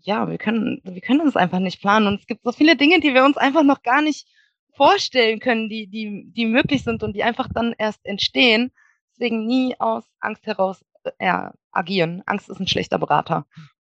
ja, 0.03 0.29
wir 0.29 0.37
können, 0.37 0.83
wir 0.85 1.01
können 1.01 1.23
uns 1.23 1.35
einfach 1.35 1.59
nicht 1.61 1.81
planen 1.81 2.07
und 2.07 2.21
es 2.21 2.27
gibt 2.27 2.45
so 2.45 2.53
viele 2.53 2.77
Dinge, 2.77 3.01
die 3.01 3.15
wir 3.15 3.25
uns 3.25 3.39
einfach 3.39 3.63
noch 3.63 3.83
gar 3.83 4.03
nicht 4.03 4.29
vorstellen 4.75 5.41
können, 5.41 5.71
die, 5.71 5.87
die, 5.87 6.31
die 6.35 6.45
möglich 6.45 6.85
sind 6.85 7.03
und 7.03 7.15
die 7.15 7.25
einfach 7.25 7.49
dann 7.51 7.75
erst 7.79 8.05
entstehen. 8.05 8.73
Deswegen 9.13 9.47
nie 9.47 9.75
aus 9.79 10.05
Angst 10.21 10.47
heraus 10.47 10.85
äh, 11.19 11.49
agieren. 11.71 12.23
Angst 12.27 12.51
ist 12.51 12.61
ein 12.61 12.69
schlechter 12.69 12.99
Berater, 12.99 13.47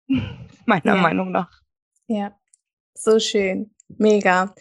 meiner 0.67 0.97
ja. 0.97 1.01
Meinung 1.01 1.31
nach. 1.31 1.63
Ja, 2.07 2.39
so 2.95 3.19
schön. 3.19 3.75
Mega. 3.89 4.55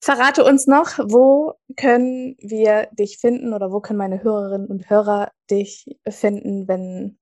Verrate 0.00 0.44
uns 0.44 0.66
noch, 0.66 0.98
wo 0.98 1.54
können 1.76 2.36
wir 2.40 2.88
dich 2.92 3.18
finden 3.18 3.52
oder 3.52 3.72
wo 3.72 3.80
können 3.80 3.98
meine 3.98 4.22
Hörerinnen 4.22 4.68
und 4.68 4.88
Hörer 4.88 5.32
dich 5.50 5.86
finden, 6.08 6.68
wenn 6.68 7.18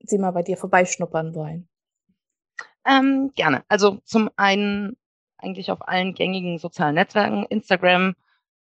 sie 0.00 0.18
mal 0.18 0.32
bei 0.32 0.42
dir 0.42 0.56
vorbeischnuppern 0.56 1.34
wollen? 1.34 1.68
Ähm, 2.86 3.32
gerne. 3.34 3.64
Also 3.68 3.98
zum 4.04 4.30
einen 4.36 4.96
eigentlich 5.38 5.70
auf 5.70 5.86
allen 5.88 6.14
gängigen 6.14 6.58
sozialen 6.58 6.96
Netzwerken, 6.96 7.46
Instagram, 7.46 8.14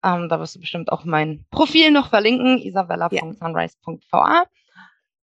ähm, 0.04 0.30
da 0.30 0.40
wirst 0.40 0.56
du 0.56 0.60
bestimmt 0.60 0.92
auch 0.92 1.06
mein 1.06 1.46
Profil 1.52 1.92
noch 1.92 2.10
verlinken, 2.10 2.58
isabella.sunrise.va. 2.58 4.46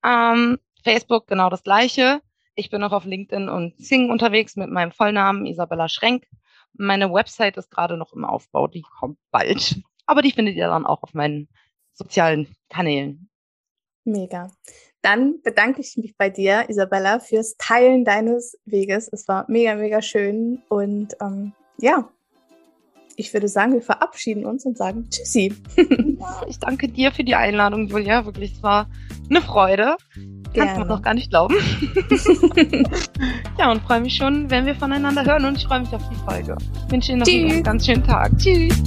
Ähm, 0.04 0.58
Facebook 0.82 1.26
genau 1.26 1.48
das 1.50 1.62
gleiche. 1.62 2.20
Ich 2.54 2.70
bin 2.70 2.82
auch 2.82 2.92
auf 2.92 3.04
LinkedIn 3.04 3.48
und 3.48 3.74
Sing 3.78 4.10
unterwegs 4.10 4.56
mit 4.56 4.70
meinem 4.70 4.92
Vollnamen 4.92 5.46
Isabella 5.46 5.88
Schrenk. 5.88 6.24
Meine 6.72 7.12
Website 7.12 7.56
ist 7.56 7.70
gerade 7.70 7.96
noch 7.96 8.12
im 8.12 8.24
Aufbau, 8.24 8.68
die 8.68 8.82
kommt 8.82 9.18
bald. 9.30 9.80
Aber 10.06 10.22
die 10.22 10.32
findet 10.32 10.56
ihr 10.56 10.66
dann 10.66 10.86
auch 10.86 11.02
auf 11.02 11.14
meinen 11.14 11.48
sozialen 11.92 12.54
Kanälen. 12.68 13.28
Mega. 14.04 14.50
Dann 15.02 15.40
bedanke 15.42 15.80
ich 15.80 15.96
mich 15.96 16.16
bei 16.16 16.30
dir, 16.30 16.68
Isabella, 16.68 17.20
fürs 17.20 17.56
Teilen 17.56 18.04
deines 18.04 18.58
Weges. 18.64 19.08
Es 19.12 19.28
war 19.28 19.44
mega, 19.48 19.74
mega 19.74 20.02
schön. 20.02 20.62
Und 20.68 21.14
ähm, 21.20 21.52
ja, 21.78 22.10
ich 23.16 23.32
würde 23.32 23.48
sagen, 23.48 23.74
wir 23.74 23.82
verabschieden 23.82 24.44
uns 24.44 24.64
und 24.64 24.76
sagen 24.76 25.08
Tschüssi. 25.10 25.52
ja, 25.76 26.42
ich 26.48 26.58
danke 26.58 26.88
dir 26.88 27.12
für 27.12 27.24
die 27.24 27.34
Einladung, 27.34 27.86
Julia. 27.86 28.24
Wirklich, 28.24 28.52
es 28.54 28.62
war 28.62 28.88
eine 29.30 29.40
Freude. 29.40 29.96
Kannst 30.54 30.76
du 30.76 30.84
noch 30.84 31.02
gar 31.02 31.14
nicht 31.14 31.30
glauben. 31.30 31.56
ja, 33.58 33.72
und 33.72 33.82
freue 33.82 34.00
mich 34.00 34.14
schon, 34.14 34.50
wenn 34.50 34.66
wir 34.66 34.76
voneinander 34.76 35.24
hören 35.24 35.44
und 35.46 35.56
ich 35.56 35.66
freue 35.66 35.80
mich 35.80 35.92
auf 35.92 36.02
die 36.08 36.16
Folge. 36.16 36.56
Ich 36.86 36.92
wünsche 36.92 37.12
Ihnen 37.12 37.20
noch 37.20 37.26
Tschüss. 37.26 37.52
einen 37.52 37.62
ganz 37.62 37.86
schönen 37.86 38.04
Tag. 38.04 38.38
Tschüss. 38.38 38.82